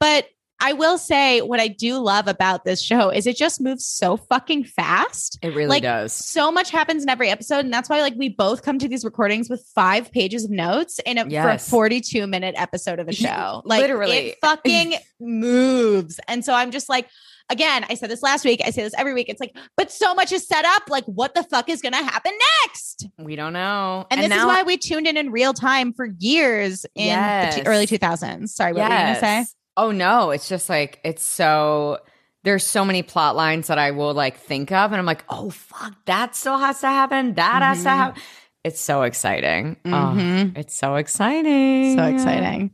but 0.00 0.26
I 0.60 0.72
will 0.72 0.96
say 0.96 1.42
what 1.42 1.60
I 1.60 1.68
do 1.68 1.98
love 1.98 2.28
about 2.28 2.64
this 2.64 2.80
show 2.82 3.10
is 3.10 3.26
it 3.26 3.36
just 3.36 3.60
moves 3.60 3.84
so 3.84 4.16
fucking 4.16 4.64
fast. 4.64 5.38
it 5.42 5.48
really 5.48 5.66
like, 5.68 5.82
does. 5.82 6.12
So 6.14 6.50
much 6.50 6.70
happens 6.70 7.02
in 7.02 7.08
every 7.10 7.28
episode. 7.28 7.64
And 7.64 7.72
that's 7.74 7.90
why 7.90 8.00
like 8.00 8.14
we 8.16 8.30
both 8.30 8.62
come 8.62 8.78
to 8.78 8.88
these 8.88 9.04
recordings 9.04 9.50
with 9.50 9.62
five 9.74 10.10
pages 10.12 10.44
of 10.44 10.50
notes 10.50 10.98
in 11.04 11.18
a, 11.18 11.26
Yes. 11.28 11.44
for 11.44 11.50
a 11.50 11.58
42 11.80 12.26
minute 12.26 12.54
episode 12.56 13.00
of 13.00 13.08
a 13.08 13.12
show. 13.26 13.60
Like 13.66 13.82
Literally. 13.82 14.12
it 14.28 14.38
fucking 14.40 14.94
moves. 15.20 16.18
And 16.28 16.44
so 16.44 16.54
I'm 16.54 16.70
just 16.70 16.88
like, 16.88 17.08
again, 17.50 17.84
I 17.88 17.94
said 17.94 18.10
this 18.10 18.22
last 18.22 18.44
week. 18.44 18.60
I 18.64 18.70
say 18.70 18.82
this 18.82 18.94
every 18.96 19.14
week. 19.14 19.28
It's 19.28 19.40
like, 19.40 19.54
but 19.76 19.90
so 19.90 20.14
much 20.14 20.32
is 20.32 20.46
set 20.46 20.64
up. 20.64 20.84
Like, 20.88 21.04
what 21.04 21.34
the 21.34 21.42
fuck 21.44 21.68
is 21.68 21.80
going 21.82 21.92
to 21.92 22.02
happen 22.02 22.32
next? 22.62 23.06
We 23.18 23.36
don't 23.36 23.52
know. 23.52 24.06
And, 24.10 24.20
this 24.20 24.30
is 24.36 24.44
why 24.44 24.62
we 24.62 24.76
tuned 24.76 25.06
in 25.06 25.16
in 25.16 25.30
real 25.30 25.52
time 25.54 25.92
for 25.92 26.06
years 26.18 26.86
in 26.94 27.14
the 27.18 27.52
t- 27.56 27.62
early 27.66 27.86
2000s. 27.86 28.48
Sorry, 28.48 28.72
what 28.72 28.88
were 28.88 28.94
you 28.96 29.02
going 29.02 29.14
to 29.14 29.20
say? 29.20 29.46
Oh 29.76 29.90
no, 29.90 30.30
it's 30.30 30.48
just 30.48 30.68
like 30.68 31.00
it's 31.04 31.22
so 31.24 31.98
there's 32.44 32.62
so 32.64 32.84
many 32.84 33.02
plot 33.02 33.34
lines 33.34 33.66
that 33.66 33.78
I 33.78 33.90
will 33.90 34.14
like 34.14 34.36
think 34.38 34.70
of 34.70 34.92
and 34.92 34.98
I'm 35.00 35.06
like, 35.06 35.24
"Oh 35.28 35.50
fuck, 35.50 35.94
that 36.04 36.36
still 36.36 36.58
has 36.58 36.80
to 36.82 36.86
happen. 36.86 37.34
That 37.34 37.62
has 37.62 37.82
to 37.82 37.88
Mhm. 37.88 37.96
happen." 37.96 38.22
It's 38.64 38.80
so 38.80 39.02
exciting. 39.02 39.76
Oh, 39.84 40.14
Mhm. 40.16 40.56
it's 40.56 40.74
so 40.74 40.94
exciting. 40.96 41.96
So 41.98 42.04
exciting. 42.04 42.70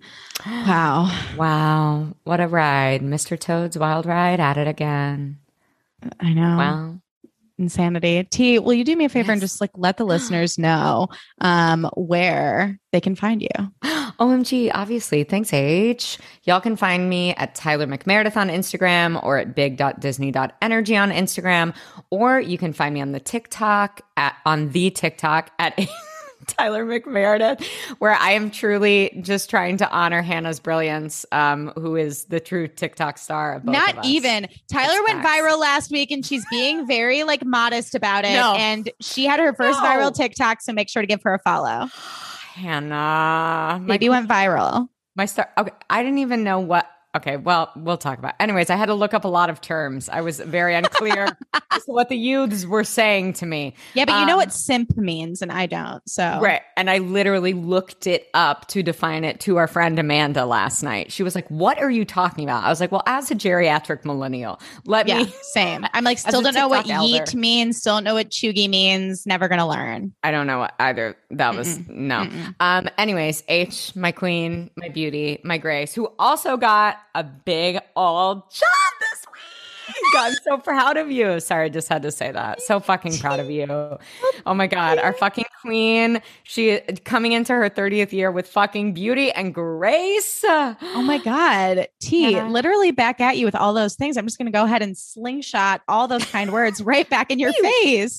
Wow. 0.46 1.10
Wow. 1.36 2.14
What 2.22 2.40
a 2.40 2.46
ride. 2.46 3.02
Mr. 3.02 3.36
Toad's 3.38 3.76
Wild 3.76 4.06
Ride 4.06 4.38
at 4.40 4.56
it 4.56 4.68
again. 4.68 5.38
I 6.20 6.32
know. 6.32 6.56
Wow. 6.56 6.94
Insanity. 7.60 8.24
T, 8.24 8.58
will 8.58 8.72
you 8.72 8.84
do 8.84 8.96
me 8.96 9.04
a 9.04 9.08
favor 9.08 9.30
and 9.30 9.40
just 9.40 9.60
like 9.60 9.70
let 9.76 9.98
the 9.98 10.04
listeners 10.14 10.58
know 10.58 11.08
um 11.40 11.88
where 11.94 12.78
they 12.92 13.00
can 13.00 13.14
find 13.14 13.42
you? 13.42 13.48
OMG, 14.18 14.70
obviously. 14.74 15.24
Thanks, 15.24 15.52
H. 15.52 16.18
Y'all 16.44 16.60
can 16.60 16.76
find 16.76 17.08
me 17.08 17.34
at 17.34 17.54
Tyler 17.54 17.86
McMeredith 17.86 18.36
on 18.36 18.48
Instagram 18.48 19.22
or 19.22 19.38
at 19.38 19.54
big.disney.energy 19.54 20.96
on 20.96 21.10
Instagram. 21.10 21.74
Or 22.10 22.40
you 22.40 22.58
can 22.58 22.72
find 22.72 22.92
me 22.94 23.00
on 23.00 23.12
the 23.12 23.20
TikTok 23.20 24.02
at 24.16 24.36
on 24.44 24.70
the 24.70 24.90
TikTok 24.90 25.52
at 25.58 25.78
Tyler 26.46 26.84
McMeredith, 26.84 27.64
where 27.98 28.14
I 28.14 28.32
am 28.32 28.50
truly 28.50 29.18
just 29.22 29.50
trying 29.50 29.76
to 29.78 29.90
honor 29.90 30.22
Hannah's 30.22 30.58
brilliance, 30.60 31.26
um, 31.32 31.72
who 31.76 31.96
is 31.96 32.24
the 32.24 32.40
true 32.40 32.66
TikTok 32.68 33.18
star 33.18 33.54
of 33.54 33.64
both 33.64 33.74
of 33.76 33.80
Not 33.80 33.98
us. 33.98 34.06
even. 34.06 34.48
Tyler 34.70 34.94
It's 35.00 35.12
went 35.12 35.24
viral 35.24 35.58
last 35.60 35.90
week 35.90 36.10
and 36.10 36.24
she's 36.24 36.44
being 36.50 36.86
very 36.88 37.24
like 37.24 37.44
modest 37.44 37.94
about 37.94 38.24
it. 38.24 38.32
No. 38.34 38.54
And 38.56 38.90
she 39.00 39.26
had 39.26 39.38
her 39.40 39.52
first 39.54 39.80
No. 39.82 39.86
viral 39.88 40.14
TikTok, 40.14 40.60
so 40.62 40.72
make 40.72 40.88
sure 40.88 41.02
to 41.02 41.06
give 41.08 41.22
her 41.22 41.34
a 41.34 41.38
follow. 41.38 41.86
Hannah. 42.54 43.78
My 43.78 43.78
Maybe 43.80 44.08
went 44.08 44.28
viral. 44.28 44.88
My 45.16 45.26
star. 45.26 45.48
Okay, 45.58 45.72
I 45.88 46.02
didn't 46.02 46.18
even 46.18 46.44
know 46.44 46.60
what. 46.60 46.86
Okay, 47.16 47.36
well, 47.36 47.70
we'll 47.74 47.96
talk 47.96 48.18
about. 48.20 48.34
Anyways, 48.38 48.70
I 48.70 48.76
had 48.76 48.86
to 48.86 48.94
look 48.94 49.14
up 49.14 49.24
a 49.24 49.28
lot 49.28 49.50
of 49.50 49.60
terms. 49.60 50.08
I 50.08 50.20
was 50.20 50.38
very 50.38 50.76
unclear 50.76 51.36
as 51.72 51.84
to 51.86 51.90
what 51.92 52.08
the 52.08 52.16
youths 52.16 52.64
were 52.66 52.84
saying 52.84 53.32
to 53.34 53.46
me. 53.46 53.74
Yeah, 53.94 54.04
but 54.04 54.20
you 54.20 54.26
know 54.26 54.34
Um, 54.34 54.38
what 54.38 54.52
simp 54.52 54.96
means, 54.96 55.42
and 55.42 55.50
I 55.50 55.66
don't. 55.66 56.08
So 56.08 56.38
Right. 56.40 56.62
And 56.76 56.88
I 56.88 56.98
literally 56.98 57.52
looked 57.52 58.06
it 58.06 58.28
up 58.32 58.68
to 58.68 58.84
define 58.84 59.24
it 59.24 59.40
to 59.40 59.56
our 59.56 59.66
friend 59.66 59.98
Amanda 59.98 60.46
last 60.46 60.84
night. 60.84 61.10
She 61.10 61.24
was 61.24 61.34
like, 61.34 61.48
What 61.48 61.80
are 61.80 61.90
you 61.90 62.04
talking 62.04 62.44
about? 62.44 62.62
I 62.62 62.68
was 62.68 62.80
like, 62.80 62.92
Well, 62.92 63.02
as 63.06 63.28
a 63.32 63.34
geriatric 63.34 64.04
millennial, 64.04 64.60
let 64.84 65.08
Yeah, 65.08 65.24
me. 65.24 65.34
same. 65.42 65.84
I'm 65.92 66.04
like, 66.04 66.18
still 66.30 66.42
don't 66.42 66.54
know 66.54 66.68
what 66.68 66.88
elder. 66.88 67.24
yeet 67.24 67.34
means. 67.34 67.78
Still 67.78 67.96
don't 67.96 68.04
know 68.04 68.14
what 68.14 68.30
chuggy 68.30 68.70
means. 68.70 69.26
Never 69.26 69.48
gonna 69.48 69.66
learn. 69.68 70.14
I 70.22 70.30
don't 70.30 70.46
know 70.46 70.60
what 70.60 70.74
either. 70.78 71.16
That 71.32 71.56
was 71.56 71.76
no. 71.88 72.20
Mm-mm. 72.20 72.54
Um, 72.60 72.88
anyways, 72.98 73.42
H, 73.48 73.96
my 73.96 74.12
queen, 74.12 74.70
my 74.76 74.88
beauty, 74.90 75.40
my 75.42 75.58
grace, 75.58 75.92
who 75.92 76.08
also 76.18 76.56
got 76.56 76.98
a 77.14 77.24
big 77.24 77.78
old 77.96 78.50
job 78.50 78.92
this 79.00 79.26
week. 79.32 79.96
I'm 80.16 80.34
so 80.44 80.58
proud 80.58 80.96
of 80.96 81.10
you. 81.10 81.40
Sorry, 81.40 81.66
I 81.66 81.68
just 81.68 81.88
had 81.88 82.02
to 82.02 82.12
say 82.12 82.30
that. 82.30 82.62
So 82.62 82.78
fucking 82.78 83.18
proud 83.18 83.40
of 83.40 83.50
you. 83.50 83.66
Oh 84.46 84.54
my 84.54 84.66
God. 84.68 84.98
Our 84.98 85.12
fucking 85.12 85.46
queen. 85.62 86.22
She 86.44 86.78
coming 87.04 87.32
into 87.32 87.52
her 87.52 87.68
30th 87.68 88.12
year 88.12 88.30
with 88.30 88.46
fucking 88.46 88.94
beauty 88.94 89.32
and 89.32 89.52
grace. 89.52 90.44
Oh 90.44 90.76
my 91.04 91.18
God. 91.18 91.88
T, 92.00 92.30
Yeah. 92.32 92.46
literally 92.46 92.92
back 92.92 93.20
at 93.20 93.36
you 93.36 93.44
with 93.46 93.56
all 93.56 93.74
those 93.74 93.96
things. 93.96 94.16
I'm 94.16 94.26
just 94.26 94.38
going 94.38 94.46
to 94.46 94.56
go 94.56 94.64
ahead 94.64 94.82
and 94.82 94.96
slingshot 94.96 95.82
all 95.88 96.06
those 96.06 96.24
kind 96.24 96.52
words 96.52 96.80
right 96.84 97.08
back 97.10 97.30
in 97.32 97.38
your 97.40 97.52
face. 97.52 98.18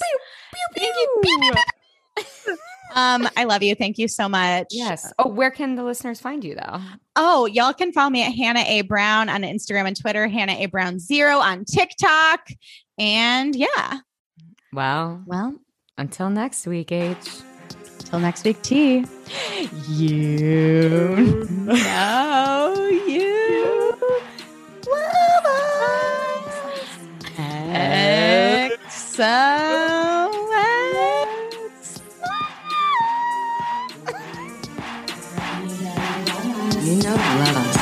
Thank 0.76 0.96
you. 0.98 2.56
Um, 2.96 3.28
I 3.38 3.44
love 3.46 3.64
you. 3.64 3.74
Thank 3.76 3.98
you 3.98 4.08
so 4.08 4.28
much. 4.30 4.68
Yes. 4.72 5.12
Oh, 5.20 5.28
where 5.30 5.52
can 5.52 5.76
the 5.76 5.84
listeners 5.84 6.20
find 6.20 6.44
you 6.44 6.56
though? 6.56 6.80
Oh, 7.16 7.46
y'all 7.46 7.74
can 7.74 7.92
follow 7.92 8.10
me 8.10 8.24
at 8.24 8.34
Hannah 8.34 8.64
A. 8.68 8.82
Brown 8.82 9.30
on 9.30 9.42
Instagram 9.44 9.88
and 9.88 10.00
Twitter, 10.00 10.28
Hannah 10.28 10.54
A. 10.60 10.66
Brown 10.68 11.00
Zero 11.00 11.38
on 11.38 11.66
TikTok. 11.66 12.48
And 12.98 13.56
yeah, 13.56 14.00
Well, 14.74 15.24
well, 15.26 15.56
until 15.98 16.30
next 16.30 16.68
week, 16.68 16.92
H. 16.92 17.16
till 18.00 18.20
next 18.20 18.44
week, 18.46 18.62
T. 18.62 19.06
You 19.88 21.48
know 21.66 22.90
you 23.08 23.96
love 24.88 25.46
us. 25.46 26.52
XOX. 28.98 30.01
You 36.92 36.98
know 36.98 37.12
you 37.12 37.16
love 37.16 37.56
us. 37.56 37.82